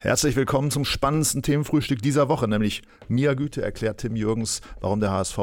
Herzlich 0.00 0.36
willkommen 0.36 0.70
zum 0.70 0.84
spannendsten 0.84 1.42
Themenfrühstück 1.42 2.00
dieser 2.00 2.28
Woche, 2.28 2.46
nämlich 2.46 2.82
Mia 3.08 3.34
Güte 3.34 3.62
erklärt 3.62 3.98
Tim 3.98 4.14
Jürgens, 4.14 4.60
warum 4.80 5.00
der 5.00 5.10
HSV 5.10 5.36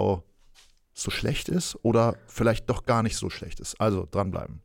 so 0.93 1.12
schlecht 1.12 1.50
ist 1.50 1.78
oder 1.83 2.16
vielleicht 2.28 2.70
doch 2.70 2.86
gar 2.86 3.04
nicht 3.04 3.18
so 3.18 3.29
schlecht 3.29 3.60
ist. 3.60 3.81
Also 3.81 4.07
dranbleiben. 4.10 4.62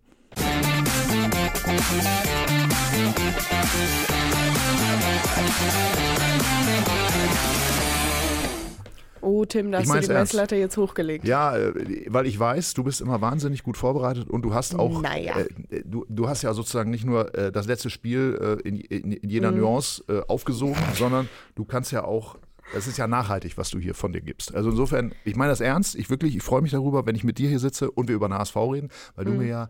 Oh, 9.23 9.45
Tim, 9.45 9.71
da 9.73 9.81
Ich 9.81 9.89
hast 9.89 10.05
du 10.05 10.09
die. 10.09 10.13
Messlatte 10.15 10.57
jetzt 10.57 10.77
hochgelegt. 10.77 11.25
Ja, 11.27 11.57
äh, 11.57 12.07
weil 12.09 12.27
ich 12.27 12.39
weiß, 12.39 12.75
du 12.75 12.85
bist 12.85 13.01
immer 13.01 13.21
wahnsinnig 13.21 13.63
gut 13.63 13.77
vorbereitet 13.77 14.29
und 14.31 14.43
du 14.43 14.55
hast 14.55 14.75
auch, 14.79 15.03
Naja. 15.03 15.39
äh, 15.71 15.83
du, 15.85 16.07
du 16.09 16.29
hast 16.29 16.43
ja 16.43 16.53
sozusagen 16.55 16.91
nicht 16.91 17.05
nur 17.05 17.35
äh, 17.35 17.53
das 17.53 17.67
letzte 17.67 17.91
Spiel 17.91 18.59
äh, 18.65 18.69
in, 18.69 18.77
in, 18.81 19.13
in 19.13 19.29
jeder 19.31 19.51
Nuance 19.53 20.03
äh, 20.09 20.21
aufgesogen, 20.29 20.77
sondern 20.95 21.29
du 21.55 21.65
kannst 21.65 21.93
ja 21.93 22.05
auch, 22.05 22.39
es 22.75 22.87
ist 22.87 22.99
ja 22.99 23.07
nachhaltig, 23.07 23.59
was 23.59 23.71
du 23.71 23.79
hier 23.79 23.95
von 23.95 24.13
dir 24.13 24.21
gibst. 24.21 24.55
Also 24.55 24.71
insofern, 24.71 25.13
ich 25.25 25.37
meine 25.37 25.51
das 25.51 25.61
ernst, 25.61 25.97
ich 25.97 26.09
wirklich, 26.09 26.37
ich 26.37 26.43
freue 26.43 26.63
mich 26.63 26.71
darüber, 26.71 27.05
wenn 27.07 27.17
ich 27.17 27.25
mit 27.25 27.39
dir 27.39 27.49
hier 27.49 27.59
sitze 27.59 27.91
und 27.91 28.09
wir 28.09 28.15
über 28.15 28.29
den 28.29 28.35
HSV 28.35 28.57
reden, 28.57 28.89
weil 29.17 29.25
du 29.25 29.33
mir 29.33 29.47
ja, 29.47 29.69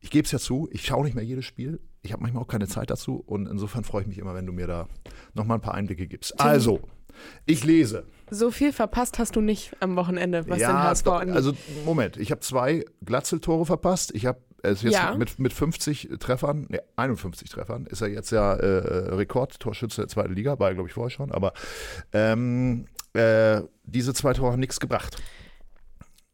ich 0.00 0.10
gebe 0.10 0.24
es 0.26 0.32
ja 0.32 0.38
zu, 0.40 0.68
ich 0.72 0.84
schaue 0.84 1.04
nicht 1.04 1.14
mehr 1.14 1.24
jedes 1.24 1.44
Spiel, 1.44 1.80
ich 2.02 2.12
habe 2.12 2.22
manchmal 2.22 2.42
auch 2.42 2.48
keine 2.48 2.66
Zeit 2.66 2.90
dazu 2.90 3.22
und 3.24 3.46
insofern 3.46 3.84
freue 3.84 4.02
ich 4.02 4.08
mich 4.08 4.18
immer, 4.18 4.34
wenn 4.34 4.46
du 4.46 4.52
mir 4.52 4.66
da 4.66 4.88
nochmal 5.34 5.58
ein 5.58 5.60
paar 5.60 5.74
Einblicke 5.74 6.08
gibst. 6.08 6.40
Also, 6.40 6.80
ich 7.46 7.62
lese. 7.64 8.04
So 8.34 8.50
viel 8.50 8.72
verpasst 8.72 9.18
hast 9.18 9.36
du 9.36 9.40
nicht 9.42 9.72
am 9.80 9.94
Wochenende, 9.96 10.48
was 10.48 10.58
den 10.58 10.68
HSV 10.68 11.06
angeht. 11.06 11.36
also 11.36 11.52
Moment, 11.84 12.16
ich 12.16 12.30
habe 12.30 12.40
zwei 12.40 12.84
Glatzel-Tore 13.04 13.66
verpasst. 13.66 14.14
Ich 14.14 14.24
habe 14.24 14.40
es 14.62 14.80
jetzt 14.82 14.94
Ja. 14.94 15.14
mit, 15.14 15.38
mit 15.38 15.52
50 15.52 16.08
Treffern, 16.18 16.66
ne, 16.70 16.82
51 16.96 17.50
Treffern, 17.50 17.84
ist 17.86 18.00
er 18.00 18.08
jetzt 18.08 18.30
ja 18.30 18.54
äh, 18.54 19.14
Rekordtorschütze 19.14 20.02
der 20.02 20.08
zweiten 20.08 20.34
Liga, 20.34 20.58
war 20.58 20.72
glaube 20.72 20.88
ich 20.88 20.94
vorher 20.94 21.10
schon, 21.10 21.30
aber 21.30 21.52
ähm, 22.12 22.86
äh, 23.12 23.60
diese 23.84 24.14
zwei 24.14 24.32
Tore 24.32 24.52
haben 24.52 24.60
nichts 24.60 24.80
gebracht. 24.80 25.16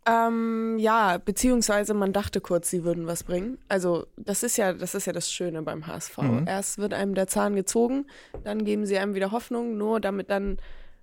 Ähm, 0.07 0.77
ja, 0.79 1.19
beziehungsweise 1.19 1.93
man 1.95 2.13
dachte 2.13 2.41
kurz, 2.41 2.71
sie 2.71 2.85
würden 2.85 3.07
was 3.07 3.25
bringen. 3.25 3.59
Also 3.69 4.07
das 4.17 4.43
ist 4.43 4.57
ja, 4.57 4.73
das 4.73 4.95
ist 4.95 5.07
ja 5.07 5.13
das 5.13 5.31
Schöne 5.33 5.63
beim 5.63 5.87
HSV. 5.87 6.19
Mhm. 6.19 6.45
Erst 6.47 6.79
wird 6.79 6.95
einem 6.95 7.15
der 7.15 7.27
Zahn 7.27 7.57
gezogen, 7.57 8.07
dann 8.45 8.65
geben 8.65 8.87
sie 8.87 8.97
einem 8.99 9.15
wieder 9.15 9.33
Hoffnung, 9.33 9.77
nur 9.77 10.01
damit 10.01 10.31
dann 10.31 10.59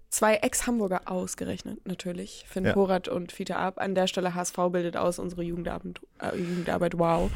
zwei 0.09 0.35
Ex-Hamburger 0.35 1.01
ausgerechnet 1.05 1.85
natürlich, 1.85 2.45
Finn 2.47 2.65
Ja. 2.65 2.73
Porat 2.73 3.07
und 3.07 3.31
Fiete 3.31 3.57
Ab. 3.57 3.75
An 3.79 3.95
der 3.95 4.07
Stelle 4.07 4.33
HSV 4.35 4.55
bildet 4.71 4.97
aus 4.97 5.19
unsere 5.19 5.43
Jugendarbeit, 5.43 5.99
äh, 6.21 6.37
Jugendarbeit 6.37 6.97
wow. 6.97 7.31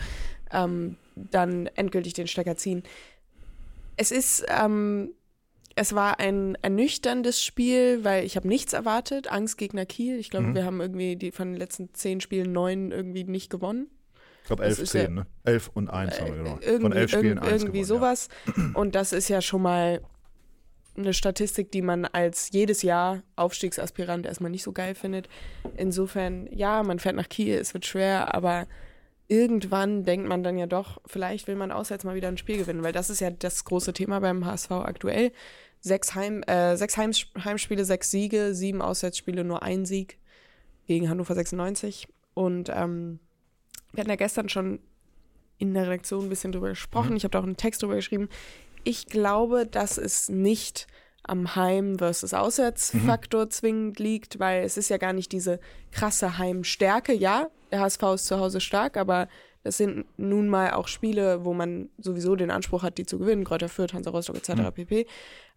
Ähm, 0.51 0.95
dann 1.15 1.67
endgültig 1.75 2.13
den 2.13 2.27
Stecker 2.27 2.55
ziehen. 2.55 2.83
Es 3.97 4.11
ist, 4.11 4.45
ähm, 4.49 5.11
es 5.75 5.93
war 5.93 6.19
ein 6.19 6.55
ernüchterndes 6.61 7.43
Spiel, 7.43 8.03
weil 8.03 8.25
ich 8.25 8.35
habe 8.35 8.47
nichts 8.47 8.73
erwartet. 8.73 9.31
Angstgegner 9.31 9.85
Kiel. 9.85 10.17
Ich 10.17 10.29
glaube, 10.29 10.47
Mhm. 10.47 10.55
wir 10.55 10.65
haben 10.65 10.81
irgendwie 10.81 11.15
die 11.15 11.31
von 11.31 11.49
den 11.51 11.57
letzten 11.57 11.93
zehn 11.93 12.19
Spielen 12.21 12.51
neun 12.51 12.91
irgendwie 12.91 13.23
nicht 13.25 13.49
gewonnen. 13.49 13.87
Ich 14.41 14.47
glaube 14.47 14.63
Das 14.63 14.79
11, 14.79 14.79
ist 14.83 14.91
10, 14.91 15.01
ja- 15.01 15.09
ne? 15.09 15.27
11 15.43 15.69
und 15.73 15.89
1 15.89 16.19
haben 16.19 16.27
wir 16.31 16.37
genau. 16.43 16.57
Irgendwie, 16.61 16.81
Von 16.81 16.91
11 16.93 17.11
Spielen 17.11 17.39
1 17.39 17.47
irgendwie 17.63 17.81
gewonnen, 17.81 17.85
sowas. 17.85 18.29
Und 18.73 18.95
das 18.95 19.13
ist 19.13 19.27
ja 19.29 19.41
schon 19.41 19.61
mal 19.61 20.01
eine 20.99 21.13
Statistik, 21.13 21.71
die 21.71 21.81
man 21.81 22.05
als 22.05 22.49
jedes 22.51 22.81
Jahr 22.81 23.23
Aufstiegsaspirant 23.35 24.25
erstmal 24.25 24.51
nicht 24.51 24.63
so 24.63 24.71
geil 24.71 24.95
findet. 24.95 25.27
Insofern, 25.77 26.47
ja, 26.51 26.83
man 26.83 26.99
fährt 26.99 27.15
nach 27.15 27.29
Kiel, 27.29 27.55
es 27.55 27.73
wird 27.73 27.85
schwer, 27.85 28.33
aber 28.33 28.67
irgendwann 29.27 30.03
denkt 30.03 30.27
man 30.27 30.43
dann 30.43 30.57
ja 30.57 30.65
doch, 30.67 30.99
vielleicht 31.05 31.47
will 31.47 31.55
man 31.55 31.71
auswärts 31.71 32.03
mal 32.03 32.15
wieder 32.15 32.27
ein 32.27 32.37
Spiel 32.37 32.57
gewinnen, 32.57 32.83
weil 32.83 32.93
das 32.93 33.09
ist 33.09 33.21
ja 33.21 33.29
das 33.29 33.63
große 33.63 33.93
Thema 33.93 34.19
beim 34.19 34.45
HSV 34.45 34.71
aktuell. 34.71 35.31
Sechs, 35.81 36.13
Heim, 36.15 36.43
äh, 36.43 36.75
sechs 36.75 36.97
Heim, 36.97 37.11
Heimspiele, 37.43 37.85
sechs 37.85 38.11
Siege, 38.11 38.53
sieben 38.53 38.81
Auswärtsspiele, 38.81 39.43
nur 39.45 39.63
ein 39.63 39.85
Sieg 39.85 40.17
gegen 40.87 41.09
Hannover 41.09 41.35
96. 41.35 42.07
Und 42.33 42.69
ähm, 42.73 43.19
wir 43.93 44.01
hatten 44.01 44.09
ja 44.09 44.17
gestern 44.17 44.49
schon 44.49 44.79
in 45.57 45.73
der 45.73 45.83
Redaktion 45.83 46.25
ein 46.25 46.29
bisschen 46.29 46.51
drüber 46.51 46.69
gesprochen. 46.69 47.15
Ich 47.15 47.23
habe 47.23 47.31
da 47.31 47.39
auch 47.39 47.43
einen 47.43 47.57
Text 47.57 47.83
drüber 47.83 47.95
geschrieben. 47.95 48.29
Ich 48.83 49.07
glaube, 49.07 49.65
dass 49.65 49.97
es 49.97 50.29
nicht 50.29 50.87
am 51.23 51.55
Heim- 51.55 51.99
versus 51.99 52.33
Auswärtsfaktor 52.33 53.49
zwingend 53.49 53.99
liegt, 53.99 54.39
weil 54.39 54.63
es 54.63 54.77
ist 54.77 54.89
ja 54.89 54.97
gar 54.97 55.13
nicht 55.13 55.31
diese 55.31 55.59
krasse 55.91 56.37
Heimstärke. 56.37 57.13
Ja, 57.13 57.49
der 57.71 57.81
HSV 57.81 58.01
ist 58.15 58.25
zu 58.25 58.39
Hause 58.39 58.61
stark, 58.61 58.97
aber 58.97 59.27
das 59.63 59.77
sind 59.77 60.05
nun 60.17 60.47
mal 60.47 60.71
auch 60.71 60.87
Spiele, 60.87 61.43
wo 61.45 61.53
man 61.53 61.89
sowieso 61.97 62.35
den 62.35 62.49
Anspruch 62.49 62.81
hat, 62.83 62.97
die 62.97 63.05
zu 63.05 63.19
gewinnen. 63.19 63.43
Kräuter 63.43 63.69
Fürth, 63.69 63.93
Hansa 63.93 64.09
Rostock 64.09 64.37
etc. 64.37 64.71
pp. 64.73 65.05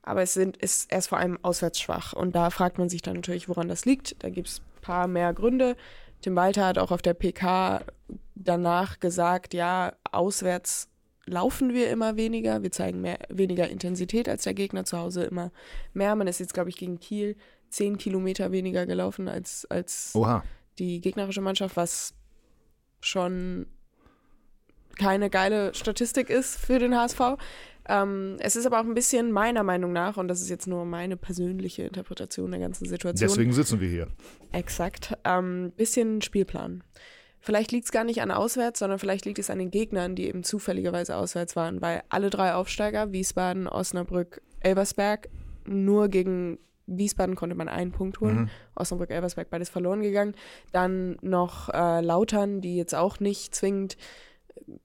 Aber 0.03 0.23
es 0.23 0.35
sind, 0.35 0.57
ist 0.57 0.93
erst 0.93 1.09
vor 1.09 1.19
allem 1.19 1.39
auswärts 1.43 1.81
schwach. 1.81 2.13
Und 2.13 2.35
da 2.35 2.51
fragt 2.51 2.79
man 2.79 2.89
sich 2.89 3.03
dann 3.03 3.17
natürlich, 3.17 3.49
woran 3.49 3.69
das 3.69 3.85
liegt. 3.85 4.23
Da 4.25 4.31
gibt 4.31 4.49
es 4.49 4.59
ein 4.59 4.81
paar 4.83 5.07
mehr 5.07 5.33
Gründe. 5.33 5.77
Tim 6.21 6.35
Walter 6.35 6.67
hat 6.67 6.79
auch 6.79 6.91
auf 6.91 7.03
der 7.03 7.15
PK 7.15 7.83
danach 8.35 8.99
gesagt, 8.99 9.55
ja, 9.55 9.93
auswärts 10.11 10.89
laufen 11.27 11.73
wir 11.73 11.91
immer 11.91 12.17
weniger, 12.17 12.63
wir 12.63 12.73
zeigen 12.73 13.01
mehr, 13.01 13.19
weniger 13.29 13.69
Intensität 13.69 14.29
als 14.29 14.45
der 14.45 14.55
Gegner 14.55 14.85
zu 14.85 14.99
Hause 14.99 15.25
immer 15.25 15.53
mehr. 15.95 16.15
Man 16.17 16.27
ist 16.27 16.41
jetzt, 16.41 16.55
glaube 16.55 16.71
ich, 16.71 16.77
gegen 16.77 16.99
Kiel 16.99 17.37
zehn 17.69 17.97
Kilometer 17.97 18.53
weniger 18.53 18.87
gelaufen 18.87 19.29
als, 19.29 19.67
als 19.71 20.13
Oha. 20.15 20.45
die 20.79 21.01
gegnerische 21.01 21.41
Mannschaft, 21.41 21.77
was 21.77 22.15
schon 23.01 23.67
keine 24.99 25.31
geile 25.31 25.75
Statistik 25.75 26.29
ist 26.29 26.57
für 26.57 26.79
den 26.79 26.95
HSV. 26.95 27.21
Ähm, 27.89 28.37
es 28.39 28.55
ist 28.55 28.67
aber 28.67 28.81
auch 28.81 28.85
ein 28.85 28.95
bisschen 28.95 29.33
meiner 29.33 29.63
Meinung 29.63 29.93
nach, 29.93 30.17
und 30.17 30.29
das 30.29 30.41
ist 30.41 30.51
jetzt 30.51 30.67
nur 30.67 30.85
meine 30.85 31.17
persönliche 31.17 31.83
Interpretation 31.83 32.51
der 32.51 32.61
ganzen 32.61 32.87
Situation, 32.87 33.29
Deswegen 33.29 33.53
sitzen 33.53 33.81
wir 33.81 33.89
hier. 33.89 34.09
Exakt. 34.53 35.17
Ähm, 35.25 35.73
bisschen 35.77 36.23
Spielplan. 36.23 36.85
Vielleicht 37.45 37.73
liegt 37.73 37.87
es 37.87 37.93
gar 37.93 38.05
nicht 38.05 38.23
an 38.23 38.31
auswärts, 38.31 38.79
sondern 38.79 39.01
vielleicht 39.01 39.25
liegt 39.25 39.41
es 39.41 39.51
an 39.51 39.59
den 39.59 39.73
Gegnern, 39.73 40.15
die 40.15 40.29
eben 40.29 40.45
zufälligerweise 40.45 41.17
auswärts 41.17 41.57
waren, 41.57 41.83
weil 41.83 42.03
alle 42.09 42.31
drei 42.31 42.55
Aufsteiger, 42.55 43.11
Wiesbaden, 43.11 43.67
Osnabrück, 43.67 44.41
Elversberg, 44.61 45.29
nur 45.67 46.09
gegen 46.09 46.59
Wiesbaden 46.87 47.35
konnte 47.35 47.57
man 47.57 47.69
einen 47.69 47.91
Punkt 47.91 48.21
holen. 48.21 48.51
Osnabrück, 48.77 49.11
Elversberg, 49.11 49.51
beides 49.51 49.71
verloren 49.71 50.03
gegangen. 50.03 50.35
Dann 50.71 51.17
noch 51.21 51.69
äh, 51.69 52.01
Lautern, 52.01 52.61
die 52.61 52.77
jetzt 52.77 52.95
auch 52.95 53.19
nicht 53.19 53.55
zwingend 53.55 53.97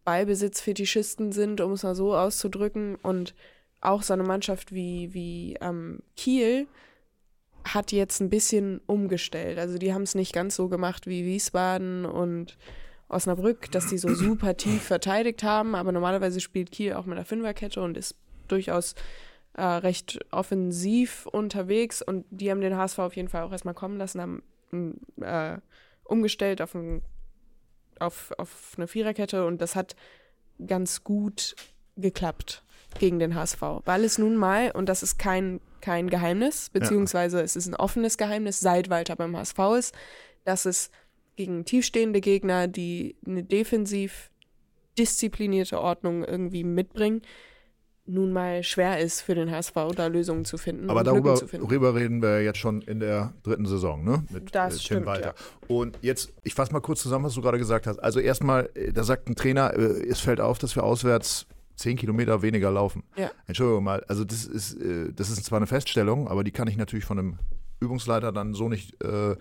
Ballbesitzfetischisten 0.04 1.32
sind, 1.32 1.62
um 1.62 1.74
es 1.74 1.84
mal 1.84 1.96
so 1.96 2.16
auszudrücken. 2.16 2.96
Und 2.96 3.36
auch 3.82 4.02
so 4.02 4.14
eine 4.14 4.24
Mannschaft 4.24 4.74
wie, 4.74 5.14
wie 5.14 5.58
ähm, 5.62 6.00
Kiel, 6.16 6.68
hat 7.74 7.92
jetzt 7.92 8.20
ein 8.20 8.30
bisschen 8.30 8.82
umgestellt. 8.86 9.60
Also 9.60 9.78
die 9.78 9.94
haben 9.94 10.04
es 10.04 10.16
nicht 10.16 10.34
ganz 10.34 10.56
so 10.56 10.68
gemacht 10.68 11.08
wie 11.08 11.26
Wiesbaden 11.26 12.06
und 12.06 12.58
Osnabrück, 13.10 13.72
dass 13.72 13.88
die 13.88 13.98
so 13.98 14.14
super 14.14 14.58
tief 14.58 14.84
verteidigt 14.84 15.44
haben, 15.44 15.76
aber 15.76 15.92
normalerweise 15.92 16.42
spielt 16.42 16.72
Kiel 16.72 16.94
auch 16.94 17.06
mit 17.06 17.18
einer 17.18 17.26
Fünferkette 17.26 17.82
und 17.82 17.96
ist 17.98 18.16
durchaus 18.48 18.96
äh, 19.54 19.64
recht 19.64 20.20
offensiv 20.32 21.26
unterwegs. 21.26 22.02
Und 22.02 22.26
die 22.30 22.52
haben 22.52 22.62
den 22.62 22.76
HSV 22.76 23.00
auf 23.00 23.16
jeden 23.16 23.30
Fall 23.30 23.44
auch 23.44 23.52
erstmal 23.52 23.74
kommen 23.74 23.98
lassen, 23.98 24.22
haben 24.22 25.02
äh, 25.22 25.58
umgestellt 26.04 26.62
auf, 26.62 26.76
ein, 26.76 27.02
auf, 28.00 28.34
auf 28.38 28.74
eine 28.78 28.88
Viererkette 28.88 29.46
und 29.46 29.62
das 29.62 29.76
hat 29.76 29.96
ganz 30.66 31.04
gut 31.04 31.56
geklappt 31.96 32.64
gegen 33.00 33.20
den 33.20 33.36
HSV, 33.36 33.62
weil 33.86 34.04
es 34.04 34.18
nun 34.18 34.36
mal, 34.36 34.72
und 34.72 34.88
das 34.90 35.04
ist 35.04 35.20
kein, 35.20 35.60
kein 35.82 36.10
Geheimnis, 36.10 36.70
beziehungsweise 36.72 37.42
es 37.42 37.56
ist 37.56 37.68
ein 37.68 37.76
offenes 37.76 38.18
Geheimnis, 38.18 38.60
seit 38.60 38.90
Walter 38.90 39.16
beim 39.16 39.36
HSV 39.36 39.60
ist, 39.78 39.96
dass 40.44 40.66
es 40.66 40.90
gegen 41.36 41.66
tiefstehende 41.66 42.22
Gegner, 42.22 42.68
die 42.68 43.16
eine 43.26 43.44
defensiv 43.44 44.32
disziplinierte 44.98 45.80
Ordnung 45.80 46.24
irgendwie 46.24 46.64
mitbringen, 46.64 47.22
nun 48.08 48.32
mal 48.32 48.64
schwer 48.64 49.00
ist 49.00 49.22
für 49.22 49.36
den 49.36 49.52
HSV, 49.52 49.74
da 49.96 50.08
Lösungen 50.08 50.46
zu 50.46 50.58
finden 50.58 50.90
Aber 50.90 51.04
darüber, 51.04 51.36
finden. 51.36 51.68
darüber 51.68 51.94
reden 51.94 52.22
wir 52.22 52.42
jetzt 52.42 52.58
schon 52.58 52.82
in 52.82 53.02
der 53.02 53.34
dritten 53.44 53.66
Saison, 53.66 54.04
ne? 54.04 54.24
Mit 54.30 54.56
Das 54.56 54.76
äh, 54.76 54.78
Tim 54.78 54.86
stimmt, 54.86 55.06
Walter. 55.06 55.36
Und 55.68 56.00
jetzt, 56.02 56.34
ich 56.44 56.54
fasse 56.54 56.72
mal 56.72 56.80
kurz 56.80 57.02
zusammen, 57.02 57.26
was 57.26 57.34
du 57.34 57.42
gerade 57.42 57.58
gesagt 57.58 57.86
hast. 57.86 58.00
Also 58.00 58.20
erstmal, 58.22 58.70
äh, 58.76 58.94
da 58.94 59.04
sagt 59.04 59.30
ein 59.30 59.36
Trainer, 59.36 59.74
äh, 59.74 60.08
es 60.08 60.22
fällt 60.22 60.40
auf, 60.40 60.58
dass 60.58 60.76
wir 60.76 60.84
auswärts 60.84 61.48
zehn 61.78 61.96
Kilometer 61.96 62.42
weniger 62.42 62.70
laufen. 62.72 63.04
Ja. 63.16 63.32
Entschuldigung 63.46 63.84
mal, 63.86 64.04
also 64.10 64.26
das 64.26 64.44
ist, 64.46 64.74
äh, 64.82 65.14
das 65.14 65.30
ist 65.30 65.46
zwar 65.46 65.58
eine 65.58 65.68
Feststellung, 65.68 66.28
aber 66.28 66.44
die 66.44 66.52
kann 66.52 66.68
ich 66.68 66.76
natürlich 66.76 67.06
von 67.06 67.18
einem 67.20 67.40
Übungsleiter 67.80 68.32
dann 68.34 68.54
so 68.54 68.68
nicht, 68.68 69.02
äh, 69.04 69.36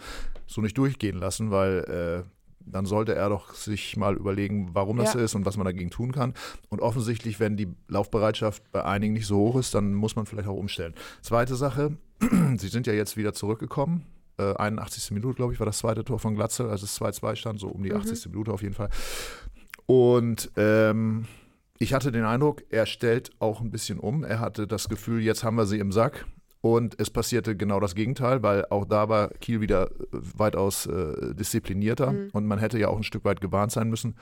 so 0.46 0.60
nicht 0.60 0.76
durchgehen 0.78 1.16
lassen, 1.16 1.50
weil 1.50 2.24
äh, 2.24 2.30
dann 2.68 2.84
sollte 2.84 3.14
er 3.14 3.28
doch 3.30 3.54
sich 3.54 3.96
mal 3.96 4.16
überlegen, 4.16 4.70
warum 4.74 4.98
das 4.98 5.14
Ja. 5.14 5.20
ist 5.20 5.34
und 5.34 5.46
was 5.46 5.56
man 5.56 5.64
dagegen 5.64 5.90
tun 5.90 6.12
kann. 6.12 6.34
Und 6.68 6.80
offensichtlich, 6.80 7.40
wenn 7.40 7.56
die 7.56 7.68
Laufbereitschaft 7.88 8.62
bei 8.72 8.84
einigen 8.84 9.14
nicht 9.14 9.26
so 9.26 9.38
hoch 9.38 9.56
ist, 9.56 9.74
dann 9.74 9.94
muss 9.94 10.16
man 10.16 10.26
vielleicht 10.26 10.48
auch 10.48 10.56
umstellen. 10.56 10.92
Zweite 11.22 11.54
Sache, 11.56 11.96
sie 12.58 12.68
sind 12.68 12.86
ja 12.86 12.92
jetzt 12.92 13.16
wieder 13.16 13.32
zurückgekommen. 13.32 14.04
Äh, 14.38 14.54
81. 14.56 15.12
Minute, 15.12 15.36
glaube 15.36 15.54
ich, 15.54 15.60
war 15.60 15.64
das 15.66 15.78
zweite 15.78 16.04
Tor 16.04 16.18
von 16.18 16.34
Glatze, 16.34 16.68
als 16.68 16.82
es 16.82 17.00
2-2 17.00 17.36
stand, 17.36 17.60
so 17.60 17.68
um 17.68 17.82
die 17.82 17.94
80. 17.94 18.26
Minute 18.30 18.52
auf 18.52 18.62
jeden 18.62 18.74
Fall. 18.74 18.90
Und 19.86 20.50
ähm, 20.56 21.26
ich 21.78 21.94
hatte 21.94 22.12
den 22.12 22.24
Eindruck, 22.24 22.62
er 22.70 22.86
stellt 22.86 23.30
auch 23.38 23.60
ein 23.60 23.70
bisschen 23.70 23.98
um. 23.98 24.24
Er 24.24 24.40
hatte 24.40 24.66
das 24.66 24.88
Gefühl, 24.88 25.22
jetzt 25.22 25.44
haben 25.44 25.56
wir 25.56 25.66
sie 25.66 25.78
im 25.78 25.92
Sack. 25.92 26.26
Und 26.62 26.98
es 26.98 27.10
passierte 27.10 27.56
genau 27.56 27.78
das 27.78 27.94
Gegenteil, 27.94 28.42
weil 28.42 28.64
auch 28.70 28.86
da 28.86 29.08
war 29.08 29.28
Kiel 29.28 29.60
wieder 29.60 29.88
weitaus 30.10 30.86
äh, 30.86 31.34
disziplinierter 31.34 32.10
mhm. 32.12 32.30
und 32.32 32.46
man 32.46 32.58
hätte 32.58 32.78
ja 32.78 32.88
auch 32.88 32.96
ein 32.96 33.04
Stück 33.04 33.24
weit 33.24 33.40
gewarnt 33.40 33.70
sein 33.70 33.88
müssen. 33.88 34.16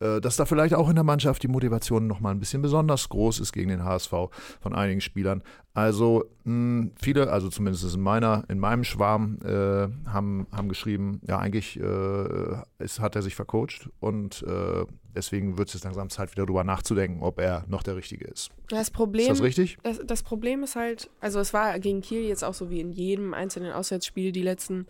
Äh, 0.00 0.20
dass 0.20 0.36
da 0.36 0.44
vielleicht 0.44 0.74
auch 0.74 0.88
in 0.88 0.96
der 0.96 1.04
Mannschaft 1.04 1.42
die 1.42 1.48
Motivation 1.48 2.06
noch 2.06 2.20
mal 2.20 2.30
ein 2.30 2.40
bisschen 2.40 2.62
besonders 2.62 3.08
groß 3.08 3.40
ist 3.40 3.52
gegen 3.52 3.68
den 3.68 3.84
HSV 3.84 4.12
von 4.60 4.74
einigen 4.74 5.00
Spielern. 5.00 5.42
Also 5.72 6.24
mh, 6.44 6.90
viele, 7.00 7.30
also 7.30 7.48
zumindest 7.48 7.94
in 7.94 8.00
meiner, 8.00 8.44
in 8.48 8.58
meinem 8.58 8.84
Schwarm, 8.84 9.38
äh, 9.44 9.88
haben, 10.08 10.46
haben 10.52 10.68
geschrieben, 10.68 11.20
ja 11.26 11.38
eigentlich 11.38 11.78
äh, 11.78 12.56
ist, 12.78 13.00
hat 13.00 13.14
er 13.16 13.22
sich 13.22 13.34
vercoacht 13.36 13.88
und 14.00 14.42
äh, 14.42 14.84
deswegen 15.14 15.58
wird 15.58 15.68
es 15.68 15.74
jetzt 15.74 15.84
langsam 15.84 16.10
Zeit, 16.10 16.32
wieder 16.32 16.44
darüber 16.44 16.64
nachzudenken, 16.64 17.22
ob 17.22 17.38
er 17.40 17.64
noch 17.68 17.82
der 17.82 17.96
Richtige 17.96 18.24
ist. 18.24 18.50
Das 18.68 18.90
Problem, 18.90 19.30
ist 19.30 19.38
das 19.38 19.42
richtig? 19.42 19.78
Das, 19.84 20.00
das 20.04 20.22
Problem 20.22 20.64
ist 20.64 20.74
halt, 20.74 21.08
also 21.20 21.38
es 21.38 21.52
war 21.52 21.78
gegen 21.78 22.02
Kiel 22.02 22.22
jetzt 22.22 22.44
auch 22.44 22.54
so 22.54 22.68
wie 22.70 22.80
in 22.80 22.92
jedem 22.92 23.32
einzelnen 23.32 23.72
Auswärtsspiel 23.72 24.32
die 24.32 24.42
letzten 24.42 24.86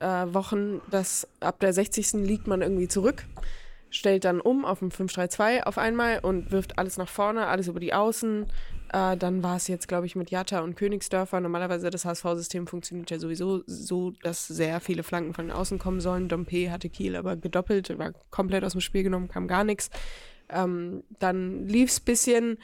äh, 0.00 0.06
Wochen, 0.06 0.80
dass 0.90 1.28
ab 1.40 1.60
der 1.60 1.72
60. 1.72 2.14
liegt 2.14 2.48
man 2.48 2.60
irgendwie 2.60 2.88
zurück 2.88 3.24
stellt 3.90 4.24
dann 4.24 4.40
um 4.40 4.64
auf 4.64 4.82
ein 4.82 4.90
5-3-2 4.90 5.62
auf 5.62 5.78
einmal 5.78 6.18
und 6.20 6.50
wirft 6.50 6.78
alles 6.78 6.96
nach 6.96 7.08
vorne, 7.08 7.46
alles 7.46 7.68
über 7.68 7.80
die 7.80 7.94
Außen. 7.94 8.46
Äh, 8.92 9.16
dann 9.16 9.42
war 9.42 9.56
es 9.56 9.68
jetzt, 9.68 9.88
glaube 9.88 10.06
ich, 10.06 10.16
mit 10.16 10.30
Jatta 10.30 10.60
und 10.60 10.76
Königsdörfer. 10.76 11.40
Normalerweise 11.40 11.90
das 11.90 12.04
HSV-System 12.04 12.66
funktioniert 12.66 13.10
ja 13.10 13.18
sowieso 13.18 13.62
so, 13.66 14.12
dass 14.22 14.46
sehr 14.46 14.80
viele 14.80 15.02
Flanken 15.02 15.34
von 15.34 15.50
Außen 15.50 15.78
kommen 15.78 16.00
sollen. 16.00 16.28
Dompe 16.28 16.70
hatte 16.70 16.88
Kiel 16.88 17.16
aber 17.16 17.36
gedoppelt, 17.36 17.96
war 17.98 18.12
komplett 18.30 18.64
aus 18.64 18.72
dem 18.72 18.80
Spiel 18.80 19.02
genommen, 19.02 19.28
kam 19.28 19.48
gar 19.48 19.64
nichts. 19.64 19.90
Ähm, 20.48 21.02
dann 21.18 21.66
lief 21.66 21.90
es 21.90 22.00
ein 22.00 22.04
bisschen. 22.04 22.58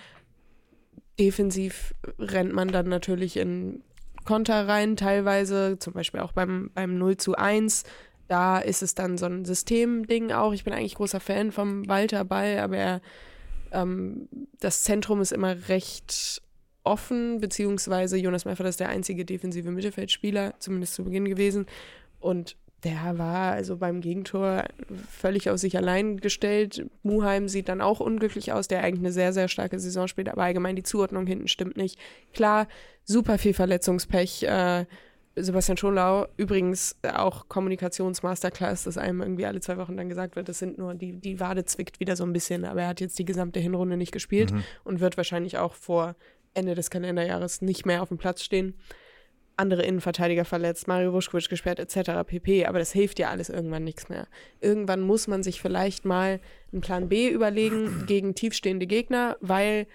Defensiv 1.19 1.95
rennt 2.19 2.53
man 2.53 2.69
dann 2.69 2.89
natürlich 2.89 3.37
in 3.37 3.83
Konter 4.25 4.69
rein, 4.69 4.97
teilweise, 4.97 5.79
zum 5.79 5.93
Beispiel 5.93 6.21
auch 6.21 6.33
beim, 6.33 6.71
beim 6.75 6.97
0 6.97 7.17
zu 7.17 7.35
1 7.35 7.85
da 8.33 8.59
ist 8.59 8.83
es 8.83 8.95
dann 8.95 9.19
so 9.19 9.27
ein 9.27 9.45
Systemding 9.45 10.33
auch. 10.33 10.55
Ich 10.55 10.65
bin 10.65 10.73
eigentlich 10.73 10.95
großer 10.95 11.21
Fan 11.21 11.53
vom 11.53 11.87
Walter 11.87 12.25
Ball, 12.25 12.61
aber 12.61 12.77
er, 12.79 13.01
ähm, 13.73 14.27
das 14.59 14.85
Zentrum 14.85 15.21
ist 15.21 15.33
immer 15.33 15.69
recht 15.69 16.41
offen, 16.83 17.43
beziehungsweise 17.43 18.17
Jonas 18.17 18.47
Meffert 18.47 18.67
ist 18.67 18.81
der 18.81 18.89
einzige 18.89 19.27
defensive 19.27 19.71
Mittelfeldspieler, 19.71 20.55
zumindest 20.61 20.95
zu 20.95 21.05
Beginn 21.05 21.27
gewesen. 21.27 21.67
Und 22.21 22.57
der 22.85 23.19
war 23.19 23.53
also 23.53 23.77
beim 23.77 24.01
Gegentor 24.01 24.65
völlig 25.11 25.51
auf 25.51 25.59
sich 25.59 25.77
allein 25.77 26.17
gestellt. 26.17 26.87
Muheim 27.03 27.49
sieht 27.49 27.69
dann 27.69 27.83
auch 27.83 28.01
unglücklich 28.01 28.51
aus, 28.55 28.67
der 28.67 28.83
eigentlich 28.83 29.01
eine 29.01 29.13
sehr, 29.13 29.35
sehr 29.35 29.49
starke 29.49 29.79
Saison 29.79 30.09
spielt, 30.09 30.31
aber 30.31 30.45
allgemein 30.45 30.75
die 30.75 30.83
Zuordnung 30.83 31.27
hinten 31.27 31.49
stimmt 31.49 31.77
nicht. 31.77 31.99
Klar, 32.33 32.67
super 33.05 33.37
viel 33.37 33.53
Verletzungspech. 33.53 34.45
Äh, 34.45 34.87
Sebastian 35.35 35.79
Schonlau, 35.79 36.27
übrigens 36.37 36.97
auch 37.03 37.49
Kommunikationsmasterclass, 37.49 38.85
dass 38.85 38.99
einem 38.99 39.23
irgendwie 39.23 39.47
alle 39.47 39.61
zwei 39.61 39.79
Wochen 39.79 39.97
dann 39.97 40.09
gesagt 40.09 40.37
wird, 40.37 40.49
das 40.49 40.59
sind 40.59 40.77
nur, 40.77 40.95
die, 40.95 41.15
die 41.15 41.41
Wade 41.41 41.65
zwickt 41.65 42.01
wieder 42.01 42.17
so 42.17 42.25
ein 42.25 42.33
bisschen, 42.33 42.65
aber 42.65 42.83
er 42.83 42.89
hat 42.89 43.01
jetzt 43.01 43.19
die 43.19 43.25
gesamte 43.25 43.59
Hinrunde 43.59 43.97
nicht 43.97 44.13
gespielt 44.13 44.53
mhm. 44.53 44.65
und 44.85 45.01
wird 45.01 45.17
wahrscheinlich 45.17 45.57
auch 45.57 45.75
vor 45.75 46.17
Ende 46.55 46.75
des 46.75 46.91
Kalenderjahres 46.91 47.63
nicht 47.63 47.87
mehr 47.87 48.03
auf 48.03 48.09
dem 48.09 48.19
Platz 48.19 48.43
stehen. 48.43 48.75
Andere 49.57 49.83
Innenverteidiger 49.83 50.45
verletzt, 50.45 50.89
Mario 50.89 51.13
Vuskovic 51.13 51.49
gesperrt, 51.49 51.79
etc. 51.79 52.27
pp. 52.27 52.67
Aber 52.67 52.79
das 52.79 52.93
hilft 52.93 53.19
ja 53.19 53.29
alles 53.29 53.49
irgendwann 53.49 53.85
nichts 53.85 54.09
mehr. 54.09 54.27
Irgendwann 54.61 55.01
muss 55.01 55.29
man 55.29 55.43
sich 55.43 55.61
vielleicht 55.61 56.05
mal 56.05 56.41
einen 56.73 56.81
Plan 56.81 57.09
B 57.09 57.29
überlegen 57.29 58.05
gegen 58.07 58.35
tiefstehende 58.35 58.87
Gegner, 58.87 59.37
weil 59.41 59.87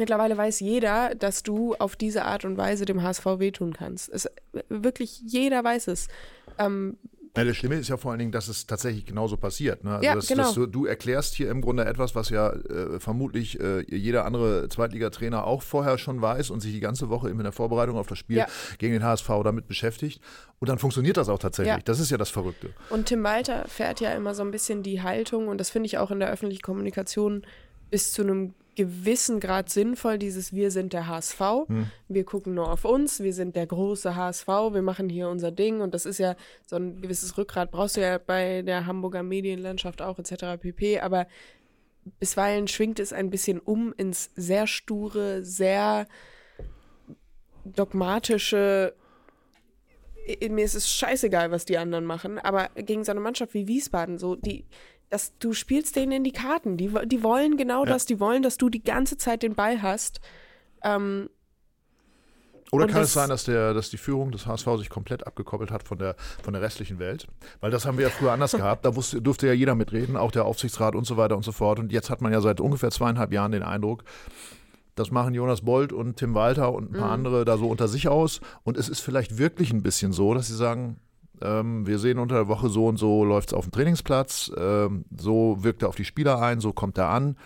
Mittlerweile 0.00 0.34
weiß 0.34 0.60
jeder, 0.60 1.14
dass 1.14 1.42
du 1.42 1.74
auf 1.74 1.94
diese 1.94 2.24
Art 2.24 2.46
und 2.46 2.56
Weise 2.56 2.86
dem 2.86 3.02
HSV 3.02 3.26
wehtun 3.36 3.74
kannst. 3.74 4.08
Es, 4.08 4.26
wirklich 4.70 5.20
jeder 5.20 5.62
weiß 5.62 5.88
es. 5.88 6.08
Ähm, 6.56 6.96
ja, 7.36 7.44
das 7.44 7.54
Schlimme 7.58 7.74
ist 7.74 7.88
ja 7.88 7.98
vor 7.98 8.12
allen 8.12 8.18
Dingen, 8.18 8.32
dass 8.32 8.48
es 8.48 8.66
tatsächlich 8.66 9.04
genauso 9.04 9.36
passiert. 9.36 9.84
Ne? 9.84 9.90
Also 9.90 10.04
ja, 10.06 10.14
dass, 10.14 10.26
genau. 10.26 10.44
Dass 10.44 10.54
du, 10.54 10.66
du, 10.66 10.86
erklärst 10.86 11.34
hier 11.34 11.50
im 11.50 11.60
Grunde 11.60 11.84
etwas, 11.84 12.14
was 12.14 12.30
ja 12.30 12.50
äh, 12.50 12.98
vermutlich 12.98 13.60
äh, 13.60 13.84
jeder 13.94 14.24
andere 14.24 14.70
Zweitligatrainer 14.70 15.46
auch 15.46 15.62
vorher 15.62 15.98
schon 15.98 16.22
weiß 16.22 16.48
und 16.48 16.60
sich 16.60 16.72
die 16.72 16.80
ganze 16.80 17.10
Woche 17.10 17.28
in 17.28 17.36
der 17.36 17.52
Vorbereitung 17.52 17.98
auf 17.98 18.06
das 18.06 18.16
Spiel 18.16 18.38
ja. 18.38 18.46
gegen 18.78 18.94
den 18.94 19.04
HSV 19.04 19.28
damit 19.44 19.68
beschäftigt. 19.68 20.22
Und 20.60 20.70
dann 20.70 20.78
funktioniert 20.78 21.18
das 21.18 21.28
auch 21.28 21.38
tatsächlich. 21.38 21.76
Ja. 21.76 21.82
Das 21.84 22.00
ist 22.00 22.10
ja 22.10 22.16
das 22.16 22.30
Verrückte. 22.30 22.70
Und 22.88 23.04
Tim 23.04 23.22
Walter 23.22 23.66
fährt 23.68 24.00
ja 24.00 24.12
immer 24.12 24.34
so 24.34 24.42
ein 24.42 24.50
bisschen 24.50 24.82
die 24.82 25.02
Haltung, 25.02 25.48
und 25.48 25.58
das 25.58 25.68
finde 25.68 25.88
ich 25.88 25.98
auch 25.98 26.10
in 26.10 26.20
der 26.20 26.30
öffentlichen 26.30 26.62
Kommunikation 26.62 27.42
bis 27.90 28.12
zu 28.12 28.22
einem 28.22 28.54
gewissen 28.80 29.40
Grad 29.40 29.68
sinnvoll, 29.68 30.18
dieses 30.18 30.54
Wir 30.54 30.70
sind 30.70 30.94
der 30.94 31.06
HSV, 31.06 31.40
hm. 31.66 31.90
wir 32.08 32.24
gucken 32.24 32.54
nur 32.54 32.72
auf 32.72 32.86
uns, 32.86 33.20
wir 33.20 33.34
sind 33.34 33.54
der 33.56 33.66
große 33.66 34.16
HSV, 34.16 34.46
wir 34.46 34.80
machen 34.80 35.10
hier 35.10 35.28
unser 35.28 35.50
Ding 35.50 35.82
und 35.82 35.92
das 35.92 36.06
ist 36.06 36.16
ja 36.16 36.34
so 36.66 36.76
ein 36.76 37.02
gewisses 37.02 37.36
Rückgrat, 37.36 37.70
brauchst 37.70 37.98
du 37.98 38.00
ja 38.00 38.16
bei 38.16 38.62
der 38.62 38.86
Hamburger 38.86 39.22
Medienlandschaft 39.22 40.00
auch 40.00 40.18
etc. 40.18 40.58
pp. 40.58 41.00
Aber 41.00 41.26
bisweilen 42.18 42.68
schwingt 42.68 42.98
es 43.00 43.12
ein 43.12 43.28
bisschen 43.28 43.58
um 43.58 43.92
ins 43.98 44.30
sehr 44.34 44.66
sture, 44.66 45.42
sehr 45.44 46.06
dogmatische 47.66 48.94
mir 50.48 50.64
ist 50.64 50.74
es 50.74 50.90
scheißegal, 50.90 51.50
was 51.50 51.64
die 51.64 51.78
anderen 51.78 52.04
machen, 52.04 52.38
aber 52.38 52.68
gegen 52.74 53.04
so 53.04 53.10
eine 53.10 53.20
Mannschaft 53.20 53.54
wie 53.54 53.66
Wiesbaden, 53.66 54.18
so 54.18 54.36
die, 54.36 54.64
dass 55.10 55.36
du 55.38 55.52
spielst 55.52 55.96
denen 55.96 56.12
in 56.12 56.24
die 56.24 56.32
Karten. 56.32 56.76
Die, 56.76 56.90
die 57.04 57.22
wollen 57.22 57.56
genau 57.56 57.84
ja. 57.84 57.92
das. 57.92 58.06
Die 58.06 58.20
wollen, 58.20 58.42
dass 58.42 58.56
du 58.56 58.70
die 58.70 58.82
ganze 58.82 59.18
Zeit 59.18 59.42
den 59.42 59.54
Ball 59.54 59.82
hast. 59.82 60.20
Ähm, 60.82 61.28
oder 62.72 62.86
kann 62.86 63.02
es 63.02 63.12
sein, 63.12 63.28
dass, 63.28 63.44
der, 63.44 63.74
dass 63.74 63.90
die 63.90 63.96
Führung 63.96 64.30
des 64.30 64.46
HSV 64.46 64.78
sich 64.78 64.88
komplett 64.88 65.26
abgekoppelt 65.26 65.72
hat 65.72 65.82
von 65.82 65.98
der, 65.98 66.14
von 66.42 66.52
der 66.52 66.62
restlichen 66.62 67.00
Welt? 67.00 67.26
Weil 67.60 67.72
das 67.72 67.84
haben 67.84 67.98
wir 67.98 68.04
ja 68.04 68.10
früher 68.10 68.30
anders 68.30 68.52
gehabt. 68.52 68.84
Da 68.84 68.94
wusste, 68.94 69.20
durfte 69.20 69.48
ja 69.48 69.52
jeder 69.52 69.74
mitreden, 69.74 70.16
auch 70.16 70.30
der 70.30 70.44
Aufsichtsrat 70.44 70.94
und 70.94 71.04
so 71.04 71.16
weiter 71.16 71.36
und 71.36 71.44
so 71.44 71.50
fort. 71.50 71.80
Und 71.80 71.90
jetzt 71.90 72.10
hat 72.10 72.20
man 72.20 72.32
ja 72.32 72.40
seit 72.40 72.60
ungefähr 72.60 72.92
zweieinhalb 72.92 73.32
Jahren 73.32 73.50
den 73.50 73.64
Eindruck, 73.64 74.04
das 74.94 75.10
machen 75.10 75.34
Jonas 75.34 75.62
Bolt 75.62 75.92
und 75.92 76.16
Tim 76.16 76.34
Walter 76.34 76.72
und 76.72 76.90
ein 76.90 76.98
paar 76.98 77.08
mhm. 77.08 77.26
andere 77.26 77.44
da 77.44 77.56
so 77.56 77.68
unter 77.68 77.88
sich 77.88 78.06
aus. 78.06 78.40
Und 78.62 78.76
es 78.76 78.88
ist 78.88 79.00
vielleicht 79.00 79.38
wirklich 79.38 79.72
ein 79.72 79.82
bisschen 79.82 80.12
so, 80.12 80.34
dass 80.34 80.46
sie 80.46 80.56
sagen, 80.56 81.00
ähm, 81.42 81.86
wir 81.86 81.98
sehen 81.98 82.18
unter 82.18 82.36
der 82.36 82.48
Woche 82.48 82.68
so 82.68 82.86
und 82.86 82.96
so 82.96 83.24
läuft 83.24 83.50
es 83.50 83.54
auf 83.54 83.64
dem 83.64 83.72
Trainingsplatz, 83.72 84.52
ähm, 84.56 85.04
so 85.16 85.58
wirkt 85.60 85.82
er 85.82 85.88
auf 85.88 85.96
die 85.96 86.04
Spieler 86.04 86.40
ein, 86.40 86.60
so 86.60 86.72
kommt 86.72 86.98
er 86.98 87.08
an. 87.08 87.36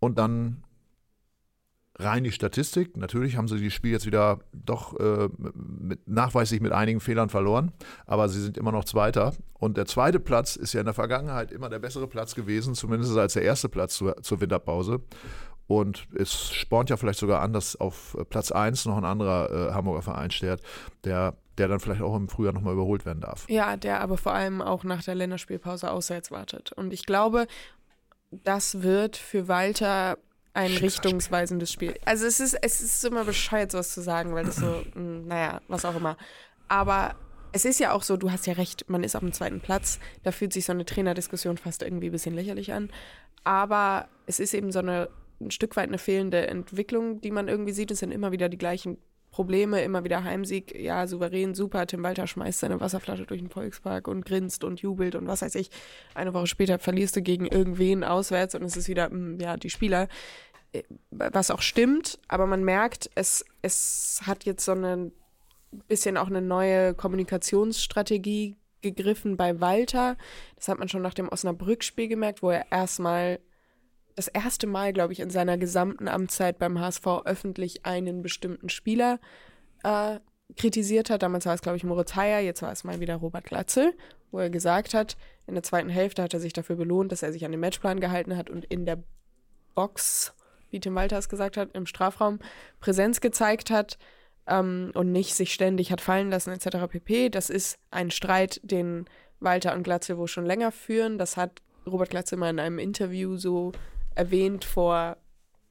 Und 0.00 0.18
dann 0.18 0.62
rein 1.98 2.24
die 2.24 2.32
Statistik. 2.32 2.96
Natürlich 2.96 3.36
haben 3.36 3.48
sie 3.48 3.62
das 3.62 3.72
Spiel 3.72 3.90
jetzt 3.90 4.06
wieder 4.06 4.38
doch 4.52 4.98
äh, 4.98 5.28
mit, 5.54 6.08
nachweislich 6.08 6.60
mit 6.60 6.72
einigen 6.72 7.00
Fehlern 7.00 7.28
verloren, 7.28 7.72
aber 8.06 8.28
sie 8.28 8.40
sind 8.40 8.56
immer 8.56 8.72
noch 8.72 8.84
Zweiter. 8.84 9.34
Und 9.54 9.76
der 9.76 9.86
zweite 9.86 10.20
Platz 10.20 10.56
ist 10.56 10.72
ja 10.72 10.80
in 10.80 10.86
der 10.86 10.94
Vergangenheit 10.94 11.50
immer 11.50 11.68
der 11.68 11.80
bessere 11.80 12.06
Platz 12.06 12.34
gewesen, 12.34 12.74
zumindest 12.74 13.16
als 13.16 13.32
der 13.32 13.42
erste 13.42 13.68
Platz 13.68 13.96
zur, 13.96 14.16
zur 14.22 14.40
Winterpause. 14.40 15.00
Und 15.66 16.08
es 16.16 16.50
spornt 16.52 16.88
ja 16.88 16.96
vielleicht 16.96 17.18
sogar 17.18 17.42
an, 17.42 17.52
dass 17.52 17.76
auf 17.76 18.16
Platz 18.30 18.52
1 18.52 18.86
noch 18.86 18.96
ein 18.96 19.04
anderer 19.04 19.50
äh, 19.70 19.74
Hamburger 19.74 20.02
Verein 20.02 20.30
steht, 20.30 20.60
der 21.04 21.36
der 21.58 21.68
dann 21.68 21.80
vielleicht 21.80 22.02
auch 22.02 22.16
im 22.16 22.28
Frühjahr 22.28 22.52
nochmal 22.52 22.74
überholt 22.74 23.04
werden 23.06 23.20
darf. 23.20 23.46
Ja, 23.48 23.76
der 23.76 24.00
aber 24.00 24.16
vor 24.16 24.32
allem 24.32 24.62
auch 24.62 24.84
nach 24.84 25.02
der 25.02 25.14
Länderspielpause 25.14 25.90
auswärts 25.90 26.30
wartet. 26.30 26.72
Und 26.72 26.92
ich 26.92 27.06
glaube, 27.06 27.46
das 28.30 28.82
wird 28.82 29.16
für 29.16 29.48
Walter 29.48 30.18
ein 30.54 30.72
richtungsweisendes 30.72 31.72
Spiel. 31.72 31.94
Also 32.04 32.26
es 32.26 32.40
ist, 32.40 32.54
es 32.62 32.80
ist 32.80 33.04
immer 33.04 33.24
bescheuert, 33.24 33.70
sowas 33.70 33.92
zu 33.92 34.00
sagen, 34.00 34.34
weil 34.34 34.44
das 34.44 34.56
so, 34.56 34.82
hm, 34.94 35.26
naja, 35.26 35.60
was 35.68 35.84
auch 35.84 35.96
immer. 35.96 36.16
Aber 36.68 37.14
es 37.52 37.64
ist 37.64 37.80
ja 37.80 37.92
auch 37.92 38.02
so, 38.02 38.16
du 38.16 38.30
hast 38.30 38.46
ja 38.46 38.54
recht, 38.54 38.88
man 38.88 39.04
ist 39.04 39.14
auf 39.14 39.20
dem 39.20 39.32
zweiten 39.32 39.60
Platz. 39.60 39.98
Da 40.22 40.32
fühlt 40.32 40.52
sich 40.52 40.64
so 40.64 40.72
eine 40.72 40.84
Trainerdiskussion 40.84 41.56
fast 41.56 41.82
irgendwie 41.82 42.08
ein 42.08 42.12
bisschen 42.12 42.34
lächerlich 42.34 42.72
an. 42.72 42.90
Aber 43.44 44.08
es 44.26 44.40
ist 44.40 44.52
eben 44.54 44.72
so 44.72 44.80
eine 44.80 45.08
ein 45.40 45.50
Stück 45.50 45.76
weit 45.76 45.88
eine 45.88 45.98
fehlende 45.98 46.48
Entwicklung, 46.48 47.20
die 47.20 47.30
man 47.30 47.48
irgendwie 47.48 47.72
sieht. 47.72 47.90
Es 47.90 48.00
sind 48.00 48.10
immer 48.10 48.32
wieder 48.32 48.48
die 48.48 48.58
gleichen 48.58 48.98
Probleme, 49.38 49.82
immer 49.82 50.02
wieder 50.02 50.24
Heimsieg, 50.24 50.76
ja, 50.76 51.06
souverän, 51.06 51.54
super. 51.54 51.86
Tim 51.86 52.02
Walter 52.02 52.26
schmeißt 52.26 52.58
seine 52.58 52.80
Wasserflasche 52.80 53.24
durch 53.24 53.40
den 53.40 53.50
Volkspark 53.50 54.08
und 54.08 54.26
grinst 54.26 54.64
und 54.64 54.80
jubelt 54.80 55.14
und 55.14 55.28
was 55.28 55.42
weiß 55.42 55.54
ich. 55.54 55.70
Eine 56.12 56.34
Woche 56.34 56.48
später 56.48 56.80
verlierst 56.80 57.14
du 57.14 57.22
gegen 57.22 57.46
irgendwen 57.46 58.02
auswärts 58.02 58.56
und 58.56 58.64
es 58.64 58.76
ist 58.76 58.88
wieder, 58.88 59.10
hm, 59.10 59.38
ja, 59.38 59.56
die 59.56 59.70
Spieler. 59.70 60.08
Äh, 60.72 60.82
was 61.12 61.52
auch 61.52 61.62
stimmt, 61.62 62.18
aber 62.26 62.48
man 62.48 62.64
merkt, 62.64 63.10
es, 63.14 63.44
es 63.62 64.22
hat 64.24 64.44
jetzt 64.44 64.64
so 64.64 64.72
ein 64.72 65.12
bisschen 65.86 66.16
auch 66.16 66.26
eine 66.26 66.42
neue 66.42 66.94
Kommunikationsstrategie 66.94 68.56
gegriffen 68.80 69.36
bei 69.36 69.60
Walter. 69.60 70.16
Das 70.56 70.66
hat 70.66 70.80
man 70.80 70.88
schon 70.88 71.02
nach 71.02 71.14
dem 71.14 71.28
Osnabrück-Spiel 71.28 72.08
gemerkt, 72.08 72.42
wo 72.42 72.50
er 72.50 72.72
erstmal 72.72 73.38
das 74.18 74.26
erste 74.26 74.66
Mal, 74.66 74.92
glaube 74.92 75.12
ich, 75.12 75.20
in 75.20 75.30
seiner 75.30 75.56
gesamten 75.56 76.08
Amtszeit 76.08 76.58
beim 76.58 76.80
HSV 76.80 77.06
öffentlich 77.24 77.86
einen 77.86 78.20
bestimmten 78.20 78.68
Spieler 78.68 79.20
äh, 79.84 80.18
kritisiert 80.56 81.08
hat. 81.08 81.22
Damals 81.22 81.46
war 81.46 81.54
es, 81.54 81.62
glaube 81.62 81.76
ich, 81.76 81.84
Moritz 81.84 82.16
Heyer, 82.16 82.40
jetzt 82.40 82.62
war 82.62 82.72
es 82.72 82.82
mal 82.82 82.98
wieder 82.98 83.14
Robert 83.14 83.44
Glatzel, 83.44 83.94
wo 84.32 84.40
er 84.40 84.50
gesagt 84.50 84.92
hat, 84.92 85.16
in 85.46 85.54
der 85.54 85.62
zweiten 85.62 85.88
Hälfte 85.88 86.22
hat 86.22 86.34
er 86.34 86.40
sich 86.40 86.52
dafür 86.52 86.74
belohnt, 86.74 87.12
dass 87.12 87.22
er 87.22 87.32
sich 87.32 87.44
an 87.44 87.52
den 87.52 87.60
Matchplan 87.60 88.00
gehalten 88.00 88.36
hat 88.36 88.50
und 88.50 88.64
in 88.64 88.86
der 88.86 89.02
Box, 89.76 90.34
wie 90.70 90.80
Tim 90.80 90.96
Walter 90.96 91.18
es 91.18 91.28
gesagt 91.28 91.56
hat, 91.56 91.76
im 91.76 91.86
Strafraum 91.86 92.40
Präsenz 92.80 93.20
gezeigt 93.20 93.70
hat 93.70 93.98
ähm, 94.48 94.90
und 94.94 95.12
nicht 95.12 95.36
sich 95.36 95.54
ständig 95.54 95.92
hat 95.92 96.00
fallen 96.00 96.30
lassen 96.30 96.50
etc. 96.50 96.88
pp. 96.88 97.30
Das 97.30 97.50
ist 97.50 97.78
ein 97.92 98.10
Streit, 98.10 98.60
den 98.64 99.04
Walter 99.38 99.74
und 99.74 99.84
Glatze 99.84 100.18
wohl 100.18 100.26
schon 100.26 100.44
länger 100.44 100.72
führen. 100.72 101.18
Das 101.18 101.36
hat 101.36 101.62
Robert 101.86 102.10
Glatze 102.10 102.36
mal 102.36 102.50
in 102.50 102.58
einem 102.58 102.80
Interview 102.80 103.36
so 103.36 103.72
erwähnt 104.18 104.64
vor 104.64 105.16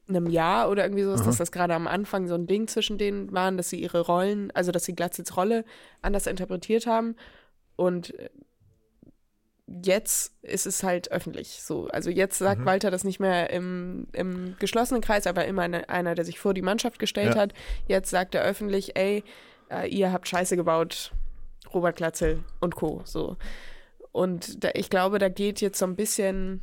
einem 0.07 0.27
Jahr 0.27 0.69
oder 0.69 0.83
irgendwie 0.83 1.03
so, 1.03 1.13
Aha. 1.13 1.23
dass 1.23 1.37
das 1.37 1.51
gerade 1.51 1.73
am 1.73 1.85
Anfang 1.85 2.27
so 2.27 2.35
ein 2.35 2.47
Ding 2.47 2.67
zwischen 2.67 2.97
denen 2.97 3.31
waren, 3.33 3.57
dass 3.57 3.69
sie 3.69 3.81
ihre 3.81 3.99
Rollen, 3.99 4.51
also 4.51 4.71
dass 4.71 4.85
sie 4.85 4.95
Glatzels 4.95 5.35
Rolle 5.35 5.65
anders 6.01 6.27
interpretiert 6.27 6.87
haben. 6.87 7.15
Und 7.75 8.13
jetzt 9.67 10.33
ist 10.43 10.65
es 10.65 10.81
halt 10.81 11.11
öffentlich 11.11 11.61
so. 11.61 11.87
Also 11.89 12.09
jetzt 12.09 12.37
sagt 12.37 12.61
mhm. 12.61 12.65
Walter 12.65 12.89
das 12.89 13.03
nicht 13.03 13.19
mehr 13.19 13.49
im, 13.49 14.07
im 14.13 14.55
geschlossenen 14.59 15.01
Kreis, 15.01 15.27
aber 15.27 15.45
immer 15.45 15.63
eine, 15.63 15.89
einer, 15.89 16.15
der 16.15 16.23
sich 16.23 16.39
vor 16.39 16.53
die 16.53 16.61
Mannschaft 16.61 16.99
gestellt 16.99 17.35
ja. 17.35 17.41
hat. 17.41 17.53
Jetzt 17.87 18.09
sagt 18.09 18.33
er 18.33 18.43
öffentlich, 18.43 18.95
ey, 18.95 19.25
äh, 19.69 19.89
ihr 19.89 20.13
habt 20.13 20.29
Scheiße 20.29 20.55
gebaut, 20.55 21.11
Robert 21.73 21.97
Glatzel 21.97 22.43
und 22.61 22.75
Co. 22.75 23.01
So. 23.03 23.35
Und 24.13 24.63
da, 24.63 24.69
ich 24.73 24.89
glaube, 24.89 25.19
da 25.19 25.27
geht 25.27 25.59
jetzt 25.59 25.79
so 25.79 25.85
ein 25.85 25.97
bisschen 25.97 26.61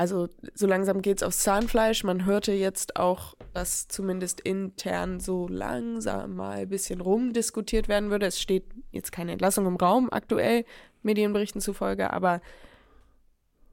also 0.00 0.30
so 0.54 0.66
langsam 0.66 1.02
geht 1.02 1.18
es 1.18 1.22
aufs 1.22 1.40
Zahnfleisch. 1.40 2.04
Man 2.04 2.24
hörte 2.24 2.52
jetzt 2.52 2.96
auch, 2.96 3.34
dass 3.52 3.86
zumindest 3.86 4.40
intern 4.40 5.20
so 5.20 5.46
langsam 5.46 6.36
mal 6.36 6.60
ein 6.60 6.70
bisschen 6.70 7.02
rumdiskutiert 7.02 7.86
werden 7.86 8.10
würde. 8.10 8.24
Es 8.24 8.40
steht 8.40 8.64
jetzt 8.92 9.12
keine 9.12 9.32
Entlassung 9.32 9.66
im 9.66 9.76
Raum 9.76 10.08
aktuell, 10.10 10.64
Medienberichten 11.02 11.60
zufolge, 11.60 12.14
aber 12.14 12.40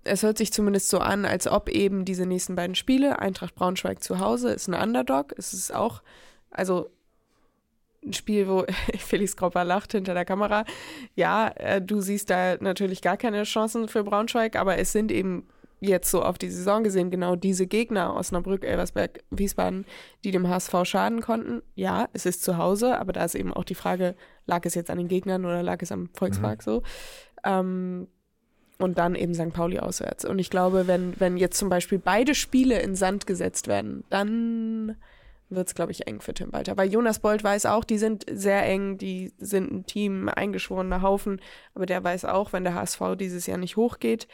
es 0.03 0.22
hört 0.22 0.38
sich 0.38 0.51
zumindest 0.51 0.89
so 0.89 1.00
an, 1.00 1.24
als 1.24 1.48
ob 1.48 1.69
eben 1.69 2.03
diese 2.03 2.25
nächsten 2.25 2.57
beiden 2.57 2.75
Spiele, 2.75 3.19
Eintracht 3.19 3.55
Braunschweig 3.55 4.03
zu 4.03 4.19
Hause, 4.19 4.51
ist 4.51 4.67
ein 4.67 4.74
Underdog. 4.74 5.34
Es 5.38 5.53
ist 5.53 5.74
auch, 5.74 6.01
also 6.51 6.89
ein 8.05 8.12
Spiel, 8.12 8.50
wo 8.50 8.65
Felix 8.98 9.38
Kropper 9.38 9.63
lacht 9.63 9.93
hinter 9.93 10.13
der 10.13 10.25
Kamera. 10.25 10.65
Ja, 11.15 11.48
äh, 11.55 11.81
du 11.81 12.01
siehst 12.01 12.29
da 12.29 12.57
natürlich 12.60 13.01
gar 13.01 13.15
keine 13.15 13.43
Chancen 13.43 13.88
für 13.88 14.03
Braunschweig, 14.03 14.57
aber 14.57 14.77
es 14.77 14.91
sind 14.91 15.10
eben 15.10 15.48
jetzt 15.79 16.10
so 16.10 16.24
auf 16.24 16.38
die 16.38 16.50
Saison 16.50 16.84
gesehen 16.84 17.12
genau 17.12 17.36
diese 17.36 17.67
Gegner, 17.67 18.15
Osnabrück, 18.15 18.63
Elversberg, 18.63 19.24
Wiesbaden, 19.29 19.86
die 20.24 20.31
dem 20.31 20.48
HSV 20.48 20.74
schaden 20.84 21.22
konnten. 21.22 21.62
Ja, 21.75 22.07
es 22.13 22.25
ist 22.25 22.43
zu 22.43 22.57
Hause, 22.57 23.00
aber 23.00 23.13
da 23.13 23.24
ist 23.24 23.36
eben 23.36 23.53
auch 23.53 23.63
die 23.63 23.75
Frage, 23.75 24.15
lag 24.46 24.65
es 24.65 24.75
jetzt 24.75 24.89
an 24.89 24.98
den 24.98 25.07
Gegnern 25.07 25.46
oder 25.46 25.62
lag 25.63 25.81
es 25.81 25.91
am 25.91 26.10
Volkspark 26.13 26.60
mhm. 26.60 26.63
so? 26.63 26.84
Ähm, 27.43 28.07
und 28.79 28.98
dann 28.98 29.15
eben 29.15 29.34
St. 29.34 29.53
Pauli 29.53 29.79
auswärts. 29.79 30.25
Und 30.25 30.39
ich 30.39 30.50
glaube, 30.50 30.88
wenn, 30.88 31.19
wenn 31.19 31.38
jetzt 31.38 31.57
zum 31.57 31.69
Beispiel 31.69 32.00
beide 32.00 32.36
Spiele 32.36 32.79
in 32.79 32.96
Sand 32.96 33.25
gesetzt 33.25 33.67
werden, 33.67 34.03
dann 34.10 34.96
wird 35.50 35.67
es, 35.67 35.75
glaube 35.75 35.91
ich, 35.91 36.07
eng 36.07 36.19
für 36.19 36.34
Tim 36.34 36.51
Walter. 36.51 36.75
Weil 36.77 36.91
Jonas 36.91 37.19
Bold 37.19 37.43
weiß 37.43 37.65
auch, 37.67 37.84
die 37.84 37.98
sind 37.98 38.25
sehr 38.29 38.65
eng, 38.65 38.98
die 38.98 39.31
sind 39.38 39.72
ein 39.72 39.86
Team, 39.86 40.29
eingeschworener 40.29 41.01
Haufen, 41.01 41.41
aber 41.74 41.86
der 41.86 42.03
weiß 42.03 42.25
auch, 42.25 42.53
wenn 42.53 42.63
der 42.63 42.75
HSV 42.75 43.01
dieses 43.17 43.48
Jahr 43.48 43.57
nicht 43.57 43.77
hochgeht, 43.77 44.27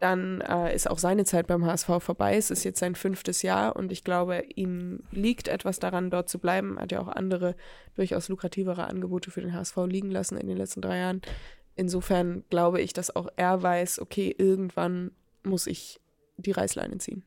dann 0.00 0.40
äh, 0.40 0.74
ist 0.74 0.90
auch 0.90 0.98
seine 0.98 1.24
Zeit 1.24 1.46
beim 1.46 1.64
HSV 1.64 1.88
vorbei. 2.00 2.36
Es 2.36 2.50
ist 2.50 2.64
jetzt 2.64 2.80
sein 2.80 2.94
fünftes 2.94 3.42
Jahr 3.42 3.76
und 3.76 3.92
ich 3.92 4.04
glaube, 4.04 4.44
ihm 4.54 5.00
liegt 5.10 5.48
etwas 5.48 5.78
daran, 5.78 6.10
dort 6.10 6.28
zu 6.28 6.38
bleiben. 6.38 6.78
Hat 6.78 6.92
ja 6.92 7.00
auch 7.00 7.08
andere, 7.08 7.54
durchaus 7.94 8.28
lukrativere 8.28 8.86
Angebote 8.86 9.30
für 9.30 9.40
den 9.40 9.52
HSV 9.52 9.76
liegen 9.86 10.10
lassen 10.10 10.36
in 10.36 10.48
den 10.48 10.56
letzten 10.56 10.80
drei 10.80 10.98
Jahren. 10.98 11.22
Insofern 11.76 12.44
glaube 12.50 12.80
ich, 12.80 12.92
dass 12.92 13.14
auch 13.14 13.28
er 13.36 13.62
weiß, 13.62 14.00
okay, 14.00 14.34
irgendwann 14.36 15.12
muss 15.42 15.66
ich 15.66 16.00
die 16.36 16.52
Reißleine 16.52 16.98
ziehen. 16.98 17.24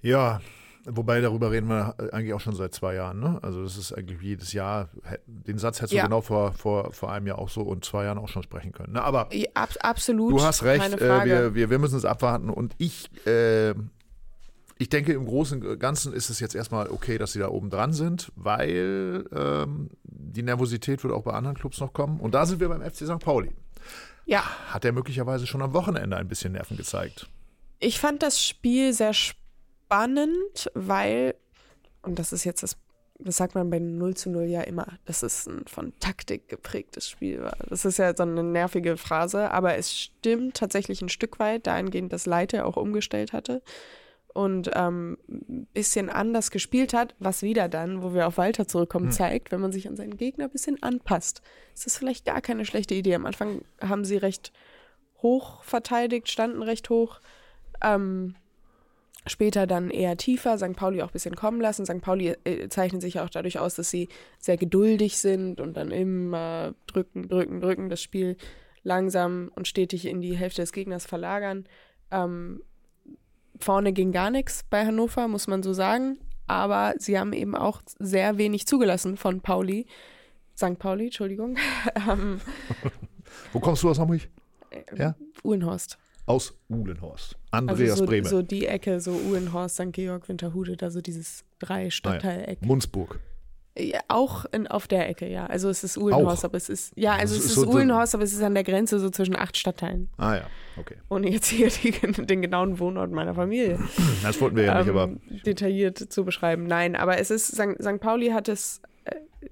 Ja, 0.00 0.40
Wobei 0.84 1.20
darüber 1.20 1.52
reden 1.52 1.68
wir 1.68 1.94
eigentlich 2.12 2.34
auch 2.34 2.40
schon 2.40 2.56
seit 2.56 2.74
zwei 2.74 2.94
Jahren. 2.94 3.20
Ne? 3.20 3.38
Also 3.42 3.62
das 3.62 3.76
ist 3.76 3.92
eigentlich 3.92 4.20
jedes 4.20 4.52
Jahr, 4.52 4.88
den 5.26 5.58
Satz 5.58 5.78
hättest 5.78 5.92
ja. 5.92 6.02
du 6.02 6.08
genau 6.08 6.20
vor, 6.22 6.52
vor, 6.52 6.92
vor 6.92 7.12
einem 7.12 7.28
Jahr 7.28 7.38
auch 7.38 7.50
so 7.50 7.62
und 7.62 7.84
zwei 7.84 8.04
Jahren 8.04 8.18
auch 8.18 8.28
schon 8.28 8.42
sprechen 8.42 8.72
können. 8.72 8.94
Ne? 8.94 9.02
Aber 9.02 9.32
ja, 9.32 9.48
ab, 9.54 9.70
absolut. 9.80 10.32
Du 10.32 10.42
hast 10.42 10.64
recht, 10.64 11.00
äh, 11.00 11.24
wir, 11.24 11.54
wir, 11.54 11.70
wir 11.70 11.78
müssen 11.78 11.96
es 11.96 12.04
abwarten 12.04 12.50
und 12.50 12.74
ich, 12.78 13.10
äh, 13.26 13.74
ich 14.78 14.88
denke 14.88 15.12
im 15.12 15.24
Großen 15.24 15.64
und 15.64 15.78
Ganzen 15.78 16.12
ist 16.12 16.30
es 16.30 16.40
jetzt 16.40 16.56
erstmal 16.56 16.90
okay, 16.90 17.16
dass 17.16 17.32
sie 17.32 17.38
da 17.38 17.48
oben 17.48 17.70
dran 17.70 17.92
sind, 17.92 18.32
weil 18.34 19.24
ähm, 19.32 19.90
die 20.02 20.42
Nervosität 20.42 21.04
wird 21.04 21.14
auch 21.14 21.22
bei 21.22 21.32
anderen 21.32 21.56
Clubs 21.56 21.78
noch 21.78 21.92
kommen. 21.92 22.18
Und 22.18 22.34
da 22.34 22.44
sind 22.44 22.58
wir 22.58 22.68
beim 22.68 22.82
FC 22.82 23.06
St. 23.06 23.20
Pauli. 23.20 23.52
Ja. 24.24 24.42
Hat 24.66 24.84
er 24.84 24.90
möglicherweise 24.90 25.46
schon 25.46 25.62
am 25.62 25.74
Wochenende 25.74 26.16
ein 26.16 26.26
bisschen 26.26 26.52
Nerven 26.52 26.76
gezeigt? 26.76 27.28
Ich 27.78 28.00
fand 28.00 28.22
das 28.22 28.44
Spiel 28.44 28.92
sehr 28.92 29.12
spannend 29.14 29.41
spannend, 29.92 30.70
weil, 30.74 31.34
und 32.02 32.18
das 32.18 32.32
ist 32.32 32.44
jetzt 32.44 32.62
das, 32.62 32.76
das 33.18 33.36
sagt 33.36 33.54
man 33.54 33.70
bei 33.70 33.78
0 33.78 34.14
zu 34.14 34.30
0 34.30 34.44
ja 34.44 34.62
immer, 34.62 34.86
dass 35.04 35.22
es 35.22 35.46
ein 35.46 35.64
von 35.66 35.92
Taktik 36.00 36.48
geprägtes 36.48 37.08
Spiel 37.08 37.42
war. 37.42 37.56
Das 37.68 37.84
ist 37.84 37.98
ja 37.98 38.16
so 38.16 38.22
eine 38.22 38.42
nervige 38.42 38.96
Phrase, 38.96 39.50
aber 39.50 39.76
es 39.76 39.96
stimmt 39.96 40.56
tatsächlich 40.56 41.02
ein 41.02 41.08
Stück 41.08 41.38
weit, 41.38 41.66
dahingehend, 41.66 42.12
dass 42.12 42.26
Leite 42.26 42.64
auch 42.64 42.76
umgestellt 42.76 43.32
hatte 43.32 43.62
und 44.32 44.70
ähm, 44.74 45.18
ein 45.28 45.66
bisschen 45.74 46.08
anders 46.08 46.50
gespielt 46.50 46.94
hat, 46.94 47.14
was 47.18 47.42
wieder 47.42 47.68
dann, 47.68 48.02
wo 48.02 48.14
wir 48.14 48.26
auf 48.26 48.38
Walter 48.38 48.66
zurückkommen, 48.66 49.06
hm. 49.06 49.12
zeigt, 49.12 49.52
wenn 49.52 49.60
man 49.60 49.72
sich 49.72 49.88
an 49.88 49.96
seinen 49.96 50.16
Gegner 50.16 50.44
ein 50.44 50.50
bisschen 50.50 50.82
anpasst. 50.82 51.42
ist 51.74 51.84
Das 51.84 51.98
vielleicht 51.98 52.24
gar 52.24 52.40
keine 52.40 52.64
schlechte 52.64 52.94
Idee. 52.94 53.14
Am 53.14 53.26
Anfang 53.26 53.60
haben 53.80 54.06
sie 54.06 54.16
recht 54.16 54.52
hoch 55.18 55.62
verteidigt, 55.64 56.30
standen 56.30 56.62
recht 56.62 56.88
hoch. 56.88 57.20
Ähm, 57.82 58.34
Später 59.26 59.68
dann 59.68 59.90
eher 59.90 60.16
tiefer, 60.16 60.58
St. 60.58 60.74
Pauli 60.74 61.00
auch 61.00 61.08
ein 61.08 61.12
bisschen 61.12 61.36
kommen 61.36 61.60
lassen. 61.60 61.86
St. 61.86 62.00
Pauli 62.00 62.34
äh, 62.44 62.68
zeichnet 62.68 63.02
sich 63.02 63.20
auch 63.20 63.30
dadurch 63.30 63.60
aus, 63.60 63.76
dass 63.76 63.88
sie 63.88 64.08
sehr 64.40 64.56
geduldig 64.56 65.18
sind 65.18 65.60
und 65.60 65.76
dann 65.76 65.92
immer 65.92 66.74
drücken, 66.88 67.28
drücken, 67.28 67.60
drücken, 67.60 67.88
das 67.88 68.02
Spiel 68.02 68.36
langsam 68.82 69.52
und 69.54 69.68
stetig 69.68 70.06
in 70.06 70.22
die 70.22 70.36
Hälfte 70.36 70.62
des 70.62 70.72
Gegners 70.72 71.06
verlagern. 71.06 71.66
Ähm, 72.10 72.62
vorne 73.60 73.92
ging 73.92 74.10
gar 74.10 74.30
nichts 74.30 74.64
bei 74.68 74.84
Hannover, 74.84 75.28
muss 75.28 75.46
man 75.46 75.62
so 75.62 75.72
sagen. 75.72 76.18
Aber 76.48 76.94
sie 76.98 77.16
haben 77.16 77.32
eben 77.32 77.54
auch 77.54 77.80
sehr 78.00 78.38
wenig 78.38 78.66
zugelassen 78.66 79.16
von 79.16 79.40
Pauli. 79.40 79.86
St. 80.56 80.80
Pauli, 80.80 81.06
Entschuldigung. 81.06 81.56
Ähm, 82.08 82.40
Wo 83.52 83.60
kommst 83.60 83.84
du 83.84 83.90
aus 83.90 84.00
Hamburg? 84.00 84.28
Äh, 84.70 84.82
ja? 84.96 85.14
Uhlenhorst 85.44 85.96
aus 86.26 86.54
Uhlenhorst. 86.68 87.36
Andreas 87.50 87.92
also 87.92 88.04
so, 88.04 88.06
Bremer. 88.06 88.28
So 88.28 88.42
die 88.42 88.66
Ecke, 88.66 89.00
so 89.00 89.12
Uhlenhorst, 89.12 89.76
St. 89.76 89.92
Georg, 89.92 90.28
Winterhude, 90.28 90.76
da 90.76 90.90
so 90.90 91.00
dieses 91.00 91.44
drei 91.58 91.90
Stadtteileck. 91.90 92.58
Ah, 92.60 92.62
ja. 92.62 92.66
Munzburg. 92.66 93.18
Ja, 93.76 94.00
auch 94.08 94.44
in, 94.52 94.66
auf 94.66 94.86
der 94.86 95.08
Ecke, 95.08 95.26
ja. 95.26 95.46
Also 95.46 95.70
es 95.70 95.82
ist 95.82 95.96
Uhlenhorst, 95.96 96.44
auch. 96.44 96.50
aber 96.50 96.58
es 96.58 96.68
ist, 96.68 96.92
ja, 96.94 97.12
also, 97.12 97.34
also 97.34 97.36
es 97.36 97.44
ist, 97.46 97.54
so 97.54 97.66
Uhlenhorst, 97.66 98.14
aber 98.14 98.22
es 98.22 98.34
ist 98.34 98.42
an 98.42 98.52
der 98.52 98.64
Grenze 98.64 98.98
so 98.98 99.08
zwischen 99.08 99.34
acht 99.34 99.56
Stadtteilen. 99.56 100.10
Ah 100.18 100.36
ja, 100.36 100.46
okay. 100.76 100.96
Ohne 101.08 101.30
jetzt 101.30 101.46
hier 101.46 101.70
die, 101.70 101.90
den 102.26 102.42
genauen 102.42 102.78
Wohnort 102.78 103.10
meiner 103.12 103.34
Familie. 103.34 103.78
Das 104.22 104.38
wollten 104.42 104.56
wir 104.56 104.64
ja 104.64 104.78
nicht, 104.78 104.88
ähm, 104.88 104.96
aber. 104.96 105.14
Detailliert 105.46 105.98
zu 105.98 106.24
beschreiben. 106.24 106.66
Nein, 106.66 106.96
aber 106.96 107.18
es 107.18 107.30
ist, 107.30 107.48
St. 107.48 107.82
St. 107.82 107.98
Pauli 107.98 108.28
hat 108.28 108.48
es 108.48 108.82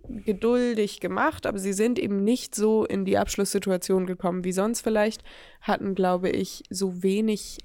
geduldig 0.08 1.00
gemacht, 1.00 1.46
aber 1.46 1.58
sie 1.58 1.72
sind 1.72 1.98
eben 1.98 2.22
nicht 2.24 2.54
so 2.54 2.84
in 2.84 3.04
die 3.04 3.18
Abschlusssituation 3.18 4.06
gekommen 4.06 4.44
wie 4.44 4.52
sonst 4.52 4.80
vielleicht, 4.80 5.22
hatten, 5.60 5.94
glaube 5.94 6.30
ich, 6.30 6.62
so 6.70 7.02
wenig 7.02 7.58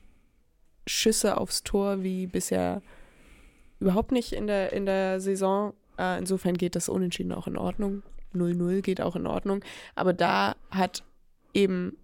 Schüsse 0.88 1.38
aufs 1.38 1.63
Tor 1.63 2.03
wie 2.03 2.27
bisher 2.27 2.82
überhaupt 3.79 4.12
nicht 4.12 4.34
in 4.34 4.48
der, 4.48 4.74
in 4.74 4.86
der 4.86 5.20
Saison. 5.20 5.74
Äh, 5.98 6.20
insofern 6.20 6.55
geht 6.55 6.75
das 6.75 6.89
Unentschieden 6.89 7.32
auch 7.32 7.48
in 7.48 7.58
Ordnung. 7.58 8.03
0-0 8.34 8.82
geht 8.82 9.01
auch 9.01 9.15
in 9.15 9.27
Ordnung. 9.27 9.63
Aber 9.96 10.13
da 10.13 10.55
hat 10.70 11.03
eben 11.53 11.98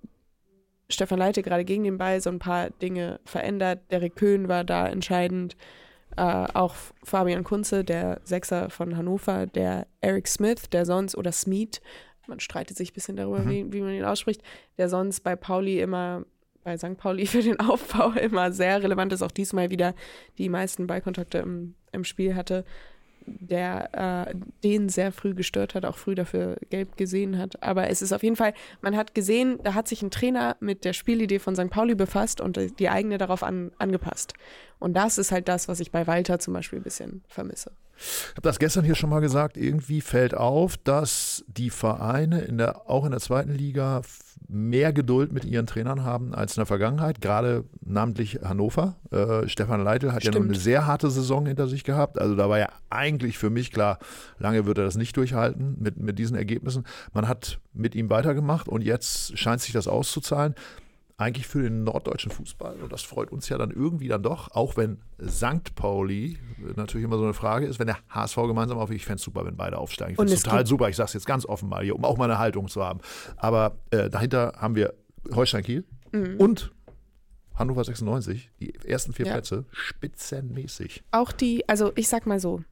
Stefan 0.90 1.20
Leite 1.20 1.42
gerade 1.42 1.66
gegen 1.66 1.84
den 1.84 1.98
Ball 1.98 2.22
so 2.22 2.30
ein 2.30 2.40
paar 2.40 2.70
Dinge 2.70 3.20
verändert. 3.25 3.80
Derek 3.92 4.16
Köhn 4.16 4.48
war 4.48 4.63
da 4.63 4.88
entscheidend. 4.88 5.56
Äh, 6.18 6.48
auch 6.53 6.75
Fabian 7.03 7.44
Kunze, 7.44 7.84
der 7.84 8.20
Sechser 8.24 8.70
von 8.70 8.98
Hannover, 8.98 9.46
der 9.46 9.88
Eric 10.01 10.27
Smith, 10.27 10.70
der 10.72 10.86
sonst, 10.86 11.15
oder 11.15 11.32
Smith, 11.32 11.82
man 12.27 12.39
streitet 12.39 12.77
sich 12.77 12.91
ein 12.91 12.94
bisschen 12.94 13.15
darüber, 13.15 13.39
mhm. 13.39 13.50
wie, 13.50 13.74
wie 13.74 13.82
man 13.82 13.94
ihn 13.94 14.06
ausspricht, 14.06 14.41
der 14.77 14.89
sonst 14.89 15.22
bei 15.22 15.36
Pauli 15.36 15.80
immer, 15.80 16.25
bei 16.63 16.77
St. 16.77 16.98
Pauli 16.98 17.25
für 17.27 17.41
den 17.41 17.60
Aufbau 17.60 18.12
immer 18.12 18.51
sehr 18.51 18.84
relevant 18.84 19.13
ist, 19.13 19.22
auch 19.22 19.32
diesmal 19.32 19.70
wieder 19.70 19.94
die 20.38 20.50
meisten 20.50 20.88
Ballkontakte 20.88 21.39
im, 21.39 21.75
im 21.91 22.03
Spiel 22.03 22.36
hatte 22.36 22.65
der 23.25 24.28
äh, 24.30 24.36
den 24.63 24.90
sehr 24.90 25.12
früh 25.12 25.34
gestört 25.34 25.75
hat, 25.75 25.86
auch 25.86 25.98
früh 25.98 26.16
dafür 26.16 26.58
gelb 26.70 26.98
gesehen 26.98 27.38
hat. 27.38 27.62
Aber 27.63 27.90
es 27.90 28.01
ist 28.01 28.13
auf 28.13 28.24
jeden 28.24 28.36
Fall, 28.36 28.54
man 28.82 28.96
hat 28.96 29.13
gesehen, 29.16 29.60
da 29.63 29.74
hat 29.74 29.88
sich 29.88 30.01
ein 30.01 30.12
Trainer 30.12 30.58
mit 30.60 30.86
der 30.86 30.94
Spielidee 30.94 31.40
von 31.40 31.56
St. 31.56 31.70
Pauli 31.70 31.96
befasst 31.96 32.42
und 32.42 32.80
die 32.80 32.90
eigene 32.90 33.18
darauf 33.18 33.44
an, 33.44 33.72
angepasst. 33.78 34.34
Und 34.80 34.94
das 34.94 35.18
ist 35.18 35.32
halt 35.32 35.48
das, 35.48 35.68
was 35.68 35.80
ich 35.80 35.92
bei 35.92 36.08
Walter 36.08 36.40
zum 36.40 36.54
Beispiel 36.54 36.80
ein 36.80 36.84
bisschen 36.84 37.24
vermisse. 37.28 37.72
Ich 38.01 38.31
habe 38.31 38.41
das 38.41 38.60
gestern 38.60 38.84
hier 38.84 38.96
schon 38.96 39.10
mal 39.10 39.20
gesagt, 39.20 39.58
irgendwie 39.58 40.01
fällt 40.01 40.34
auf, 40.34 40.77
dass 40.77 41.43
die 41.48 41.70
Vereine 41.70 42.41
in 42.41 42.58
der, 42.58 42.89
auch 42.89 43.05
in 43.05 43.12
der 43.12 43.20
zweiten 43.20 43.53
Liga 43.53 44.01
mehr 44.48 44.91
Geduld 44.91 45.31
mit 45.31 45.46
ihren 45.46 45.65
Trainern 45.65 46.03
haben 46.03 46.34
als 46.34 46.58
in 46.58 46.62
der 46.62 46.65
Vergangenheit, 46.65 47.22
gerade 47.22 47.63
namentlich 47.81 48.39
Hannover. 48.43 48.96
Äh, 49.12 49.48
Stefan 49.48 49.84
Leitl 49.84 50.12
hat 50.12 50.24
Stimmt. 50.24 50.36
ja 50.36 50.41
noch 50.41 50.50
eine 50.50 50.58
sehr 50.58 50.88
harte 50.88 51.10
Saison 51.10 51.46
hinter 51.46 51.67
sich 51.67 51.84
gehabt. 51.84 52.20
Also 52.20 52.36
da 52.36 52.50
war 52.50 52.60
ja 52.60 52.70
eigentlich 52.89 53.38
für 53.38 53.50
mich 53.50 53.72
klar, 53.72 54.00
lange 54.39 54.65
wird 54.65 54.77
er 54.77 54.84
das 54.84 54.96
nicht 54.96 55.15
durchhalten 55.15 55.77
mit, 55.79 55.98
mit 55.98 56.20
diesen 56.20 56.36
Ergebnissen. 56.36 56.86
Man 57.13 57.27
hat 57.27 57.60
mit 57.74 57.96
ihm 57.96 58.10
weitergemacht 58.10 58.67
und 58.67 58.84
jetzt 58.84 59.38
scheint 59.38 59.62
sich 59.62 59.72
das 59.72 59.88
auszuzahlen 59.88 60.55
eigentlich 61.22 61.48
für 61.48 61.62
den 61.62 61.84
norddeutschen 61.84 62.32
Fußball. 62.32 62.78
Und 62.82 62.92
das 62.92 63.04
freut 63.04 63.32
uns 63.32 63.50
ja 63.50 63.58
dann 63.58 63.72
irgendwie 63.72 64.08
dann 64.08 64.24
doch, 64.24 64.51
auch 64.51 64.78
wenn 64.78 65.00
St. 65.25 65.75
Pauli 65.75 66.38
natürlich 66.75 67.06
immer 67.06 67.18
so 67.18 67.24
eine 67.24 67.34
Frage 67.34 67.66
ist, 67.66 67.80
wenn 67.80 67.88
der 67.88 67.98
HSV 68.10 68.36
gemeinsam 68.36 68.78
aufgeht. 68.78 68.98
Ich 68.98 69.06
fände 69.06 69.18
es 69.18 69.24
super, 69.24 69.46
wenn 69.46 69.56
beide 69.56 69.78
aufsteigen. 69.78 70.13
Ich 70.13 70.18
finde 70.18 70.34
es 70.34 70.44
total 70.44 70.66
super. 70.66 70.90
Ich 70.90 70.96
sage 70.96 71.08
es 71.08 71.13
jetzt 71.13 71.25
ganz 71.25 71.46
offen 71.46 71.70
mal 71.70 71.84
hier, 71.84 71.96
um 71.96 72.04
auch 72.04 72.18
mal 72.18 72.25
eine 72.25 72.40
Haltung 72.40 72.68
zu 72.68 72.84
haben. 72.84 73.00
Aber 73.38 73.78
äh, 73.92 74.10
dahinter 74.10 74.54
haben 74.58 74.75
wir 74.75 74.94
Holstein 75.34 75.63
Kiel 75.63 75.86
mhm. 76.12 76.38
und 76.38 76.72
Hannover 77.54 77.84
96, 77.84 78.50
die 78.60 78.74
ersten 78.86 79.13
vier 79.13 79.28
ja. 79.28 79.34
Plätze, 79.34 79.66
spitzenmäßig. 79.72 81.04
Auch 81.12 81.32
die, 81.32 81.68
also 81.70 81.92
ich 81.96 82.08
sag 82.08 82.25
mal 82.25 82.40
so, 82.40 82.63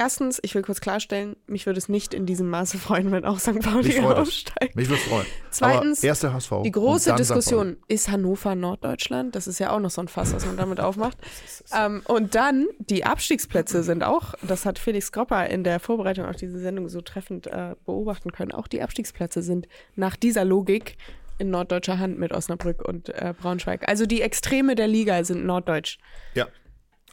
Erstens, 0.00 0.38
ich 0.42 0.54
will 0.54 0.62
kurz 0.62 0.80
klarstellen, 0.80 1.34
mich 1.48 1.66
würde 1.66 1.78
es 1.78 1.88
nicht 1.88 2.14
in 2.14 2.24
diesem 2.24 2.48
Maße 2.48 2.78
freuen, 2.78 3.10
wenn 3.10 3.24
auch 3.24 3.40
St. 3.40 3.58
Pauli 3.58 3.98
aufsteigt. 3.98 4.76
Mich 4.76 4.88
würde 4.88 5.02
es 5.02 5.08
freuen. 5.08 5.26
Zweitens, 5.50 6.04
erste 6.04 6.32
HSV. 6.32 6.52
Die 6.62 6.70
große 6.70 7.16
Diskussion, 7.16 7.78
ist 7.88 8.08
Hannover 8.08 8.54
Norddeutschland? 8.54 9.34
Das 9.34 9.48
ist 9.48 9.58
ja 9.58 9.70
auch 9.70 9.80
noch 9.80 9.90
so 9.90 10.00
ein 10.00 10.06
Fass, 10.06 10.32
was 10.32 10.46
man 10.46 10.56
damit 10.56 10.78
aufmacht. 10.78 11.18
ähm, 11.76 12.02
und 12.04 12.36
dann, 12.36 12.68
die 12.78 13.04
Abstiegsplätze 13.04 13.82
sind 13.82 14.04
auch, 14.04 14.34
das 14.42 14.66
hat 14.66 14.78
Felix 14.78 15.10
Gropper 15.10 15.48
in 15.48 15.64
der 15.64 15.80
Vorbereitung 15.80 16.26
auf 16.26 16.36
diese 16.36 16.60
Sendung 16.60 16.88
so 16.88 17.00
treffend 17.00 17.48
äh, 17.48 17.74
beobachten 17.84 18.30
können, 18.30 18.52
auch 18.52 18.68
die 18.68 18.80
Abstiegsplätze 18.80 19.42
sind 19.42 19.66
nach 19.96 20.14
dieser 20.14 20.44
Logik 20.44 20.96
in 21.38 21.50
norddeutscher 21.50 21.98
Hand 21.98 22.20
mit 22.20 22.30
Osnabrück 22.32 22.86
und 22.86 23.08
äh, 23.08 23.34
Braunschweig. 23.36 23.88
Also 23.88 24.06
die 24.06 24.22
Extreme 24.22 24.76
der 24.76 24.86
Liga 24.86 25.24
sind 25.24 25.44
norddeutsch. 25.44 25.98
Ja. 26.34 26.46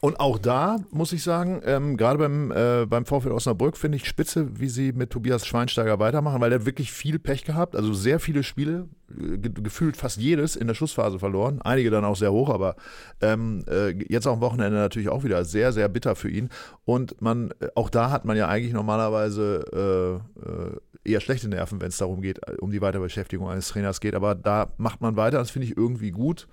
Und 0.02 0.20
auch 0.20 0.38
da 0.38 0.78
muss 0.92 1.14
ich 1.14 1.24
sagen, 1.24 1.62
ähm, 1.66 1.96
gerade 1.96 2.20
beim, 2.20 2.52
äh, 2.52 2.86
beim 2.86 3.06
VfL 3.06 3.32
Osnabrück 3.32 3.78
finde 3.78 3.96
ich 3.96 4.06
spitze, 4.06 4.60
wie 4.60 4.68
sie 4.68 4.92
mit 4.92 5.10
Tobias 5.10 5.48
Schweinsteiger 5.48 6.00
weitermachen, 6.00 6.42
weil 6.42 6.52
er 6.52 6.66
wirklich 6.66 6.92
viel 6.92 7.18
Pech 7.18 7.46
gehabt, 7.46 7.76
also 7.76 7.94
sehr 7.94 8.20
viele 8.20 8.44
Spiele, 8.44 8.90
äh, 9.10 9.38
ge 9.38 9.52
gefühlt 9.56 9.96
fast 9.96 10.18
jedes 10.18 10.58
in 10.58 10.68
der 10.68 10.76
Schlussphase 10.76 11.18
verloren, 11.18 11.62
einige 11.62 11.90
dann 11.90 12.04
auch 12.04 12.18
sehr 12.18 12.34
hoch, 12.34 12.50
aber 12.50 12.76
ähm, 13.22 13.64
äh, 13.70 13.92
jetzt 14.10 14.28
am 14.28 14.42
Wochenende 14.42 14.78
natürlich 14.78 15.10
auch 15.10 15.24
wieder 15.24 15.46
sehr, 15.46 15.72
sehr 15.72 15.88
bitter 15.88 16.16
für 16.16 16.30
ihn. 16.30 16.50
Und 16.84 17.22
man, 17.22 17.52
äh, 17.62 17.70
auch 17.76 17.90
da 17.90 18.12
hat 18.12 18.26
man 18.26 18.36
ja 18.36 18.48
eigentlich 18.50 18.74
normalerweise 18.74 20.22
äh, 20.36 20.50
äh, 20.50 21.12
eher 21.14 21.22
schlechte 21.22 21.48
Nerven, 21.48 21.80
wenn 21.80 21.90
es 21.90 21.98
darum 21.98 22.22
geht, 22.22 22.42
um 22.60 22.70
die 22.70 22.82
Weiterbeschäftigung 22.82 23.50
eines 23.50 23.70
Trainers 23.70 24.02
geht, 24.02 24.14
aber 24.14 24.36
da 24.36 24.74
macht 24.78 25.02
man 25.02 25.16
weiter, 25.16 25.38
das 25.38 25.52
finde 25.52 25.68
ich 25.68 25.78
irgendwie 25.78 26.12
gut 26.12 26.48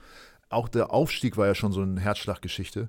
auch 0.53 0.69
der 0.69 0.93
Aufstieg 0.93 1.37
war 1.37 1.47
ja 1.47 1.55
schon 1.55 1.73
so 1.73 1.81
eine 1.81 2.01
Herzschlaggeschichte. 2.01 2.89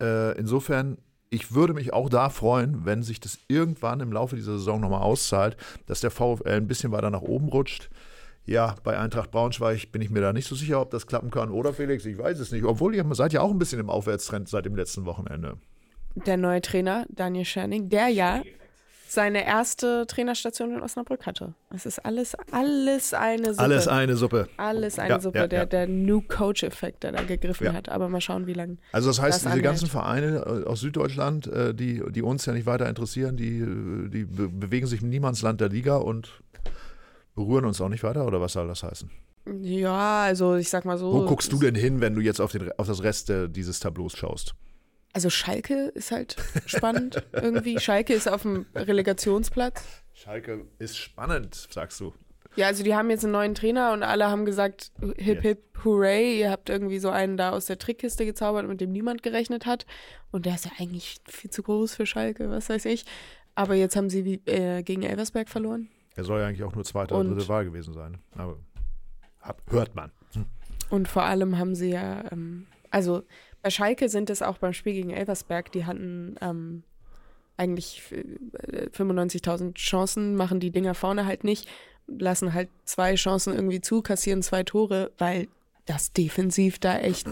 Äh, 0.00 0.38
insofern, 0.38 0.98
ich 1.30 1.54
würde 1.54 1.74
mich 1.74 1.92
auch 1.92 2.08
da 2.08 2.30
freuen, 2.30 2.84
wenn 2.84 3.02
sich 3.02 3.20
das 3.20 3.38
irgendwann 3.48 4.00
im 4.00 4.12
Laufe 4.12 4.36
dieser 4.36 4.52
Saison 4.52 4.80
nochmal 4.80 5.02
auszahlt, 5.02 5.56
dass 5.86 6.00
der 6.00 6.10
VfL 6.10 6.48
ein 6.48 6.68
bisschen 6.68 6.92
weiter 6.92 7.10
nach 7.10 7.22
oben 7.22 7.48
rutscht. 7.48 7.90
Ja, 8.46 8.76
bei 8.82 8.98
Eintracht 8.98 9.30
Braunschweig 9.30 9.92
bin 9.92 10.00
ich 10.00 10.08
mir 10.08 10.22
da 10.22 10.32
nicht 10.32 10.48
so 10.48 10.54
sicher, 10.54 10.80
ob 10.80 10.90
das 10.90 11.06
klappen 11.06 11.30
kann. 11.30 11.50
Oder 11.50 11.74
Felix, 11.74 12.06
ich 12.06 12.16
weiß 12.16 12.38
es 12.38 12.50
nicht. 12.50 12.64
Obwohl 12.64 12.94
ihr 12.94 13.04
seid 13.14 13.34
ja 13.34 13.42
auch 13.42 13.50
ein 13.50 13.58
bisschen 13.58 13.78
im 13.78 13.90
Aufwärtstrend 13.90 14.48
seit 14.48 14.64
dem 14.64 14.74
letzten 14.74 15.04
Wochenende. 15.04 15.58
Der 16.14 16.38
neue 16.38 16.62
Trainer, 16.62 17.04
Daniel 17.10 17.44
Scherning, 17.44 17.90
der 17.90 18.08
ja 18.08 18.42
seine 19.08 19.46
erste 19.46 20.06
Trainerstation 20.06 20.74
in 20.74 20.82
Osnabrück 20.82 21.24
hatte. 21.26 21.54
Es 21.74 21.86
ist 21.86 22.04
alles, 22.04 22.36
alles 22.52 23.14
eine 23.14 23.54
Suppe. 23.54 23.62
Alles 23.62 23.88
eine 23.88 24.16
Suppe. 24.16 24.48
Alles 24.58 24.98
eine 24.98 25.08
ja, 25.08 25.20
Suppe, 25.20 25.38
ja, 25.38 25.46
der, 25.46 25.60
ja. 25.60 25.66
der 25.66 25.86
New 25.86 26.20
Coach-Effekt, 26.20 27.02
der 27.04 27.12
da 27.12 27.22
gegriffen 27.22 27.72
hat. 27.72 27.88
Aber 27.88 28.08
mal 28.08 28.20
schauen, 28.20 28.46
wie 28.46 28.52
lange. 28.52 28.76
Also 28.92 29.08
das 29.08 29.20
heißt, 29.20 29.36
das 29.36 29.40
diese 29.40 29.48
anhält. 29.48 29.64
ganzen 29.64 29.88
Vereine 29.88 30.36
äh, 30.36 30.66
aus 30.66 30.80
Süddeutschland, 30.80 31.46
äh, 31.46 31.74
die, 31.74 32.02
die 32.10 32.22
uns 32.22 32.44
ja 32.44 32.52
nicht 32.52 32.66
weiter 32.66 32.88
interessieren, 32.88 33.36
die, 33.36 33.60
die 34.10 34.24
bewegen 34.24 34.86
sich 34.86 35.02
im 35.02 35.08
Niemandsland 35.08 35.60
der 35.60 35.70
Liga 35.70 35.96
und 35.96 36.42
berühren 37.34 37.64
uns 37.64 37.80
auch 37.80 37.88
nicht 37.88 38.02
weiter, 38.02 38.26
oder 38.26 38.40
was 38.40 38.52
soll 38.52 38.68
das 38.68 38.82
heißen? 38.82 39.10
Ja, 39.62 40.24
also 40.24 40.56
ich 40.56 40.68
sag 40.68 40.84
mal 40.84 40.98
so. 40.98 41.12
Wo 41.12 41.24
guckst 41.24 41.50
du 41.50 41.58
denn 41.58 41.74
hin, 41.74 42.02
wenn 42.02 42.14
du 42.14 42.20
jetzt 42.20 42.40
auf, 42.40 42.52
den, 42.52 42.70
auf 42.76 42.86
das 42.86 43.02
Rest 43.02 43.32
dieses 43.48 43.80
Tableaus 43.80 44.12
schaust? 44.12 44.54
Also 45.12 45.30
Schalke 45.30 45.88
ist 45.94 46.12
halt 46.12 46.36
spannend 46.66 47.24
irgendwie. 47.32 47.78
Schalke 47.80 48.14
ist 48.14 48.28
auf 48.28 48.42
dem 48.42 48.66
Relegationsplatz. 48.74 49.82
Schalke 50.12 50.66
ist 50.78 50.96
spannend, 50.96 51.54
sagst 51.70 52.00
du. 52.00 52.12
Ja, 52.56 52.66
also 52.66 52.82
die 52.82 52.94
haben 52.94 53.08
jetzt 53.10 53.24
einen 53.24 53.32
neuen 53.32 53.54
Trainer 53.54 53.92
und 53.92 54.02
alle 54.02 54.28
haben 54.28 54.44
gesagt, 54.44 54.90
hip 55.16 55.42
hip 55.42 55.78
hooray, 55.84 56.40
ihr 56.40 56.50
habt 56.50 56.68
irgendwie 56.68 56.98
so 56.98 57.10
einen 57.10 57.36
da 57.36 57.50
aus 57.50 57.66
der 57.66 57.78
Trickkiste 57.78 58.24
gezaubert, 58.24 58.66
mit 58.66 58.80
dem 58.80 58.90
niemand 58.90 59.22
gerechnet 59.22 59.64
hat. 59.64 59.86
Und 60.32 60.44
der 60.44 60.56
ist 60.56 60.64
ja 60.64 60.72
eigentlich 60.78 61.18
viel 61.26 61.50
zu 61.50 61.62
groß 61.62 61.94
für 61.94 62.06
Schalke, 62.06 62.50
was 62.50 62.68
weiß 62.68 62.86
ich. 62.86 63.04
Aber 63.54 63.74
jetzt 63.74 63.96
haben 63.96 64.10
sie 64.10 64.24
wie, 64.24 64.42
äh, 64.50 64.82
gegen 64.82 65.02
Elversberg 65.02 65.48
verloren. 65.48 65.88
Er 66.16 66.24
soll 66.24 66.40
ja 66.40 66.48
eigentlich 66.48 66.64
auch 66.64 66.74
nur 66.74 66.84
zweite 66.84 67.14
oder 67.14 67.28
dritte 67.28 67.48
Wahl 67.48 67.64
gewesen 67.64 67.94
sein. 67.94 68.18
Aber 68.32 68.58
hört 69.70 69.94
man. 69.94 70.10
Hm. 70.34 70.46
Und 70.90 71.08
vor 71.08 71.22
allem 71.24 71.58
haben 71.58 71.74
sie 71.74 71.90
ja, 71.90 72.24
ähm, 72.32 72.66
also 72.90 73.22
Schalke 73.70 74.08
sind 74.08 74.30
es 74.30 74.42
auch 74.42 74.58
beim 74.58 74.72
Spiel 74.72 74.94
gegen 74.94 75.10
Elversberg, 75.10 75.72
die 75.72 75.84
hatten 75.84 76.36
ähm, 76.40 76.82
eigentlich 77.56 78.02
95.000 78.92 79.74
Chancen, 79.74 80.36
machen 80.36 80.60
die 80.60 80.70
Dinger 80.70 80.94
vorne 80.94 81.26
halt 81.26 81.44
nicht, 81.44 81.68
lassen 82.06 82.54
halt 82.54 82.68
zwei 82.84 83.14
Chancen 83.16 83.54
irgendwie 83.54 83.80
zu, 83.80 84.02
kassieren 84.02 84.42
zwei 84.42 84.62
Tore, 84.62 85.10
weil 85.18 85.48
das 85.86 86.12
defensiv 86.12 86.78
da 86.78 86.98
echt 86.98 87.28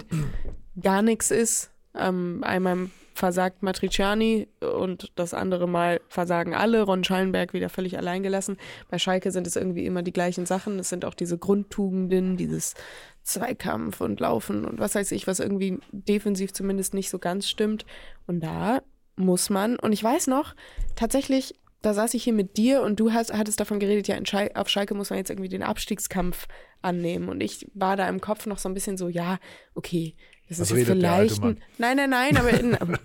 gar 0.81 1.03
nichts 1.03 1.31
ist. 1.31 1.71
Ähm, 1.95 2.43
einmal 2.43 2.91
versagt 3.17 3.63
Matriciani 3.63 4.47
und 4.61 5.11
das 5.15 5.33
andere 5.33 5.67
Mal 5.67 6.01
versagen 6.09 6.55
alle. 6.55 6.83
Ron 6.83 7.03
Schallenberg 7.03 7.55
wieder 7.55 7.71
völlig 7.71 7.97
allein 7.97 8.23
gelassen. 8.23 8.59
Bei 8.91 8.99
Schalke 8.99 9.31
sind 9.31 9.47
es 9.47 9.57
irgendwie 9.57 9.87
immer 9.87 10.03
die 10.03 10.13
gleichen 10.13 10.45
Sachen. 10.45 10.79
Es 10.79 10.91
sind 10.91 11.05
auch 11.05 11.15
diese 11.15 11.39
Grundtugenden, 11.39 12.37
dieses 12.37 12.75
Zweikampf 13.23 14.03
und 14.03 14.21
Laufen 14.21 14.67
und 14.67 14.79
was 14.79 14.95
weiß 14.95 15.13
ich, 15.13 15.27
was 15.27 15.41
irgendwie 15.41 15.79
defensiv 15.91 16.53
zumindest 16.53 16.93
nicht 16.93 17.09
so 17.09 17.19
ganz 17.19 17.49
stimmt. 17.49 17.87
Und 18.27 18.41
da 18.41 18.83
muss 19.17 19.49
man, 19.49 19.79
und 19.79 19.93
ich 19.93 20.05
weiß 20.05 20.27
noch, 20.27 20.55
tatsächlich, 20.95 21.55
da 21.81 21.95
saß 21.95 22.13
ich 22.15 22.25
hier 22.25 22.35
mit 22.35 22.59
dir 22.59 22.83
und 22.83 23.01
du 23.01 23.13
hast, 23.13 23.33
hattest 23.33 23.61
davon 23.61 23.81
geredet, 23.81 24.09
ja, 24.09 24.17
Schal 24.25 24.51
auf 24.55 24.69
Schalke 24.69 24.95
muss 24.95 25.09
man 25.11 25.19
jetzt 25.19 25.31
irgendwie 25.31 25.49
den 25.49 25.63
Abstiegskampf 25.63 26.47
annehmen. 26.83 27.31
Und 27.31 27.43
ich 27.43 27.67
war 27.73 27.97
da 27.97 28.09
im 28.09 28.21
Kopf 28.21 28.45
noch 28.45 28.59
so 28.59 28.69
ein 28.69 28.75
bisschen 28.75 28.99
so, 28.99 29.09
ja, 29.09 29.39
okay, 29.75 30.15
das 30.49 30.61
ist 30.61 30.71
jetzt 30.71 30.87
vielleicht 30.87 31.43
ein, 31.43 31.61
Nein, 31.79 31.97
nein, 31.97 32.11
nein, 32.11 32.37
aber 32.37 32.51
in, 32.51 32.75
um, 32.81 32.97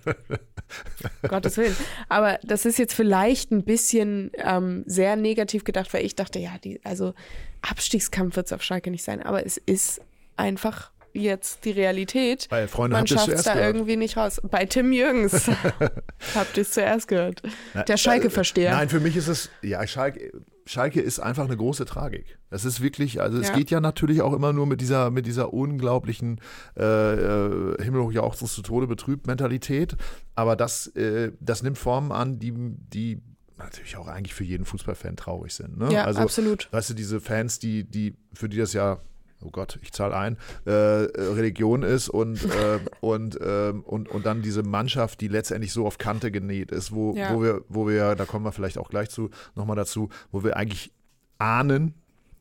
Gottes 1.28 1.56
Willen. 1.56 1.76
Aber 2.08 2.38
das 2.42 2.64
ist 2.64 2.78
jetzt 2.78 2.94
vielleicht 2.94 3.50
ein 3.50 3.64
bisschen 3.64 4.30
ähm, 4.36 4.84
sehr 4.86 5.16
negativ 5.16 5.64
gedacht, 5.64 5.92
weil 5.92 6.04
ich 6.04 6.14
dachte, 6.14 6.38
ja, 6.38 6.58
die, 6.62 6.80
also 6.84 7.14
Abstiegskampf 7.62 8.36
wird 8.36 8.46
es 8.46 8.52
auf 8.52 8.62
Schalke 8.62 8.90
nicht 8.90 9.04
sein, 9.04 9.22
aber 9.22 9.44
es 9.44 9.56
ist 9.56 10.00
einfach 10.36 10.90
jetzt 11.12 11.64
die 11.64 11.72
Realität. 11.72 12.46
Weil 12.48 12.68
Freunde 12.68 12.96
Man 12.96 13.06
schafft 13.06 13.28
es 13.28 13.42
da 13.42 13.54
gehört. 13.54 13.74
irgendwie 13.74 13.96
nicht 13.96 14.16
raus. 14.16 14.40
Bei 14.50 14.64
Tim 14.64 14.92
Jürgens 14.92 15.48
habt 16.34 16.56
ihr 16.56 16.62
es 16.62 16.70
zuerst 16.70 17.08
gehört. 17.08 17.42
Der 17.86 17.96
Schalke-Versteher. 17.96 18.72
Nein, 18.72 18.88
für 18.88 19.00
mich 19.00 19.16
ist 19.16 19.28
es, 19.28 19.50
ja, 19.62 19.86
Schalke, 19.86 20.32
Schalke 20.64 21.00
ist 21.00 21.18
einfach 21.18 21.44
eine 21.44 21.56
große 21.56 21.84
Tragik. 21.84 22.38
Das 22.50 22.64
ist 22.64 22.80
wirklich, 22.80 23.20
also 23.20 23.38
es 23.38 23.48
ja. 23.48 23.54
geht 23.54 23.70
ja 23.70 23.80
natürlich 23.80 24.22
auch 24.22 24.32
immer 24.32 24.52
nur 24.52 24.66
mit 24.66 24.80
dieser, 24.80 25.10
mit 25.10 25.26
dieser 25.26 25.52
unglaublichen 25.52 26.40
äh, 26.76 26.82
äh, 26.84 27.82
Himmelhoch 27.82 28.12
jauchzens 28.12 28.54
zu 28.54 28.62
Tode 28.62 28.86
betrübt 28.86 29.26
Mentalität. 29.26 29.96
Aber 30.34 30.56
das, 30.56 30.86
äh, 30.88 31.32
das 31.40 31.62
nimmt 31.62 31.78
Formen 31.78 32.12
an, 32.12 32.38
die, 32.38 32.52
die 32.54 33.22
natürlich 33.56 33.96
auch 33.96 34.08
eigentlich 34.08 34.34
für 34.34 34.44
jeden 34.44 34.64
Fußballfan 34.64 35.16
traurig 35.16 35.54
sind. 35.54 35.78
Ne? 35.78 35.92
Ja, 35.92 36.04
also, 36.04 36.20
absolut. 36.20 36.68
Weißt 36.72 36.90
du, 36.90 36.94
diese 36.94 37.20
Fans, 37.20 37.58
die, 37.58 37.84
die, 37.84 38.16
für 38.32 38.48
die 38.48 38.58
das 38.58 38.72
ja 38.72 39.00
oh 39.44 39.50
Gott, 39.50 39.78
ich 39.82 39.92
zahle 39.92 40.16
ein, 40.16 40.36
äh, 40.64 40.70
Religion 40.70 41.82
ist 41.82 42.08
und, 42.08 42.44
äh, 42.44 42.78
und, 43.00 43.40
äh, 43.40 43.72
und, 43.84 44.08
und 44.08 44.26
dann 44.26 44.42
diese 44.42 44.62
Mannschaft, 44.62 45.20
die 45.20 45.28
letztendlich 45.28 45.72
so 45.72 45.86
auf 45.86 45.98
Kante 45.98 46.30
genäht 46.30 46.70
ist, 46.70 46.92
wo, 46.92 47.14
ja. 47.14 47.34
wo, 47.34 47.42
wir, 47.42 47.64
wo 47.68 47.88
wir, 47.88 48.14
da 48.14 48.24
kommen 48.24 48.44
wir 48.44 48.52
vielleicht 48.52 48.78
auch 48.78 48.90
gleich 48.90 49.10
zu, 49.10 49.30
nochmal 49.54 49.76
dazu, 49.76 50.08
wo 50.30 50.44
wir 50.44 50.56
eigentlich 50.56 50.92
ahnen, 51.38 51.94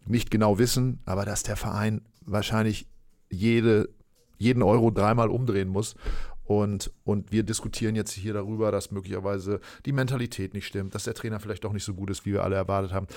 nicht 0.05 0.31
genau 0.31 0.57
wissen, 0.57 0.99
aber 1.05 1.25
dass 1.25 1.43
der 1.43 1.55
Verein 1.55 2.01
wahrscheinlich 2.25 2.87
jede, 3.29 3.89
jeden 4.37 4.63
Euro 4.63 4.91
dreimal 4.91 5.29
umdrehen 5.29 5.69
muss. 5.69 5.95
Und, 6.43 6.91
und 7.05 7.31
wir 7.31 7.43
diskutieren 7.43 7.95
jetzt 7.95 8.11
hier 8.11 8.33
darüber, 8.33 8.71
dass 8.71 8.91
möglicherweise 8.91 9.61
die 9.85 9.93
Mentalität 9.93 10.53
nicht 10.53 10.67
stimmt, 10.67 10.95
dass 10.95 11.05
der 11.05 11.13
Trainer 11.13 11.39
vielleicht 11.39 11.63
doch 11.63 11.71
nicht 11.71 11.85
so 11.85 11.93
gut 11.93 12.09
ist, 12.09 12.25
wie 12.25 12.33
wir 12.33 12.43
alle 12.43 12.55
erwartet 12.55 12.91
haben 12.91 13.07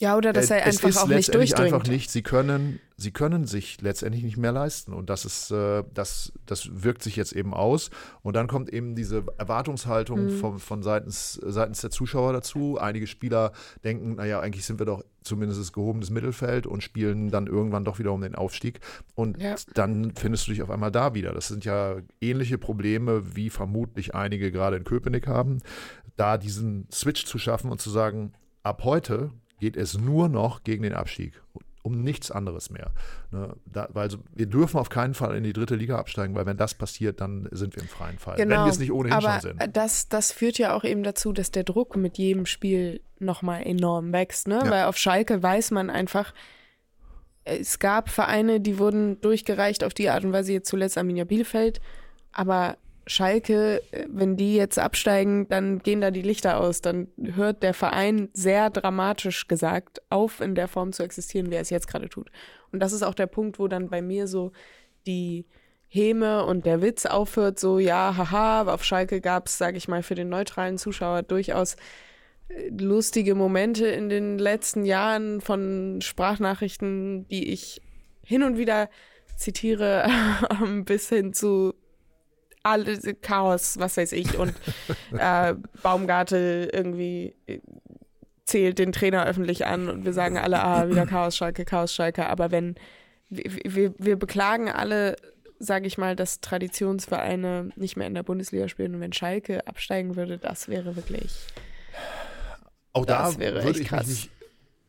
Ja, 0.00 0.16
oder 0.16 0.32
dass 0.32 0.50
Äh, 0.50 0.56
er 0.56 0.66
es 0.66 0.76
einfach 0.78 0.88
ist 0.88 0.96
auch 0.98 1.06
nicht 1.06 1.32
durchdringt. 1.32 1.72
einfach 1.72 1.86
nicht. 1.86 2.10
Sie 2.10 2.22
können, 2.22 2.80
sie 2.96 3.12
können 3.12 3.46
sich 3.46 3.80
letztendlich 3.80 4.24
nicht 4.24 4.36
mehr 4.36 4.50
leisten 4.50 4.92
und 4.92 5.08
das 5.08 5.24
ist, 5.24 5.52
äh, 5.52 5.84
das, 5.94 6.32
das 6.46 6.68
wirkt 6.82 7.02
sich 7.04 7.14
jetzt 7.14 7.32
eben 7.32 7.54
aus. 7.54 7.90
Und 8.22 8.34
dann 8.34 8.48
kommt 8.48 8.70
eben 8.72 8.96
diese 8.96 9.24
Erwartungshaltung 9.38 10.24
Mhm. 10.24 10.30
von, 10.30 10.58
von 10.58 10.82
seitens, 10.82 11.34
seitens 11.44 11.80
der 11.80 11.90
Zuschauer 11.90 12.32
dazu. 12.32 12.76
Einige 12.76 13.06
Spieler 13.06 13.52
denken, 13.84 14.16
naja, 14.16 14.40
eigentlich 14.40 14.66
sind 14.66 14.80
wir 14.80 14.86
doch 14.86 15.04
zumindest 15.22 15.60
das 15.60 15.72
gehobenes 15.72 16.10
Mittelfeld 16.10 16.66
und 16.66 16.82
spielen 16.82 17.30
dann 17.30 17.46
irgendwann 17.46 17.84
doch 17.84 18.00
wieder 18.00 18.12
um 18.12 18.20
den 18.20 18.34
Aufstieg. 18.34 18.80
Und 19.14 19.40
Ja. 19.40 19.54
dann 19.74 20.12
findest 20.16 20.48
du 20.48 20.50
dich 20.50 20.62
auf 20.62 20.70
einmal 20.70 20.90
da 20.90 21.14
wieder. 21.14 21.32
Das 21.32 21.46
sind 21.46 21.64
ja 21.64 21.98
ähnliche 22.20 22.58
Probleme, 22.58 23.36
wie 23.36 23.48
vermutlich 23.48 24.12
einige 24.12 24.50
gerade 24.50 24.76
in 24.76 24.82
Köpenick 24.82 25.28
haben, 25.28 25.60
da 26.16 26.36
diesen 26.36 26.88
Switch 26.92 27.24
zu 27.26 27.38
schaffen 27.38 27.70
und 27.70 27.80
zu 27.80 27.90
sagen, 27.90 28.32
ab 28.64 28.82
heute 28.82 29.30
geht 29.64 29.78
es 29.78 29.96
nur 29.96 30.28
noch 30.28 30.62
gegen 30.62 30.82
den 30.82 30.92
Abstieg. 30.92 31.40
Um 31.82 32.02
nichts 32.02 32.30
anderes 32.30 32.68
mehr. 32.68 32.90
Ne? 33.30 33.56
Da, 33.64 33.88
weil 33.94 34.10
so, 34.10 34.18
wir 34.34 34.44
dürfen 34.44 34.78
auf 34.78 34.90
keinen 34.90 35.14
Fall 35.14 35.34
in 35.36 35.42
die 35.42 35.54
dritte 35.54 35.74
Liga 35.74 35.96
absteigen, 35.98 36.34
weil 36.34 36.44
wenn 36.44 36.58
das 36.58 36.74
passiert, 36.74 37.22
dann 37.22 37.48
sind 37.50 37.74
wir 37.74 37.82
im 37.82 37.88
freien 37.88 38.18
Fall. 38.18 38.36
Wenn 38.36 38.50
wir 38.50 38.66
es 38.66 38.78
nicht 38.78 38.92
ohnehin 38.92 39.18
Genau. 39.18 39.26
aber 39.26 39.40
schon 39.40 39.58
sind. 39.58 39.74
Das, 39.74 40.10
das 40.10 40.32
führt 40.32 40.58
ja 40.58 40.74
auch 40.74 40.84
eben 40.84 41.02
dazu, 41.02 41.32
dass 41.32 41.50
der 41.50 41.64
Druck 41.64 41.96
mit 41.96 42.18
jedem 42.18 42.44
Spiel 42.44 43.00
nochmal 43.20 43.62
enorm 43.62 44.12
wächst, 44.12 44.48
ne? 44.48 44.60
Ja. 44.62 44.70
Weil 44.70 44.84
auf 44.84 44.98
Schalke 44.98 45.42
weiß 45.42 45.70
man 45.70 45.88
einfach, 45.88 46.34
es 47.44 47.78
gab 47.78 48.10
Vereine, 48.10 48.60
die 48.60 48.78
wurden 48.78 49.18
durchgereicht 49.22 49.82
auf 49.82 49.94
die 49.94 50.10
Art 50.10 50.24
und 50.26 50.34
Weise, 50.34 50.52
jetzt 50.52 50.68
zuletzt 50.68 50.98
Arminia 50.98 51.24
Bielefeld, 51.24 51.80
aber 52.32 52.76
Schalke, 53.06 53.82
wenn 54.08 54.36
die 54.36 54.54
jetzt 54.54 54.78
absteigen, 54.78 55.46
dann 55.48 55.80
gehen 55.80 56.00
da 56.00 56.10
die 56.10 56.22
Lichter 56.22 56.58
aus. 56.58 56.80
Dann 56.80 57.08
hört 57.20 57.62
der 57.62 57.74
Verein 57.74 58.30
sehr 58.32 58.70
dramatisch 58.70 59.46
gesagt 59.46 60.00
auf, 60.08 60.40
in 60.40 60.54
der 60.54 60.68
Form 60.68 60.92
zu 60.92 61.02
existieren, 61.02 61.50
wie 61.50 61.56
er 61.56 61.60
es 61.60 61.70
jetzt 61.70 61.88
gerade 61.88 62.08
tut. 62.08 62.30
Und 62.72 62.80
das 62.80 62.92
ist 62.92 63.02
auch 63.02 63.14
der 63.14 63.26
Punkt, 63.26 63.58
wo 63.58 63.68
dann 63.68 63.90
bei 63.90 64.00
mir 64.00 64.26
so 64.26 64.52
die 65.06 65.46
Häme 65.86 66.44
und 66.44 66.66
der 66.66 66.82
Witz 66.82 67.06
aufhört, 67.06 67.60
so 67.60 67.78
ja, 67.78 68.16
haha, 68.16 68.62
auf 68.62 68.82
Schalke 68.82 69.20
gab 69.20 69.46
es, 69.46 69.58
sage 69.58 69.76
ich 69.76 69.86
mal, 69.86 70.02
für 70.02 70.16
den 70.16 70.28
neutralen 70.28 70.76
Zuschauer 70.76 71.22
durchaus 71.22 71.76
äh, 72.48 72.68
lustige 72.70 73.34
Momente 73.34 73.86
in 73.86 74.08
den 74.08 74.38
letzten 74.38 74.84
Jahren 74.84 75.40
von 75.40 76.00
Sprachnachrichten, 76.00 77.28
die 77.28 77.52
ich 77.52 77.80
hin 78.24 78.42
und 78.42 78.58
wieder 78.58 78.88
zitiere, 79.36 80.08
bis 80.84 81.10
hin 81.10 81.32
zu 81.32 81.74
alle 82.64 82.98
Chaos, 83.20 83.78
was 83.78 83.96
weiß 83.96 84.12
ich, 84.12 84.36
und 84.36 84.52
äh, 85.18 85.54
Baumgarte 85.82 86.70
irgendwie 86.72 87.36
äh, 87.46 87.60
zählt 88.44 88.78
den 88.78 88.92
Trainer 88.92 89.26
öffentlich 89.26 89.66
an 89.66 89.88
und 89.88 90.04
wir 90.04 90.12
sagen 90.12 90.38
alle, 90.38 90.62
ah, 90.62 90.88
wieder 90.88 91.06
Chaos 91.06 91.36
Schalke, 91.36 91.64
Chaos 91.64 91.94
Schalke, 91.94 92.26
aber 92.28 92.50
wenn 92.50 92.74
wir, 93.30 93.94
wir, 93.98 94.16
beklagen 94.16 94.68
alle, 94.68 95.16
sage 95.58 95.86
ich 95.86 95.98
mal, 95.98 96.14
dass 96.14 96.40
Traditionsvereine 96.40 97.70
nicht 97.76 97.96
mehr 97.96 98.06
in 98.06 98.14
der 98.14 98.22
Bundesliga 98.22 98.68
spielen 98.68 98.94
und 98.94 99.00
wenn 99.00 99.12
Schalke 99.12 99.66
absteigen 99.66 100.16
würde, 100.16 100.38
das 100.38 100.68
wäre 100.68 100.96
wirklich 100.96 101.32
Auch 102.92 103.06
da 103.06 103.24
das 103.26 103.38
wäre 103.38 103.56
würde 103.56 103.70
echt 103.70 103.80
ich 103.80 103.88
krass. 103.88 104.06
mich 104.06 104.24
nicht, 104.24 104.30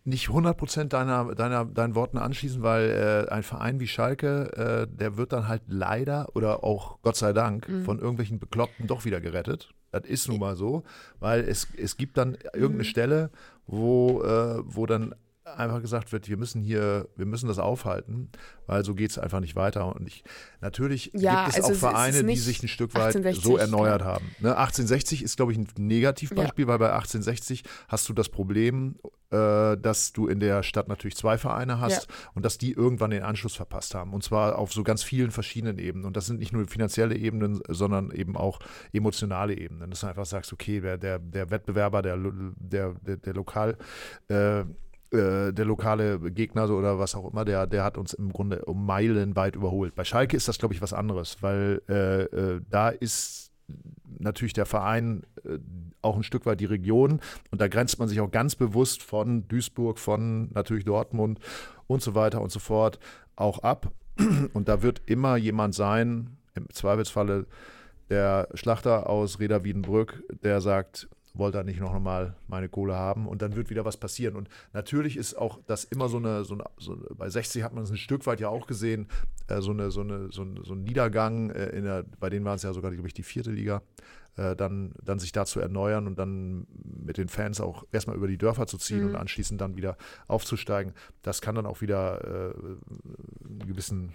nicht 0.06 0.30
100% 0.30 0.86
deiner, 0.86 1.34
deiner, 1.36 1.66
deinen 1.66 1.96
Worten 1.96 2.18
anschließen, 2.18 2.62
weil 2.62 3.26
äh, 3.28 3.32
ein 3.32 3.44
Verein 3.44 3.80
wie 3.80 3.88
Schalke, 3.88 4.86
äh, 4.88 4.88
der 4.96 5.18
wird 5.18 5.34
dann 5.34 5.48
halt 5.48 5.64
leider 5.68 6.30
oder 6.36 6.64
auch 6.64 7.00
Gott 7.02 7.16
sei 7.16 7.34
Dank 7.34 7.68
Mhm. 7.68 7.84
von 7.84 8.00
irgendwelchen 8.00 8.40
Bekloppten 8.40 8.88
doch 8.88 9.04
wieder 9.06 9.20
gerettet. 9.20 9.72
Das 9.92 10.06
ist 10.06 10.28
nun 10.28 10.40
mal 10.40 10.56
so, 10.56 10.84
weil 11.20 11.42
es, 11.42 11.68
es 11.78 11.98
gibt 11.98 12.18
dann 12.18 12.36
irgendeine 12.54 12.80
Mhm. 12.80 12.84
Stelle, 12.84 13.30
wo, 13.66 14.22
äh, 14.22 14.62
wo 14.64 14.86
dann 14.86 15.16
einfach 15.46 15.82
gesagt 15.82 16.12
wird, 16.12 16.28
wir 16.28 16.38
müssen 16.38 16.64
hier, 16.64 17.08
wir 17.16 17.26
müssen 17.26 17.48
das 17.48 17.60
aufhalten, 17.60 18.30
weil 18.66 18.84
so 18.84 18.96
geht 18.96 19.12
es 19.12 19.20
einfach 19.20 19.40
nicht 19.40 19.56
weiter. 19.56 19.96
Und 19.96 20.08
ich, 20.08 20.24
natürlich 20.60 21.12
Ja, 21.14 21.46
gibt 21.46 21.58
es 21.58 21.64
also 21.64 21.68
auch 21.68 21.72
es 21.72 21.80
Vereine, 21.80 22.24
die 22.24 22.36
sich 22.36 22.64
ein 22.64 22.68
Stück 22.68 22.96
weit 22.96 23.16
1860, 23.16 23.44
so 23.44 23.58
erneuert 23.58 24.04
haben. 24.04 24.26
Ne, 24.40 24.58
1860 24.58 25.24
ist, 25.24 25.38
glaube 25.38 25.52
ich, 25.52 25.58
ein 25.58 25.68
Negativbeispiel, 25.78 26.68
weil 26.68 26.80
bei 26.80 26.92
1860 26.92 27.64
hast 27.88 28.10
du 28.10 28.14
das 28.14 28.30
Problem, 28.30 28.96
äh, 29.32 29.78
dass 29.78 30.14
du 30.14 30.28
in 30.28 30.40
der 30.40 30.64
Stadt 30.64 30.88
natürlich 30.88 31.16
zwei 31.16 31.38
Vereine 31.38 31.80
hast 31.80 32.08
und 32.34 32.44
dass 32.44 32.58
die 32.58 32.72
irgendwann 32.72 33.12
den 33.12 33.24
Anschluss 33.24 33.56
verpasst 33.56 33.94
haben. 33.94 34.14
Und 34.14 34.24
zwar 34.24 34.58
auf 34.58 34.74
so 34.74 34.84
ganz 34.84 35.04
vielen 35.04 35.32
verschiedenen 35.32 35.78
Ebenen. 35.78 36.06
Und 36.06 36.18
das 36.18 36.26
sind 36.26 36.40
nicht 36.40 36.54
nur 36.54 36.68
finanzielle 36.68 37.16
Ebenen, 37.16 37.62
sondern 37.68 38.12
eben 38.12 38.36
auch 38.36 38.60
emotionale 38.94 39.56
Ebenen. 39.58 39.92
Dass 39.92 40.02
du 40.02 40.08
einfach 40.08 40.26
sagst, 40.26 40.54
okay, 40.54 40.80
der, 40.80 40.98
der, 40.98 41.20
der 41.20 41.52
Wettbewerber, 41.52 42.02
der, 42.02 42.18
der, 42.18 42.94
der, 43.02 43.18
der 43.18 43.34
Lokal, 43.34 43.78
äh, 44.28 44.64
äh, 45.16 45.54
der 45.54 45.66
lokale 45.66 46.20
Gegner 46.32 46.68
so 46.68 46.76
oder 46.76 47.00
was 47.00 47.16
auch 47.16 47.32
immer, 47.32 47.46
der, 47.46 47.68
der 47.68 47.84
hat 47.84 47.98
uns 47.98 48.14
im 48.14 48.32
Grunde 48.32 48.66
um 48.66 48.86
Meilen 48.86 49.36
weit 49.36 49.56
überholt. 49.56 49.96
Bei 49.96 50.04
Schalke 50.04 50.38
ist 50.38 50.48
das, 50.48 50.58
glaube 50.58 50.74
ich, 50.74 50.82
was 50.82 50.94
anderes, 50.94 51.38
weil 51.42 51.82
äh, 51.90 52.24
äh, 52.24 52.62
da 52.70 52.90
ist 52.90 53.52
natürlich 54.20 54.54
der 54.54 54.66
Verein 54.66 55.24
äh, 55.44 55.58
auch 56.02 56.16
ein 56.16 56.24
Stück 56.24 56.46
weit 56.46 56.60
die 56.60 56.66
Region 56.66 57.20
und 57.52 57.62
da 57.62 57.68
grenzt 57.68 58.00
man 58.00 58.08
sich 58.08 58.20
auch 58.20 58.32
ganz 58.32 58.56
bewusst 58.56 59.02
von 59.02 59.48
Duisburg, 59.48 59.98
von 59.98 60.52
natürlich 60.54 60.86
Dortmund 60.86 61.40
und 61.88 62.02
so 62.02 62.16
weiter 62.16 62.42
und 62.42 62.52
so 62.52 62.60
fort 62.60 63.00
auch 63.36 63.60
ab. 63.60 63.92
Und 64.54 64.70
da 64.70 64.82
wird 64.82 65.02
immer 65.08 65.36
jemand 65.36 65.76
sein, 65.76 66.38
im 66.54 66.70
Zweifelsfalle 66.70 67.48
der 68.10 68.48
Schlachter 68.54 69.10
aus 69.10 69.40
Reda 69.40 69.64
Wiedenbrück, 69.64 70.24
der 70.44 70.62
sagt, 70.62 71.10
wollte 71.38 71.58
er 71.60 71.64
nicht 71.64 71.80
noch 71.80 71.98
mal 72.00 72.36
meine 72.48 72.70
Kohle 72.70 72.96
haben 72.96 73.28
und 73.28 73.42
dann 73.42 73.56
wird 73.56 73.70
wieder 73.70 73.86
was 73.86 73.98
passieren. 73.98 74.36
Und 74.36 74.50
natürlich 74.74 75.18
ist 75.18 75.36
auch 75.36 75.60
das 75.68 75.84
immer 75.84 76.10
so 76.10 76.18
eine, 76.18 76.44
so 76.44 76.56
eine 76.56 76.64
so, 76.78 76.98
bei 77.16 77.30
60 77.30 77.64
hat 77.64 77.74
man 77.74 77.84
es 77.84 77.92
ein 77.92 77.98
Stück 77.98 78.26
weit 78.26 78.40
ja 78.40 78.50
auch 78.50 78.68
gesehen, 78.68 79.08
äh, 79.48 79.62
so, 79.62 79.72
eine, 79.72 79.92
so, 79.92 80.02
eine, 80.02 80.32
so, 80.32 80.44
ein, 80.44 80.60
so 80.64 80.74
ein 80.74 80.84
Niedergang, 80.84 81.50
äh, 81.52 81.68
in 81.70 81.84
der, 81.84 82.04
bei 82.20 82.30
denen 82.30 82.46
waren 82.46 82.56
es 82.56 82.64
ja 82.64 82.74
sogar, 82.74 82.92
glaube 82.92 83.08
ich, 83.08 83.14
die 83.14 83.24
vierte 83.24 83.52
Liga, 83.52 83.82
äh, 84.38 84.56
dann, 84.56 84.94
dann 85.04 85.20
sich 85.20 85.32
da 85.32 85.46
zu 85.46 85.60
erneuern 85.60 86.08
und 86.08 86.20
dann 86.20 86.68
mit 86.84 87.18
den 87.18 87.30
Fans 87.30 87.62
auch 87.62 87.86
erstmal 87.92 88.16
über 88.16 88.28
die 88.28 88.38
Dörfer 88.38 88.68
zu 88.68 88.78
ziehen 88.78 89.02
Mhm. 89.02 89.10
und 89.10 89.16
anschließend 89.16 89.60
dann 89.62 89.78
wieder 89.78 89.98
aufzusteigen. 90.28 90.94
Das 91.22 91.42
kann 91.42 91.56
dann 91.56 91.66
auch 91.66 91.82
wieder 91.82 92.24
äh, 92.24 92.54
einen 93.48 93.60
gewissen 93.66 94.14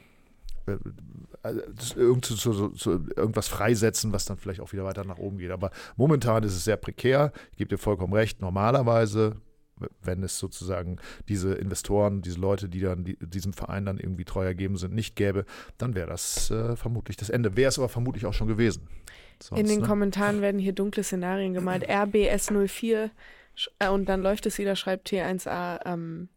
irgend 1.96 2.24
zu, 2.24 2.35
zu, 2.37 2.68
zu, 2.70 2.90
irgendwas 3.16 3.48
freisetzen, 3.48 4.12
was 4.12 4.24
dann 4.24 4.37
vielleicht 4.37 4.61
auch 4.61 4.72
wieder 4.72 4.85
weiter 4.85 5.04
nach 5.04 5.18
oben 5.18 5.38
geht. 5.38 5.50
Aber 5.50 5.70
momentan 5.96 6.42
ist 6.42 6.54
es 6.54 6.64
sehr 6.64 6.76
prekär. 6.76 7.33
Ich 7.52 7.59
gebe 7.59 7.68
dir 7.68 7.78
vollkommen 7.78 8.12
recht. 8.12 8.40
Normalerweise, 8.42 9.37
wenn 10.02 10.22
es 10.22 10.38
sozusagen 10.38 10.98
diese 11.28 11.54
Investoren, 11.54 12.20
diese 12.20 12.38
Leute, 12.38 12.68
die 12.68 12.80
dann 12.80 13.04
die, 13.04 13.16
diesem 13.20 13.52
Verein 13.54 13.87
dann 13.87 13.98
irgendwie 13.98 14.24
treu 14.24 14.44
ergeben 14.44 14.76
sind, 14.76 14.94
nicht 14.94 15.16
gäbe, 15.16 15.46
dann 15.78 15.94
wäre 15.94 16.09
das 16.09 16.50
äh, 16.50 16.76
vermutlich 16.76 17.16
das 17.16 17.30
Ende. 17.30 17.56
Wäre 17.56 17.70
es 17.70 17.78
aber 17.78 17.88
vermutlich 17.88 18.26
auch 18.26 18.35
schon 18.35 18.48
gewesen. 18.48 18.87
Sonst, 19.42 19.59
In 19.61 19.66
den 19.66 19.80
ne? 19.80 19.87
Kommentaren 19.87 20.42
werden 20.42 20.59
hier 20.61 20.74
dunkle 20.74 21.02
Szenarien 21.02 21.54
gemalt. 21.54 21.88
RBS04 21.88 23.11
sch- 23.56 23.68
äh, 23.78 23.88
und 23.88 24.09
dann 24.09 24.22
läuft 24.22 24.44
es 24.44 24.59
wieder, 24.59 24.76
schreibt 24.76 25.11
T1A 25.11 25.80
ähm, 25.87 26.28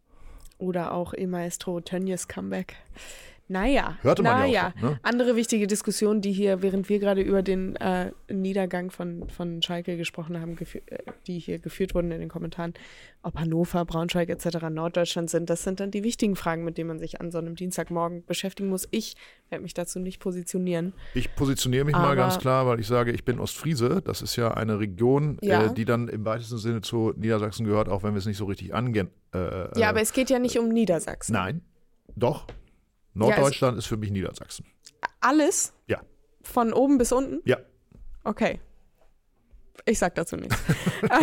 oder 0.58 0.94
auch 0.94 1.14
E-Maestro 1.14 1.82
Tönnies 1.82 2.30
Comeback. 2.30 2.76
Naja, 3.50 3.98
Hörte 4.02 4.24
man 4.24 4.38
ja 4.38 4.40
naja. 4.48 4.74
auch 4.76 4.80
schon, 4.80 4.90
ne? 4.92 5.00
Andere 5.04 5.36
wichtige 5.36 5.68
Diskussion, 5.68 6.22
die 6.22 6.32
hier, 6.32 6.62
während 6.62 6.88
wir 6.88 7.00
gerade 7.00 7.22
über 7.22 7.44
den 7.44 7.76
äh, 7.76 8.12
Niedergang 8.32 8.90
von, 8.90 9.28
von 9.30 9.62
Schalke 9.62 9.98
gesprochen 9.98 10.40
haben, 10.40 10.58
äh, 10.58 10.98
die 11.28 11.40
hier 11.40 11.60
geführt 11.60 11.94
wurden 11.94 12.12
in 12.12 12.22
den 12.22 12.30
Kommentaren, 12.30 12.74
ob 13.22 13.38
Hannover, 13.38 13.84
Braunschweig 13.84 14.30
etc. 14.30 14.70
Norddeutschland 14.70 15.30
sind, 15.30 15.50
das 15.50 15.64
sind 15.64 15.82
dann 15.82 15.92
die 15.92 16.04
wichtigen 16.04 16.36
Fragen, 16.38 16.64
mit 16.64 16.78
denen 16.78 16.88
man 16.88 17.00
sich 17.00 17.20
an 17.20 17.32
so 17.32 17.38
einem 17.38 17.56
Dienstagmorgen 17.56 18.26
beschäftigen 18.26 18.70
muss. 18.70 18.88
Ich 18.92 19.16
werde 19.50 19.62
mich 19.62 19.74
dazu 19.74 20.00
nicht 20.00 20.20
positionieren. 20.20 20.94
Ich 21.14 21.36
positioniere 21.36 21.84
mich 21.86 21.96
mal 21.96 22.16
ganz 22.16 22.40
klar, 22.40 22.66
weil 22.66 22.80
ich 22.80 22.88
sage, 22.88 23.12
ich 23.12 23.26
bin 23.26 23.40
Ostfriese. 23.40 24.02
Das 24.04 24.22
ist 24.22 24.38
ja 24.38 24.54
eine 24.54 24.80
Region, 24.80 25.38
Ja. 25.42 25.66
äh, 25.66 25.74
die 25.74 25.86
dann 25.86 26.08
im 26.08 26.24
weitesten 26.26 26.58
Sinne 26.58 26.82
zu 26.82 27.14
Niedersachsen 27.18 27.66
gehört, 27.66 27.90
auch 27.90 28.04
wenn 28.04 28.14
wir 28.14 28.20
es 28.20 28.26
nicht 28.26 28.38
so 28.38 28.46
richtig 28.46 28.74
angehen. 28.74 29.10
Äh, 29.34 29.38
Ja, 29.38 29.68
äh, 29.76 29.84
aber 29.90 30.02
es 30.02 30.14
geht 30.14 30.30
ja 30.30 30.40
nicht 30.40 30.58
um 30.58 30.70
Niedersachsen. 30.70 31.34
Nein, 31.34 31.62
doch. 32.16 32.48
Also- 33.16 33.30
Norddeutschland 33.30 33.78
ist 33.78 33.86
für 33.86 33.98
mich 33.98 34.12
Niedersachsen. 34.12 34.66
Alles? 35.20 35.74
Ja. 35.88 36.02
Von 36.42 36.74
oben 36.74 36.98
bis 36.98 37.12
unten? 37.12 37.42
Ja. 37.46 37.58
Okay. 38.24 38.60
Ich 39.86 40.00
sag 40.00 40.16
dazu 40.16 40.36
nichts. 40.38 40.56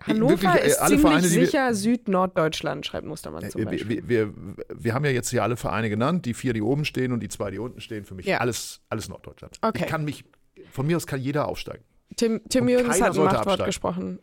Hannover 0.00 0.30
Wirklich, 0.42 0.50
äh, 0.62 0.66
ist 0.68 0.78
ziemlich 0.86 1.00
Vereine, 1.00 1.28
sicher 1.28 1.74
Süd-Norddeutschland, 1.74 2.86
schreibt 2.86 3.06
Mustermann 3.06 3.48
zum 3.50 3.62
Äh, 3.62 3.64
Beispiel. 3.66 4.08
Wir, 4.08 4.28
wir, 4.34 4.34
wir, 4.74 4.94
haben 4.94 5.04
ja 5.04 5.10
jetzt 5.10 5.30
hier 5.30 5.42
alle 5.42 5.56
Vereine 5.56 5.90
genannt, 5.90 6.24
die 6.24 6.34
vier, 6.34 6.52
die 6.52 6.62
oben 6.62 6.84
stehen 6.84 7.12
und 7.12 7.20
die 7.20 7.28
zwei, 7.28 7.50
die 7.50 7.58
unten 7.58 7.80
stehen. 7.80 8.04
Für 8.04 8.14
mich 8.14 8.26
Ja. 8.26 8.38
alles, 8.38 8.80
alles 8.88 9.08
Norddeutschland. 9.08 9.58
Okay. 9.60 9.82
Ich 9.84 9.86
kann 9.90 10.04
mich, 10.04 10.24
von 10.70 10.86
mir 10.86 10.96
aus 10.96 11.06
kann 11.06 11.20
jeder 11.20 11.46
aufsteigen. 11.48 11.84
Tim, 12.16 12.40
Tim 12.48 12.68
Jürgens 12.68 13.00
hat 13.00 13.14
ein 13.16 13.24
Machtwort 13.24 13.34
absteigen. 13.48 13.64
gesprochen. 13.66 14.18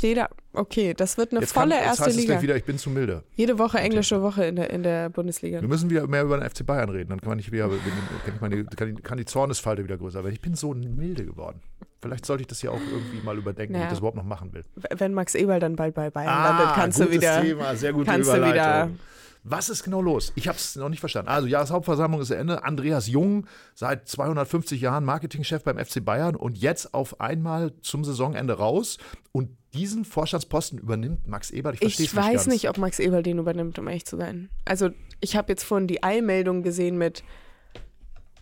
Jeder, 0.00 0.28
okay, 0.52 0.94
das 0.94 1.18
wird 1.18 1.32
eine 1.32 1.40
Jetzt, 1.40 1.54
kann, 1.54 1.64
volle 1.64 1.74
jetzt 1.76 1.84
erste 1.86 2.04
heißt 2.04 2.10
es 2.14 2.20
Liga. 2.22 2.32
gleich 2.34 2.42
wieder, 2.42 2.56
ich 2.56 2.64
bin 2.64 2.78
zu 2.78 2.90
milde. 2.90 3.22
Jede 3.34 3.58
Woche 3.58 3.78
englische 3.78 4.22
Woche 4.22 4.44
in 4.44 4.56
der, 4.56 4.70
in 4.70 4.82
der 4.82 5.08
Bundesliga. 5.10 5.60
Wir 5.60 5.68
müssen 5.68 5.90
wieder 5.90 6.06
mehr 6.06 6.22
über 6.22 6.38
den 6.38 6.48
FC 6.48 6.64
Bayern 6.64 6.88
reden. 6.88 7.10
Dann 7.10 7.20
kann 7.20 7.30
man 7.30 7.36
nicht 7.38 7.50
wieder, 7.52 7.68
kann, 7.68 8.34
ich 8.34 8.40
meine, 8.40 8.64
kann, 8.64 8.94
die, 8.96 9.02
kann 9.02 9.18
die 9.18 9.24
Zornesfalte 9.24 9.82
wieder 9.84 9.96
größer 9.98 10.22
werden. 10.22 10.34
Ich 10.34 10.40
bin 10.40 10.54
so 10.54 10.72
milde 10.74 11.24
geworden. 11.26 11.60
Vielleicht 12.00 12.26
sollte 12.26 12.42
ich 12.42 12.46
das 12.46 12.62
ja 12.62 12.70
auch 12.70 12.80
irgendwie 12.92 13.20
mal 13.24 13.36
überdenken, 13.36 13.72
Naja. 13.72 13.84
ob 13.84 13.88
ich 13.88 13.90
das 13.92 13.98
überhaupt 13.98 14.16
noch 14.16 14.24
machen 14.24 14.52
will. 14.52 14.64
Wenn 14.96 15.14
Max 15.14 15.34
Eberl 15.34 15.58
dann 15.60 15.74
bald 15.76 15.94
bei 15.94 16.10
Bayern 16.10 16.26
landet, 16.44 16.74
kannst 16.74 17.00
du 17.00 17.04
Ah, 17.04 17.10
wieder. 17.10 17.42
Thema, 17.42 17.74
sehr 17.74 17.92
gute 17.92 18.06
kannst 18.10 18.30
du 18.30 18.36
Überleitung. 18.36 18.90
wieder- 18.94 19.00
Was 19.48 19.68
ist 19.68 19.84
genau 19.84 20.00
los? 20.00 20.32
Ich 20.34 20.48
habe 20.48 20.58
es 20.58 20.74
noch 20.74 20.88
nicht 20.88 20.98
verstanden. 20.98 21.28
Also 21.30 21.46
Jahreshauptversammlung 21.46 22.20
ist 22.20 22.28
zu 22.28 22.36
Ende. 22.36 22.64
Andreas 22.64 23.06
Jung, 23.06 23.46
seit 23.74 24.08
250 24.08 24.80
Jahren 24.80 25.04
Marketingchef 25.04 25.62
beim 25.62 25.78
FC 25.78 26.04
Bayern 26.04 26.34
und 26.34 26.58
jetzt 26.58 26.94
auf 26.94 27.20
einmal 27.20 27.72
zum 27.80 28.02
Saisonende 28.02 28.54
raus. 28.54 28.98
Und 29.30 29.50
diesen 29.72 30.04
Vorstandsposten 30.04 30.78
übernimmt 30.80 31.28
Max 31.28 31.52
Eberl. 31.52 31.74
Ich 31.74 31.80
verstehe 31.80 32.06
Ich 32.06 32.12
nicht 32.12 32.16
weiß 32.16 32.32
ganz. 32.32 32.46
nicht, 32.48 32.68
ob 32.68 32.78
Max 32.78 32.98
Eberl 32.98 33.22
den 33.22 33.38
übernimmt, 33.38 33.78
um 33.78 33.86
ehrlich 33.86 34.04
zu 34.04 34.16
sein. 34.16 34.50
Also, 34.64 34.90
ich 35.20 35.36
habe 35.36 35.52
jetzt 35.52 35.62
vorhin 35.62 35.86
die 35.86 36.02
Eilmeldung 36.02 36.64
gesehen 36.64 36.98
mit 36.98 37.22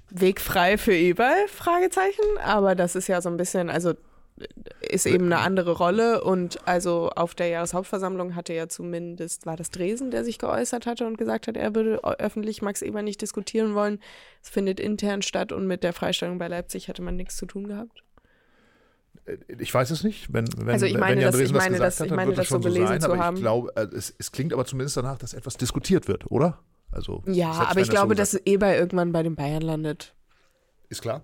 Weg 0.08 0.40
frei 0.40 0.78
für 0.78 0.94
Eberl, 0.94 1.48
Fragezeichen. 1.48 2.38
Aber 2.42 2.74
das 2.74 2.96
ist 2.96 3.08
ja 3.08 3.20
so 3.20 3.28
ein 3.28 3.36
bisschen, 3.36 3.68
also 3.68 3.92
ist 4.88 5.07
eben 5.07 5.27
eine 5.27 5.38
andere 5.38 5.73
Rolle. 5.73 6.25
Und 6.25 6.66
also 6.66 7.11
auf 7.11 7.35
der 7.35 7.49
Jahreshauptversammlung 7.49 8.35
hatte 8.35 8.53
ja 8.53 8.68
zumindest, 8.68 9.47
war 9.47 9.57
das 9.57 9.70
Dresen, 9.70 10.11
der 10.11 10.25
sich 10.25 10.38
geäußert 10.38 10.87
hatte 10.87 11.07
und 11.07 11.16
gesagt 11.18 11.47
hat, 11.47 11.57
er 11.57 11.75
würde 11.75 12.03
öffentlich 12.05 12.61
Max 12.62 12.83
Eberl 12.83 13.03
nicht 13.05 13.23
diskutieren 13.23 13.75
wollen. 13.75 14.01
Es 14.42 14.49
findet 14.51 14.81
intern 14.81 15.23
statt 15.23 15.53
und 15.53 15.66
mit 15.66 15.83
der 15.85 15.92
Freistellung 15.92 16.38
bei 16.38 16.49
Leipzig 16.49 16.88
hatte 16.88 17.03
man 17.03 17.16
nichts 17.16 17.37
zu 17.37 17.47
tun 17.47 17.68
gehabt. 17.68 18.03
Ich 19.59 19.73
weiß 19.73 19.90
es 19.90 20.05
nicht. 20.05 20.33
Wenn, 20.33 20.47
wenn, 20.59 20.68
Also 20.70 20.85
ich 20.87 20.94
wenn 20.94 21.01
meine, 21.01 21.23
Jan 21.23 21.33
das- 21.33 21.40
ich 21.40 21.47
Dresen 21.53 21.57
meine, 21.57 21.70
gesagt 21.73 21.87
das- 21.87 22.01
hat, 22.01 22.07
ich 22.07 22.11
dann 22.11 22.16
meine, 22.16 22.29
wird 22.29 22.38
das 22.38 22.49
so 22.49 22.55
schon 22.57 22.62
so 22.62 22.68
gelesen 22.68 22.88
sein. 22.88 23.01
zu 23.01 23.07
aber 23.12 23.18
haben. 23.18 23.37
ich 23.37 23.42
glaube, 23.42 23.73
äh, 23.77 23.87
es, 23.97 24.14
es 24.18 24.33
klingt 24.33 24.53
aber 24.53 24.64
zumindest 24.66 24.97
danach, 24.97 25.16
dass 25.18 25.33
etwas 25.33 25.57
diskutiert 25.57 26.09
wird, 26.09 26.31
oder? 26.31 26.59
Also, 26.90 27.23
Ja, 27.27 27.51
aber 27.53 27.77
wenn 27.77 27.83
ich 27.85 27.88
glaube, 27.90 28.14
so 28.14 28.18
dass. 28.18 28.35
Eberl 28.35 28.75
irgendwann 28.75 29.12
bei 29.12 29.23
den 29.23 29.35
Bayern 29.35 29.62
landet. 29.62 30.14
Ist 30.90 31.01
klar. 31.03 31.23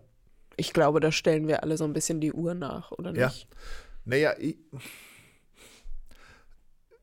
Ich 0.61 0.75
glaube, 0.75 1.01
da 1.01 1.11
stellen 1.11 1.49
wir 1.49 1.63
alle 1.63 1.79
so 1.79 1.85
ein 1.85 1.95
bisschen 1.95 2.21
die 2.21 2.35
Uhr 2.35 2.53
nach, 2.53 2.93
oder 2.93 3.15
Ja. 3.15 3.29
nicht? 3.29 3.49
Naja, 4.05 4.35
ich, 4.39 4.59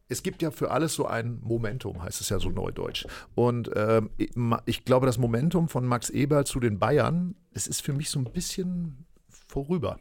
es 0.10 0.22
gibt 0.22 0.44
ja 0.44 0.52
für 0.52 0.70
alles 0.70 0.94
so 0.94 1.08
ein 1.08 1.40
Momentum, 1.42 2.04
heißt 2.04 2.22
es 2.22 2.30
ja 2.30 2.38
so 2.38 2.50
neudeutsch. 2.50 3.08
Und 3.34 3.72
ähm, 3.76 4.12
ich 4.66 4.86
glaube, 4.86 5.08
das 5.08 5.18
Momentum 5.18 5.70
von 5.70 5.88
Max 5.88 6.12
Eberl 6.12 6.46
zu 6.46 6.60
den 6.60 6.78
Bayern, 6.78 7.34
es 7.52 7.66
ist 7.66 7.82
für 7.82 7.94
mich 7.94 8.12
so 8.12 8.20
ein 8.20 8.26
bisschen 8.26 9.08
vorüber. 9.48 10.00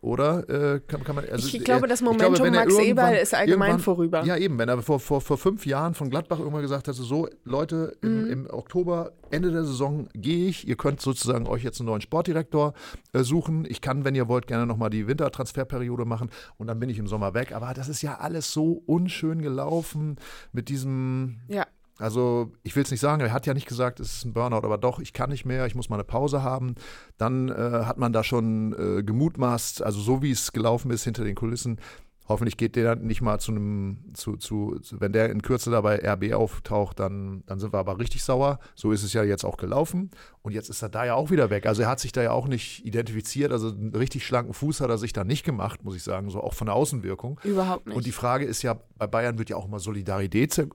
Oder? 0.00 0.48
Äh, 0.48 0.80
kann, 0.86 1.02
kann 1.02 1.16
man, 1.16 1.24
also, 1.30 1.48
Ich 1.48 1.64
glaube, 1.64 1.86
äh, 1.86 1.88
das 1.88 2.02
Momentum 2.02 2.44
er 2.46 2.50
Max 2.52 2.78
Eberl 2.78 3.14
ist 3.16 3.34
allgemein 3.34 3.78
vorüber. 3.80 4.24
Ja, 4.24 4.36
eben. 4.36 4.58
Wenn 4.58 4.68
er 4.68 4.80
vor, 4.82 5.00
vor, 5.00 5.20
vor 5.20 5.38
fünf 5.38 5.66
Jahren 5.66 5.94
von 5.94 6.08
Gladbach 6.08 6.38
irgendwann 6.38 6.62
gesagt 6.62 6.86
hätte, 6.88 7.02
so, 7.02 7.28
Leute, 7.44 7.96
im, 8.02 8.24
Mhm. 8.24 8.30
im 8.30 8.46
Oktober, 8.50 9.12
Ende 9.30 9.50
der 9.50 9.64
Saison 9.64 10.08
gehe 10.14 10.48
ich. 10.48 10.66
Ihr 10.66 10.76
könnt 10.76 11.00
sozusagen 11.00 11.46
euch 11.46 11.62
jetzt 11.64 11.80
einen 11.80 11.88
neuen 11.88 12.00
Sportdirektor 12.00 12.74
äh, 13.12 13.22
suchen. 13.22 13.66
Ich 13.68 13.80
kann, 13.80 14.04
wenn 14.04 14.14
ihr 14.14 14.28
wollt, 14.28 14.46
gerne 14.46 14.66
nochmal 14.66 14.90
die 14.90 15.06
Wintertransferperiode 15.06 16.04
machen 16.04 16.30
und 16.56 16.66
dann 16.68 16.78
bin 16.78 16.88
ich 16.90 16.98
im 16.98 17.06
Sommer 17.08 17.34
weg. 17.34 17.52
Aber 17.52 17.74
das 17.74 17.88
ist 17.88 18.00
ja 18.02 18.18
alles 18.18 18.52
so 18.52 18.82
unschön 18.86 19.42
gelaufen 19.42 20.16
mit 20.52 20.68
diesem 20.68 21.40
Ja. 21.48 21.66
Also 21.98 22.52
ich 22.62 22.76
will 22.76 22.84
es 22.84 22.90
nicht 22.90 23.00
sagen, 23.00 23.20
er 23.20 23.32
hat 23.32 23.46
ja 23.46 23.54
nicht 23.54 23.66
gesagt, 23.66 23.98
es 23.98 24.18
ist 24.18 24.24
ein 24.24 24.32
Burnout, 24.32 24.64
aber 24.64 24.78
doch, 24.78 25.00
ich 25.00 25.12
kann 25.12 25.30
nicht 25.30 25.44
mehr, 25.44 25.66
ich 25.66 25.74
muss 25.74 25.88
mal 25.88 25.96
eine 25.96 26.04
Pause 26.04 26.42
haben. 26.42 26.76
Dann 27.16 27.48
äh, 27.48 27.84
hat 27.84 27.98
man 27.98 28.12
da 28.12 28.22
schon 28.22 28.72
äh, 28.72 29.02
gemutmaßt, 29.02 29.82
also 29.82 30.00
so 30.00 30.22
wie 30.22 30.30
es 30.30 30.52
gelaufen 30.52 30.92
ist 30.92 31.04
hinter 31.04 31.24
den 31.24 31.34
Kulissen. 31.34 31.80
Hoffentlich 32.28 32.58
geht 32.58 32.76
der 32.76 32.94
nicht 32.94 33.22
mal 33.22 33.38
zu 33.38 33.52
einem, 33.52 33.98
zu, 34.12 34.36
zu, 34.36 34.78
wenn 34.90 35.12
der 35.12 35.30
in 35.30 35.40
Kürze 35.40 35.70
da 35.70 35.80
bei 35.80 35.96
RB 35.96 36.34
auftaucht, 36.34 37.00
dann, 37.00 37.42
dann 37.46 37.58
sind 37.58 37.72
wir 37.72 37.78
aber 37.78 37.98
richtig 37.98 38.22
sauer. 38.22 38.58
So 38.74 38.92
ist 38.92 39.02
es 39.02 39.14
ja 39.14 39.24
jetzt 39.24 39.44
auch 39.44 39.56
gelaufen. 39.56 40.10
Und 40.42 40.52
jetzt 40.52 40.68
ist 40.68 40.82
er 40.82 40.90
da 40.90 41.06
ja 41.06 41.14
auch 41.14 41.30
wieder 41.30 41.48
weg. 41.48 41.66
Also 41.66 41.82
er 41.82 41.88
hat 41.88 42.00
sich 42.00 42.12
da 42.12 42.22
ja 42.22 42.32
auch 42.32 42.46
nicht 42.46 42.84
identifiziert. 42.84 43.50
Also 43.50 43.70
einen 43.70 43.94
richtig 43.94 44.26
schlanken 44.26 44.52
Fuß 44.52 44.82
hat 44.82 44.90
er 44.90 44.98
sich 44.98 45.14
da 45.14 45.24
nicht 45.24 45.42
gemacht, 45.42 45.84
muss 45.84 45.96
ich 45.96 46.02
sagen, 46.02 46.28
so 46.28 46.42
auch 46.42 46.52
von 46.52 46.66
der 46.66 46.74
Außenwirkung. 46.74 47.40
Überhaupt 47.44 47.86
nicht. 47.86 47.96
Und 47.96 48.04
die 48.04 48.12
Frage 48.12 48.44
ist 48.44 48.62
ja, 48.62 48.78
bei 48.98 49.06
Bayern 49.06 49.38
wird 49.38 49.48
ja 49.48 49.56
auch 49.56 49.66
immer 49.66 49.78
Solidarität 49.78 50.52
sehr, 50.52 50.68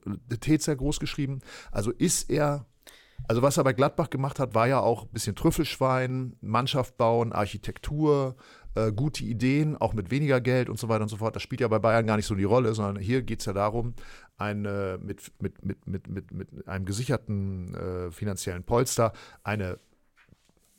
sehr 0.59 0.75
groß 0.75 0.99
geschrieben. 0.99 1.39
Also 1.71 1.91
ist 1.91 2.31
er, 2.31 2.65
also 3.27 3.43
was 3.43 3.57
er 3.57 3.63
bei 3.63 3.73
Gladbach 3.73 4.09
gemacht 4.09 4.39
hat, 4.39 4.55
war 4.55 4.67
ja 4.67 4.79
auch 4.79 5.03
ein 5.03 5.09
bisschen 5.11 5.35
Trüffelschwein, 5.35 6.35
Mannschaft 6.41 6.97
bauen, 6.97 7.31
Architektur, 7.31 8.35
äh, 8.75 8.91
gute 8.91 9.23
Ideen, 9.23 9.77
auch 9.77 9.93
mit 9.93 10.11
weniger 10.11 10.41
Geld 10.41 10.69
und 10.69 10.79
so 10.79 10.89
weiter 10.89 11.03
und 11.03 11.09
so 11.09 11.17
fort. 11.17 11.35
Das 11.35 11.43
spielt 11.43 11.61
ja 11.61 11.67
bei 11.67 11.79
Bayern 11.79 12.07
gar 12.07 12.17
nicht 12.17 12.25
so 12.25 12.35
die 12.35 12.43
Rolle, 12.43 12.73
sondern 12.73 13.01
hier 13.01 13.21
geht 13.21 13.39
es 13.39 13.45
ja 13.45 13.53
darum, 13.53 13.93
ein, 14.37 14.65
äh, 14.65 14.97
mit, 14.97 15.31
mit, 15.39 15.65
mit, 15.65 15.87
mit, 15.87 16.07
mit, 16.07 16.31
mit 16.31 16.67
einem 16.67 16.85
gesicherten 16.85 17.75
äh, 17.75 18.11
finanziellen 18.11 18.63
Polster 18.63 19.13
eine 19.43 19.79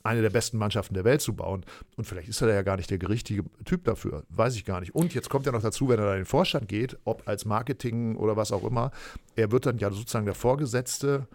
eine 0.04 0.20
der 0.20 0.30
besten 0.30 0.59
Mannschaften 0.59 0.94
der 0.94 1.04
Welt 1.04 1.22
zu 1.22 1.35
bauen. 1.35 1.64
Und 1.96 2.04
vielleicht 2.04 2.28
ist 2.28 2.42
er 2.42 2.52
ja 2.52 2.62
gar 2.62 2.76
nicht 2.76 2.90
der 2.90 3.09
richtige 3.09 3.42
Typ 3.64 3.85
dafür. 3.85 4.24
Weiß 4.28 4.54
ich 4.54 4.66
gar 4.66 4.80
nicht. 4.80 4.94
Und 4.94 5.14
jetzt 5.14 5.30
kommt 5.30 5.46
ja 5.46 5.52
noch 5.52 5.62
dazu, 5.62 5.88
wenn 5.88 5.98
er 5.98 6.04
da 6.04 6.12
in 6.12 6.20
den 6.20 6.26
Vorstand 6.26 6.68
geht, 6.68 6.98
ob 7.04 7.26
als 7.26 7.46
Marketing 7.46 8.14
oder 8.16 8.37
was 8.37 8.52
auch 8.52 8.64
immer, 8.64 8.90
er 9.35 9.50
wird 9.50 9.64
dann 9.64 9.78
ja 9.78 9.90
sozusagen 9.90 10.26
der 10.26 10.35
Vorgesetzte 10.35 11.26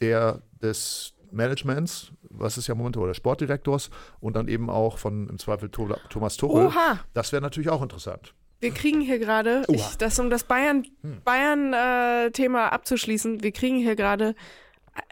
der, 0.00 0.42
des 0.60 1.14
Managements, 1.32 2.12
was 2.22 2.58
ist 2.58 2.66
ja 2.66 2.74
momentan, 2.74 3.02
oder 3.02 3.14
Sportdirektors 3.14 3.90
und 4.20 4.34
dann 4.36 4.48
eben 4.48 4.70
auch 4.70 4.98
von 4.98 5.28
im 5.28 5.38
Zweifel 5.38 5.68
Thomas 5.70 6.36
Tuchel. 6.36 6.66
Oha, 6.66 7.00
Das 7.14 7.32
wäre 7.32 7.42
natürlich 7.42 7.70
auch 7.70 7.82
interessant. 7.82 8.34
wir 8.60 8.72
kriegen 8.72 9.00
hier 9.00 9.18
gerade, 9.18 9.62
das 9.98 10.18
um 10.18 10.28
das 10.30 10.44
Bayern- 10.44 10.86
Hm. 11.02 11.22
Bayern-Thema 11.24 12.72
abzuschließen, 12.72 13.42
wir 13.42 13.52
kriegen 13.52 13.78
hier 13.78 13.96
gerade 13.96 14.34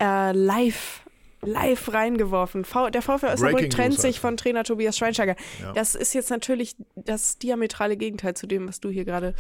äh, 0.01 0.33
live 0.33 1.03
live 1.41 1.93
reingeworfen. 1.95 2.65
V 2.65 2.91
der 2.91 3.01
VfL 3.01 3.27
Osnabrück 3.27 3.71
trennt 3.71 3.91
News 3.95 4.03
sich 4.03 4.17
halt. 4.17 4.23
von 4.23 4.37
Trainer 4.37 4.65
Tobias 4.65 4.99
Schweinsteiger. 4.99 5.37
Ja. 5.63 5.73
Das 5.73 5.95
ist 5.95 6.13
jetzt 6.13 6.31
natürlich 6.31 6.75
das 6.97 7.39
diametrale 7.39 7.97
Gegenteil 7.97 8.35
zu 8.35 8.49
dem, 8.49 8.67
was 8.67 8.81
du 8.81 8.89
hier 8.91 9.05
gerade 9.05 9.35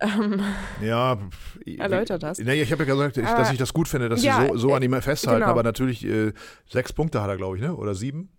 ähm, 0.00 0.40
Ja, 0.82 1.18
Erläutert 1.78 2.22
hast. 2.24 2.40
Nee, 2.40 2.60
ich 2.62 2.70
habe 2.72 2.84
ja 2.84 2.94
gesagt, 2.94 3.16
ich, 3.16 3.24
dass 3.24 3.52
ich 3.52 3.58
das 3.58 3.72
gut 3.72 3.88
finde, 3.88 4.08
dass 4.08 4.22
Ja, 4.22 4.40
sie 4.42 4.48
so, 4.48 4.56
so 4.56 4.74
an 4.74 4.82
äh, 4.82 4.86
ihm 4.86 5.00
festhalten. 5.02 5.40
genau. 5.40 5.50
Aber 5.50 5.62
natürlich, 5.62 6.04
äh, 6.06 6.32
sechs 6.68 6.92
Punkte 6.92 7.22
hat 7.22 7.28
er, 7.28 7.36
glaube 7.36 7.56
ich, 7.56 7.62
ne? 7.62 7.74
oder 7.74 7.94
sieben. 7.94 8.30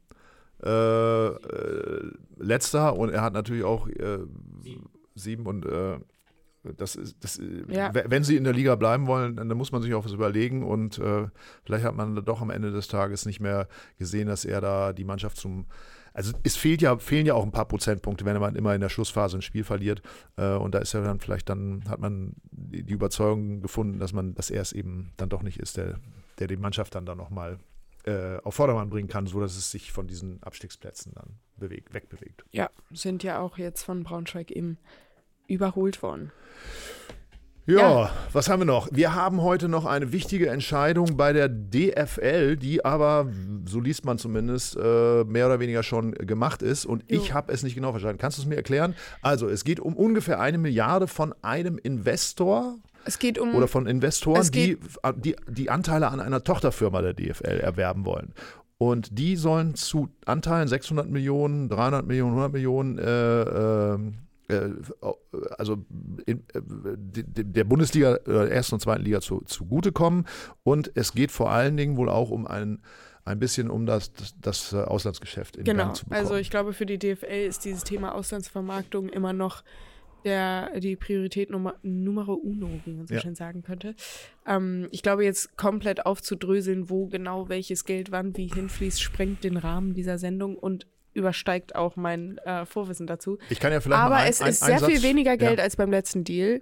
Äh, 0.63 0.69
äh, 1.27 2.11
letzter 2.37 2.95
und 2.97 3.09
er 3.11 3.21
hat 3.21 3.33
natürlich 3.33 3.63
auch 3.63 3.87
äh, 3.87 4.19
sieben 5.15 5.45
und 5.45 5.65
äh, 5.65 5.97
das 6.75 6.95
ist, 6.97 7.15
das, 7.21 7.39
Ja. 7.69 7.91
wenn 7.93 8.25
sie 8.25 8.35
in 8.35 8.43
der 8.43 8.51
Liga 8.51 8.75
bleiben 8.75 9.07
wollen, 9.07 9.37
dann, 9.37 9.47
muss 9.57 9.71
man 9.71 9.81
sich 9.81 9.93
auch 9.93 10.03
was 10.03 10.11
überlegen 10.11 10.63
und 10.65 11.01
vielleicht 11.63 11.85
hat 11.85 11.95
man 11.95 12.15
doch 12.25 12.41
am 12.41 12.49
Ende 12.49 12.71
des 12.71 12.89
Tages 12.89 13.25
nicht 13.25 13.39
mehr 13.39 13.69
gesehen, 13.97 14.27
dass 14.27 14.43
er 14.43 14.59
da 14.59 14.91
die 14.91 15.05
Mannschaft 15.05 15.37
zum 15.37 15.67
also 16.19 16.33
es 16.43 16.57
fehlt 16.57 16.81
ja, 16.81 16.97
fehlen 16.97 17.25
ja 17.25 17.33
auch 17.33 17.45
ein 17.45 17.53
paar 17.53 17.63
Prozentpunkte, 17.63 18.25
wenn 18.25 18.37
man 18.41 18.57
immer 18.57 18.75
in 18.75 18.81
der 18.81 18.89
Schlussphase 18.89 19.37
ein 19.37 19.41
Spiel 19.41 19.63
verliert. 19.63 20.01
Äh, 20.35 20.55
und 20.55 20.75
da 20.75 20.79
ist 20.79 20.91
ja 20.91 20.99
dann 20.99 21.21
vielleicht 21.21 21.47
dann, 21.47 21.85
hat 21.87 22.01
man 22.01 22.33
die, 22.51 22.91
Überzeugung 22.91 23.61
gefunden, 23.61 23.99
dass 23.99 24.11
man, 24.11 24.35
dass 24.35 24.49
er 24.49 24.61
es 24.61 24.73
eben 24.73 25.13
dann 25.15 25.29
doch 25.29 25.43
nicht 25.43 25.59
ist, 25.61 25.77
der, 25.77 25.97
der 26.39 26.47
die 26.47 26.57
Mannschaft 26.57 26.93
dann 26.95 27.05
da 27.05 27.15
nochmal 27.15 27.57
äh, 28.03 28.35
auf 28.43 28.55
Vordermann 28.55 28.89
bringen 28.89 29.07
kann, 29.07 29.27
so 29.27 29.39
dass 29.39 29.55
es 29.55 29.71
sich 29.71 29.93
von 29.93 30.07
diesen 30.07 30.43
Abstiegsplätzen 30.43 31.13
dann 31.15 31.39
bewegt, 31.55 31.93
wegbewegt. 31.93 32.43
ja, 32.51 32.69
sind 32.91 33.23
ja 33.23 33.39
auch 33.39 33.57
jetzt 33.57 33.83
von 33.83 34.03
Braunschweig 34.03 34.51
eben 34.51 34.77
überholt 35.47 36.03
worden. 36.03 36.33
Ja, 37.69 37.77
Ja. 38.03 38.09
was 38.33 38.49
haben 38.49 38.61
wir 38.61 38.65
noch? 38.65 38.87
Wir 38.91 39.13
haben 39.15 39.41
heute 39.41 39.69
noch 39.69 39.85
eine 39.85 40.11
wichtige 40.11 40.49
Entscheidung 40.49 41.15
bei 41.17 41.33
der 41.33 41.47
DFL, 41.49 42.57
die 42.57 42.83
aber, 42.83 43.27
so 43.65 43.79
liest 43.79 44.05
man 44.05 44.17
zumindest, 44.17 44.75
äh, 44.75 45.23
mehr 45.25 45.45
oder 45.45 45.59
weniger 45.59 45.83
schon 45.83 46.13
gemacht 46.13 46.61
ist. 46.61 46.85
Und 46.85 47.03
Jo. 47.09 47.19
ich 47.21 47.33
habe 47.33 47.51
es 47.53 47.63
nicht 47.63 47.75
genau 47.75 47.91
verstanden. 47.91 48.17
Kannst 48.17 48.37
du 48.37 48.41
es 48.41 48.47
mir 48.47 48.55
erklären? 48.55 48.95
Also, 49.21 49.47
es 49.47 49.63
geht 49.63 49.79
um 49.79 49.95
ungefähr 49.95 50.39
eine 50.39 50.57
Milliarde 50.57 51.07
von 51.07 51.33
einem 51.41 51.77
Investor 51.77 52.75
Es 53.05 53.19
geht 53.19 53.37
um 53.39 53.53
oder 53.55 53.67
von 53.67 53.85
Investoren. 53.87 54.41
Es 54.41 54.51
die, 54.51 54.77
geht- 54.77 54.79
die 55.17 55.35
die 55.47 55.69
Anteile 55.69 56.09
an 56.09 56.19
einer 56.19 56.43
Tochterfirma 56.43 57.01
der 57.01 57.13
DFL 57.13 57.59
erwerben 57.59 58.05
wollen. 58.05 58.33
Und 58.77 59.17
die 59.19 59.35
sollen 59.35 59.75
zu 59.75 60.09
Anteilen 60.25 60.67
600 60.67 61.09
Millionen, 61.09 61.67
300 61.69 62.05
Millionen, 62.07 62.31
100 62.33 62.53
Millionen, 62.53 62.97
äh, 62.97 63.41
äh, 63.41 63.97
also 65.57 65.85
in, 66.25 66.39
äh, 66.53 66.61
de- 66.63 67.23
de- 67.23 67.43
der 67.43 67.63
Bundesliga, 67.63 68.15
äh, 68.15 68.19
der 68.25 68.51
ersten 68.51 68.75
und 68.75 68.79
zweiten 68.81 69.03
Liga 69.03 69.21
zu, 69.21 69.41
zugutekommen. 69.41 70.25
Und 70.63 70.91
es 70.95 71.13
geht 71.13 71.31
vor 71.31 71.51
allen 71.51 71.77
Dingen 71.77 71.97
wohl 71.97 72.09
auch 72.09 72.29
um 72.31 72.47
ein, 72.47 72.81
ein 73.25 73.39
bisschen 73.39 73.69
um 73.69 73.85
das, 73.85 74.11
das, 74.13 74.35
das 74.41 74.73
äh, 74.73 74.77
Auslandsgeschäft 74.77 75.57
in 75.57 75.63
Genau, 75.65 75.83
Gang 75.85 75.95
zu 75.95 76.05
bekommen. 76.05 76.19
also 76.21 76.35
ich 76.35 76.49
glaube, 76.49 76.73
für 76.73 76.85
die 76.85 76.97
DFL 76.97 77.45
ist 77.47 77.65
dieses 77.65 77.83
Thema 77.83 78.15
Auslandsvermarktung 78.15 79.09
immer 79.09 79.33
noch 79.33 79.63
der, 80.25 80.77
die 80.81 80.97
Priorität 80.97 81.49
Nummer, 81.49 81.75
Numero 81.81 82.33
uno, 82.33 82.67
wie 82.83 82.91
man 82.93 83.07
so 83.07 83.13
Ja. 83.13 83.21
schön 83.21 83.35
sagen 83.35 83.61
könnte. 83.63 83.95
Ähm, 84.45 84.87
ich 84.91 85.01
glaube, 85.01 85.23
jetzt 85.23 85.55
komplett 85.55 86.05
aufzudröseln, 86.05 86.89
wo 86.89 87.05
genau 87.07 87.47
welches 87.47 87.85
Geld 87.85 88.11
wann 88.11 88.35
wie 88.35 88.47
hinfließt, 88.47 89.01
sprengt 89.01 89.43
den 89.45 89.55
Rahmen 89.55 89.93
dieser 89.93 90.17
Sendung 90.17 90.57
und 90.57 90.87
übersteigt 91.13 91.75
auch 91.75 91.95
mein 91.95 92.37
äh, 92.39 92.65
Vorwissen 92.65 93.07
dazu. 93.07 93.37
ich 93.49 93.59
kann 93.59 93.71
ja 93.71 93.79
vielleicht 93.81 94.01
Aber 94.01 94.15
mal 94.15 94.23
ein, 94.23 94.29
es 94.29 94.41
ein, 94.41 94.49
ist 94.49 94.63
einen 94.63 94.79
sehr 94.79 94.87
viel 94.87 95.03
weniger 95.03 95.37
Geld 95.37 95.57
Ja. 95.57 95.63
als 95.63 95.75
beim 95.75 95.91
letzten 95.91 96.23
Deal. 96.23 96.61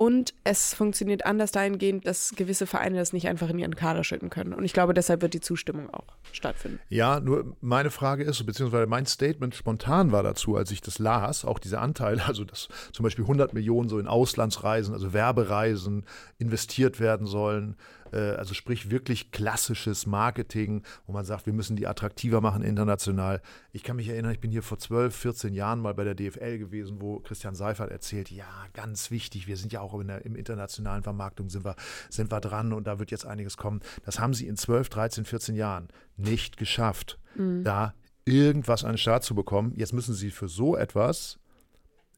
Und 0.00 0.32
es 0.44 0.74
funktioniert 0.74 1.26
anders 1.26 1.50
dahingehend, 1.50 2.06
dass 2.06 2.32
gewisse 2.36 2.68
Vereine 2.68 2.96
das 2.98 3.12
nicht 3.12 3.26
einfach 3.26 3.48
in 3.50 3.58
ihren 3.58 3.74
Kader 3.74 4.04
schütten 4.04 4.30
können. 4.30 4.52
Und 4.52 4.64
ich 4.64 4.72
glaube, 4.72 4.94
deshalb 4.94 5.22
wird 5.22 5.34
die 5.34 5.40
Zustimmung 5.40 5.92
auch 5.92 6.06
stattfinden. 6.30 6.78
Ja, 6.88 7.18
nur 7.18 7.56
meine 7.60 7.90
Frage 7.90 8.22
ist, 8.22 8.46
beziehungsweise 8.46 8.86
mein 8.86 9.06
Statement 9.06 9.56
spontan 9.56 10.12
war 10.12 10.22
dazu, 10.22 10.54
als 10.54 10.70
ich 10.70 10.80
das 10.80 11.00
las, 11.00 11.44
auch 11.44 11.58
diese 11.58 11.80
Anteile, 11.80 12.24
also 12.26 12.44
dass 12.44 12.68
zum 12.92 13.02
Beispiel 13.02 13.24
100 13.24 13.54
Millionen 13.54 13.88
so 13.88 13.98
in 13.98 14.06
Auslandsreisen, 14.06 14.94
also 14.94 15.12
Werbereisen 15.12 16.06
investiert 16.38 17.00
werden 17.00 17.26
sollen. 17.26 17.74
Äh, 18.12 18.32
also 18.32 18.54
sprich 18.54 18.90
wirklich 18.90 19.30
klassisches 19.30 20.06
Marketing, 20.06 20.82
wo 21.06 21.12
man 21.12 21.24
sagt, 21.24 21.46
wir 21.46 21.52
müssen 21.52 21.76
die 21.76 21.86
attraktiver 21.86 22.40
machen 22.40 22.62
international. 22.62 23.40
Ich 23.72 23.82
kann 23.82 23.96
mich 23.96 24.08
erinnern, 24.08 24.32
ich 24.32 24.40
bin 24.40 24.50
hier 24.50 24.62
vor 24.62 24.78
12, 24.78 25.14
14 25.14 25.54
Jahren 25.54 25.80
mal 25.80 25.94
bei 25.94 26.04
der 26.04 26.14
DFL 26.14 26.58
gewesen, 26.58 27.00
wo 27.00 27.20
Christian 27.20 27.54
Seifert 27.54 27.90
erzählt, 27.90 28.30
ja, 28.30 28.48
ganz 28.74 29.10
wichtig, 29.10 29.46
wir 29.46 29.56
sind 29.56 29.72
ja 29.72 29.80
auch 29.80 29.98
in 30.00 30.08
der 30.08 30.24
im 30.24 30.36
internationalen 30.36 31.02
Vermarktung 31.02 31.48
sind 31.48 31.64
wir, 31.64 31.76
sind 32.10 32.30
wir 32.30 32.40
dran 32.40 32.72
und 32.72 32.86
da 32.86 32.98
wird 32.98 33.10
jetzt 33.10 33.26
einiges 33.26 33.56
kommen. 33.56 33.80
Das 34.04 34.18
haben 34.18 34.34
sie 34.34 34.46
in 34.46 34.56
12, 34.56 34.88
13, 34.88 35.24
14 35.24 35.54
Jahren 35.54 35.88
nicht 36.16 36.56
geschafft, 36.56 37.18
mhm. 37.34 37.64
da 37.64 37.94
irgendwas 38.24 38.84
an 38.84 38.92
den 38.92 38.98
Start 38.98 39.24
zu 39.24 39.34
bekommen. 39.34 39.72
Jetzt 39.76 39.92
müssen 39.92 40.14
sie 40.14 40.30
für 40.30 40.48
so 40.48 40.76
etwas 40.76 41.38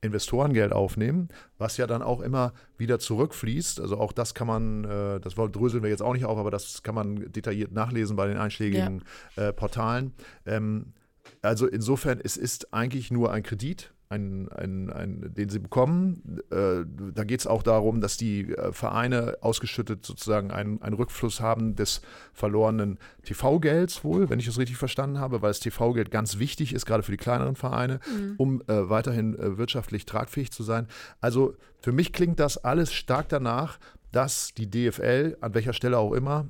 Investorengeld 0.02 0.72
aufnehmen, 0.72 1.28
was 1.58 1.76
ja 1.76 1.86
dann 1.86 2.02
auch 2.02 2.20
immer 2.20 2.54
wieder 2.78 2.98
zurückfließt. 2.98 3.80
Also 3.80 3.98
auch 3.98 4.12
das 4.12 4.34
kann 4.34 4.46
man, 4.46 4.84
äh, 4.84 5.20
das 5.20 5.34
dröseln 5.34 5.82
wir 5.82 5.90
jetzt 5.90 6.02
auch 6.02 6.14
nicht 6.14 6.24
auf, 6.24 6.38
aber 6.38 6.50
das 6.50 6.82
kann 6.82 6.94
man 6.94 7.30
detailliert 7.32 7.72
nachlesen 7.72 8.16
bei 8.16 8.26
den 8.26 8.38
einschlägigen 8.38 9.02
ja. 9.36 9.48
äh, 9.48 9.52
Portalen. 9.52 10.12
Ähm, 10.46 10.94
also 11.42 11.66
insofern, 11.66 12.20
es 12.22 12.36
ist 12.36 12.72
eigentlich 12.72 13.10
nur 13.10 13.32
ein 13.32 13.42
Kredit, 13.42 13.92
ein, 14.11 14.49
ein, 14.49 14.90
ein, 14.90 15.35
den 15.35 15.49
sie 15.49 15.61
bekommen. 15.61 16.40
Äh, 16.51 16.85
da 17.14 17.23
geht 17.23 17.40
es 17.40 17.46
auch 17.46 17.62
darum, 17.62 18.01
dass 18.01 18.16
die 18.16 18.53
äh, 18.53 18.73
Vereine 18.73 19.38
ausgeschüttet 19.40 20.05
sozusagen 20.05 20.51
einen, 20.51 20.83
einen 20.83 20.96
Rückfluss 20.96 21.40
haben 21.40 21.77
des 21.77 22.03
verlorenen 22.33 22.99
TV-Gelds 23.23 24.03
wohl, 24.03 24.29
wenn 24.29 24.40
ich 24.40 24.49
es 24.49 24.59
richtig 24.59 24.79
verstanden 24.79 25.20
habe, 25.20 25.42
weil 25.42 25.51
das 25.51 25.61
TV-Geld 25.61 26.11
ganz 26.11 26.40
wichtig 26.40 26.75
ist, 26.75 26.87
gerade 26.87 27.05
für 27.05 27.12
die 27.12 27.18
kleineren 27.18 27.55
Vereine, 27.55 28.01
mhm. 28.12 28.35
um 28.37 28.62
äh, 28.62 28.90
weiterhin 28.90 29.38
äh, 29.38 29.59
wirtschaftlich 29.59 30.07
tragfähig 30.07 30.51
zu 30.51 30.64
sein. 30.64 30.88
Also 31.20 31.55
für 31.79 31.92
mich 31.92 32.12
klingt 32.12 32.40
das 32.40 32.59
alles 32.59 32.92
stark 32.92 33.29
danach, 33.29 33.79
dass 34.11 34.53
die 34.55 34.68
DFL, 34.68 35.37
an 35.40 35.55
welcher 35.55 35.73
Stelle 35.73 35.99
auch 35.99 36.12
immer, 36.14 36.49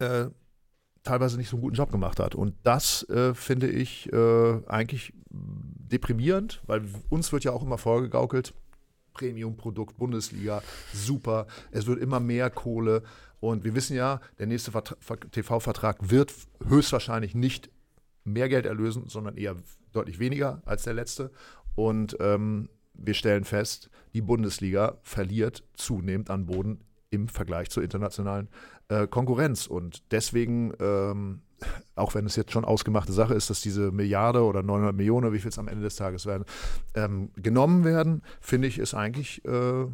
äh, 0.00 0.26
teilweise 1.08 1.36
nicht 1.36 1.48
so 1.48 1.56
einen 1.56 1.62
guten 1.62 1.76
Job 1.76 1.90
gemacht 1.90 2.20
hat. 2.20 2.34
Und 2.34 2.54
das 2.62 3.08
äh, 3.08 3.34
finde 3.34 3.68
ich 3.68 4.12
äh, 4.12 4.60
eigentlich 4.66 5.12
deprimierend, 5.30 6.62
weil 6.66 6.82
uns 7.08 7.32
wird 7.32 7.44
ja 7.44 7.52
auch 7.52 7.62
immer 7.62 7.78
vorgegaukelt, 7.78 8.54
Premium-Produkt, 9.14 9.96
Bundesliga, 9.96 10.62
super, 10.92 11.46
es 11.70 11.86
wird 11.86 12.00
immer 12.00 12.20
mehr 12.20 12.50
Kohle. 12.50 13.02
Und 13.40 13.64
wir 13.64 13.74
wissen 13.74 13.96
ja, 13.96 14.20
der 14.38 14.46
nächste 14.46 14.72
TV-Vertrag 15.30 16.10
wird 16.10 16.34
höchstwahrscheinlich 16.66 17.34
nicht 17.34 17.70
mehr 18.24 18.48
Geld 18.48 18.66
erlösen, 18.66 19.04
sondern 19.08 19.36
eher 19.36 19.56
deutlich 19.92 20.18
weniger 20.18 20.62
als 20.66 20.84
der 20.84 20.94
letzte. 20.94 21.30
Und 21.74 22.16
ähm, 22.20 22.68
wir 22.94 23.14
stellen 23.14 23.44
fest, 23.44 23.90
die 24.12 24.20
Bundesliga 24.20 24.98
verliert 25.02 25.64
zunehmend 25.74 26.30
an 26.30 26.46
Boden 26.46 26.80
im 27.10 27.28
Vergleich 27.28 27.70
zur 27.70 27.82
internationalen 27.82 28.48
äh, 28.88 29.06
Konkurrenz. 29.06 29.66
Und 29.66 30.02
deswegen, 30.10 30.72
ähm, 30.80 31.42
auch 31.94 32.14
wenn 32.14 32.26
es 32.26 32.36
jetzt 32.36 32.52
schon 32.52 32.64
ausgemachte 32.64 33.12
Sache 33.12 33.34
ist, 33.34 33.50
dass 33.50 33.60
diese 33.60 33.92
Milliarde 33.92 34.42
oder 34.42 34.62
900 34.62 34.94
Millionen, 34.94 35.32
wie 35.32 35.38
viel 35.38 35.50
es 35.50 35.58
am 35.58 35.68
Ende 35.68 35.84
des 35.84 35.96
Tages 35.96 36.26
werden, 36.26 36.44
ähm, 36.94 37.30
genommen 37.36 37.84
werden, 37.84 38.22
finde 38.40 38.68
ich, 38.68 38.78
ist 38.78 38.94
eigentlich 38.94 39.44
äh, 39.44 39.86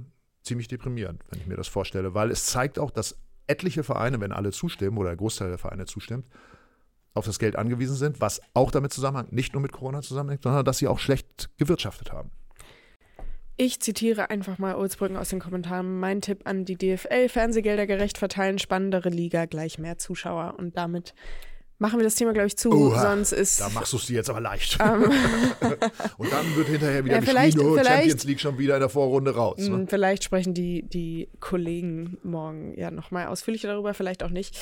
ziemlich 0.43 0.69
deprimierend, 0.69 1.23
wenn 1.31 1.41
ich 1.41 1.47
mir 1.47 1.57
das 1.57 1.69
vorstelle, 1.69 2.15
weil 2.15 2.31
es 2.31 2.47
zeigt 2.47 2.79
auch, 2.79 2.91
dass 2.91 3.17
etliche 3.47 3.83
Vereine, 3.83 4.21
wenn 4.21 4.33
alle 4.33 4.53
zustimmen 4.53 4.99
oder 4.99 5.11
der 5.11 5.17
Großteil 5.17 5.49
der 5.49 5.59
Vereine 5.59 5.87
zustimmt, 5.87 6.27
auf 7.15 7.27
das 7.27 7.39
Geld 7.39 7.57
angewiesen 7.57 7.95
sind, 7.95 8.21
was 8.21 8.41
auch 8.55 8.71
damit 8.71 8.93
zusammenhängt, 8.93 9.33
nicht 9.33 9.53
nur 9.53 9.63
mit 9.63 9.73
Corona 9.73 10.03
zusammenhängt, 10.03 10.43
sondern 10.43 10.65
dass 10.65 10.79
sie 10.79 10.89
auch 10.89 10.99
schlecht 10.99 11.51
gewirtschaftet 11.59 12.13
haben. 12.13 12.31
Ich 13.57 13.81
zitiere 13.81 14.31
einfach 14.31 14.59
mal 14.59 14.75
Olsbrücken 14.75 15.17
aus 15.17 15.29
den 15.29 15.39
Kommentaren. 15.39 16.01
Mein 16.01 16.21
Tipp 16.21 16.41
an 16.45 16.65
die 16.65 16.77
DFL: 16.77 17.29
Fernsehgelder 17.29 17.87
gerecht 17.87 18.19
verteilen, 18.19 18.59
spannendere 18.59 19.11
Liga, 19.11 19.45
gleich 19.45 19.79
mehr 19.79 19.97
Zuschauer. 19.97 20.55
Und 20.59 20.77
damit 20.77 21.15
machen 21.79 22.01
wir 22.01 22.05
das 22.05 22.17
Thema, 22.17 22.33
glaube 22.33 22.49
ich, 22.49 22.57
zu. 22.57 22.73
Oha, 22.73 23.01
Sonst 23.01 23.31
ist. 23.31 23.61
Da 23.61 23.69
machst 23.69 23.93
du 23.93 23.97
es 23.97 24.07
dir 24.07 24.17
jetzt 24.17 24.29
aber 24.29 24.41
leicht. 24.41 24.81
Um, 24.81 25.05
und 26.19 26.33
dann 26.33 26.57
wird 26.57 26.69
hinterher 26.69 27.05
wieder 27.05 27.15
ja, 27.15 27.21
geschrien, 27.21 27.61
oh, 27.61 27.77
Champions 27.77 28.25
League 28.25 28.41
schon 28.41 28.59
wieder 28.59 28.75
in 28.75 28.81
der 28.81 28.89
Vorrunde 28.89 29.37
raus. 29.37 29.59
Ne? 29.59 29.67
Hm, 29.67 29.89
vielleicht 29.89 30.25
sprechen 30.25 30.53
die, 30.55 30.83
die 30.83 31.29
Kollegen 31.39 32.19
morgen 32.25 32.75
ja 32.77 32.91
nochmal 32.91 33.29
ausführlicher 33.29 33.69
darüber, 33.69 33.95
vielleicht 33.95 34.25
auch 34.25 34.31
nicht. 34.31 34.59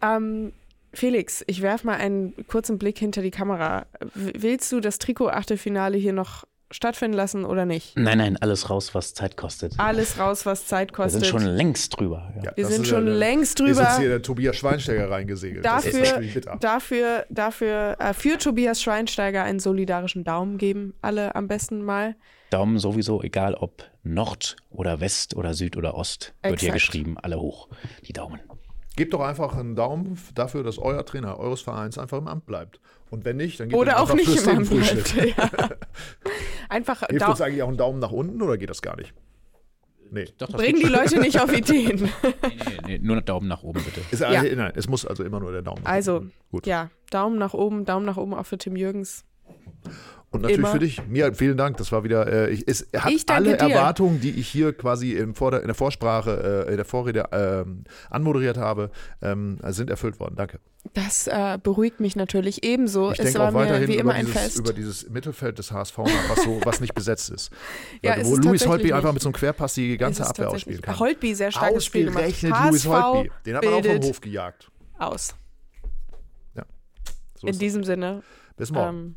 Ähm, 0.00 0.52
Felix, 0.94 1.44
ich 1.46 1.60
werfe 1.60 1.86
mal 1.86 1.96
einen 1.96 2.34
kurzen 2.46 2.78
Blick 2.78 2.98
hinter 2.98 3.20
die 3.20 3.30
Kamera. 3.30 3.84
Willst 4.14 4.72
du 4.72 4.80
das 4.80 4.98
Trikot-Achtelfinale 4.98 5.98
hier 5.98 6.14
noch 6.14 6.44
stattfinden 6.70 7.16
lassen 7.16 7.44
oder 7.44 7.64
nicht? 7.64 7.96
Nein, 7.96 8.18
nein, 8.18 8.36
alles 8.36 8.70
raus, 8.70 8.94
was 8.94 9.14
Zeit 9.14 9.36
kostet. 9.36 9.74
Alles 9.78 10.18
raus, 10.18 10.46
was 10.46 10.66
Zeit 10.66 10.92
kostet. 10.92 11.22
Wir 11.22 11.28
sind 11.28 11.40
schon 11.40 11.48
längst 11.48 11.98
drüber. 11.98 12.32
Ja. 12.36 12.42
Ja, 12.44 12.56
wir 12.56 12.66
sind 12.66 12.86
schon 12.86 13.06
ja, 13.06 13.14
längst 13.14 13.58
drüber. 13.58 13.70
Ist 13.70 13.78
jetzt 13.78 13.98
hier 13.98 14.08
der 14.08 14.22
Tobias 14.22 14.56
Schweinsteiger 14.56 15.10
reingesegelt. 15.10 15.64
Dafür, 15.64 16.22
dafür, 16.60 17.26
dafür 17.30 17.96
äh, 17.98 18.14
für 18.14 18.38
Tobias 18.38 18.82
Schweinsteiger 18.82 19.44
einen 19.44 19.60
solidarischen 19.60 20.24
Daumen 20.24 20.58
geben. 20.58 20.94
Alle 21.02 21.34
am 21.34 21.48
besten 21.48 21.82
mal. 21.82 22.16
Daumen 22.50 22.78
sowieso, 22.78 23.22
egal 23.22 23.54
ob 23.54 23.84
Nord 24.02 24.56
oder 24.70 25.00
West 25.00 25.36
oder 25.36 25.54
Süd 25.54 25.76
oder 25.76 25.94
Ost, 25.94 26.34
Exakt. 26.42 26.50
wird 26.50 26.60
hier 26.60 26.72
geschrieben. 26.72 27.16
Alle 27.18 27.40
hoch. 27.40 27.68
Die 28.06 28.12
Daumen. 28.12 28.40
Gebt 28.96 29.12
doch 29.12 29.20
einfach 29.20 29.54
einen 29.56 29.76
Daumen 29.76 30.18
dafür, 30.34 30.62
dass 30.62 30.78
euer 30.78 31.04
Trainer 31.04 31.38
eures 31.38 31.60
Vereins 31.60 31.98
einfach 31.98 32.16
im 32.16 32.28
Amt 32.28 32.46
bleibt. 32.46 32.80
Und 33.10 33.24
wenn 33.24 33.36
nicht, 33.36 33.60
dann 33.60 33.68
geht 33.68 33.78
Oder 33.78 34.00
auch 34.00 34.12
nicht 34.14 34.34
im 34.34 34.48
Amt 34.48 34.70
bleibt. 34.70 35.14
Ja. 35.14 35.50
einfach 36.68 37.06
Hilft 37.08 37.28
uns 37.28 37.40
eigentlich 37.40 37.62
auch 37.62 37.68
einen 37.68 37.76
Daumen 37.76 37.98
nach 37.98 38.12
unten 38.12 38.40
oder 38.42 38.56
geht 38.58 38.70
das 38.70 38.82
gar 38.82 38.96
nicht? 38.96 39.14
Nee. 40.10 40.26
Doch, 40.38 40.48
Bringen 40.48 40.80
die 40.80 40.88
Leute 40.88 41.18
nicht 41.20 41.40
auf 41.40 41.52
Ideen. 41.56 42.10
nee, 42.22 42.32
nee, 42.42 42.78
nee, 42.86 42.98
nur 42.98 43.20
Daumen 43.22 43.48
nach 43.48 43.62
oben, 43.62 43.82
bitte. 43.82 44.00
Ist, 44.10 44.20
ja. 44.20 44.42
Nein, 44.42 44.72
es 44.76 44.88
muss 44.88 45.04
also 45.04 45.24
immer 45.24 45.40
nur 45.40 45.52
der 45.52 45.62
Daumen 45.62 45.82
nach 45.82 45.90
also, 45.90 46.16
oben. 46.16 46.32
Also, 46.52 46.70
ja, 46.70 46.90
Daumen 47.10 47.38
nach 47.38 47.54
oben, 47.54 47.84
Daumen 47.84 48.06
nach 48.06 48.16
oben 48.16 48.34
auch 48.34 48.46
für 48.46 48.58
Tim 48.58 48.76
Jürgens. 48.76 49.24
Und 50.36 50.42
natürlich 50.42 50.58
Immer. 50.58 50.72
für 50.72 50.78
dich. 50.80 51.06
Mir 51.06 51.34
vielen 51.34 51.56
Dank. 51.56 51.76
Das 51.78 51.92
war 51.92 52.04
wieder. 52.04 52.26
Äh, 52.26 52.50
ich, 52.50 52.68
es 52.68 52.86
hat 52.96 53.12
alle 53.30 53.56
dir. 53.56 53.70
Erwartungen, 53.70 54.20
die 54.20 54.32
ich 54.32 54.48
hier 54.48 54.72
quasi 54.72 55.12
im 55.12 55.34
Vor 55.34 55.58
in 55.58 55.66
der 55.66 55.74
Vorsprache, 55.74 56.66
äh, 56.66 56.70
in 56.70 56.76
der 56.76 56.84
Vorrede 56.84 57.32
äh, 57.32 57.64
anmoderiert 58.10 58.58
habe, 58.58 58.90
ähm, 59.22 59.58
sind 59.68 59.88
erfüllt 59.88 60.20
worden. 60.20 60.34
Danke. 60.36 60.60
Das 60.92 61.26
äh, 61.26 61.58
beruhigt 61.62 62.00
mich 62.00 62.16
natürlich 62.16 62.64
ebenso. 62.64 63.12
Ich 63.12 63.18
es 63.18 63.32
denke 63.32 63.48
auch 63.48 63.54
weiterhin 63.54 63.88
mir 63.88 63.94
wie 63.94 63.98
immer 63.98 64.12
ein 64.12 64.26
dieses, 64.26 64.40
Fest. 64.40 64.58
über 64.58 64.72
dieses 64.72 65.08
Mittelfeld 65.08 65.58
des 65.58 65.72
HSV, 65.72 65.98
was, 65.98 66.44
so, 66.44 66.60
was 66.64 66.80
nicht 66.80 66.94
besetzt 66.94 67.30
ist. 67.30 67.50
ja, 68.02 68.16
wo 68.24 68.36
Luis 68.36 68.66
Holtby 68.66 68.92
einfach 68.92 69.12
mit 69.12 69.22
so 69.22 69.28
einem 69.28 69.34
Querpass 69.34 69.74
die 69.74 69.96
ganze 69.96 70.26
Abwehr 70.26 70.50
ausspielen 70.50 70.82
kann. 70.82 70.98
Holtby, 70.98 71.34
sehr 71.34 71.50
starkes 71.50 71.84
Spiel 71.84 72.06
gemacht. 72.06 72.42
Luis 72.70 72.86
Holtby. 72.86 73.30
Den 73.44 73.56
hat 73.56 73.64
man 73.64 73.74
auch 73.74 73.84
vom 73.84 74.02
Hof 74.02 74.20
gejagt. 74.20 74.70
Aus. 74.98 75.34
Ja. 76.54 76.64
So 77.40 77.46
In 77.46 77.58
diesem 77.58 77.84
Sinne. 77.84 78.22
Bis 78.56 78.70
morgen. 78.70 78.96
Ähm, 78.96 79.16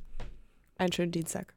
einen 0.80 0.94
schönen 0.94 1.12
Dienstag. 1.12 1.54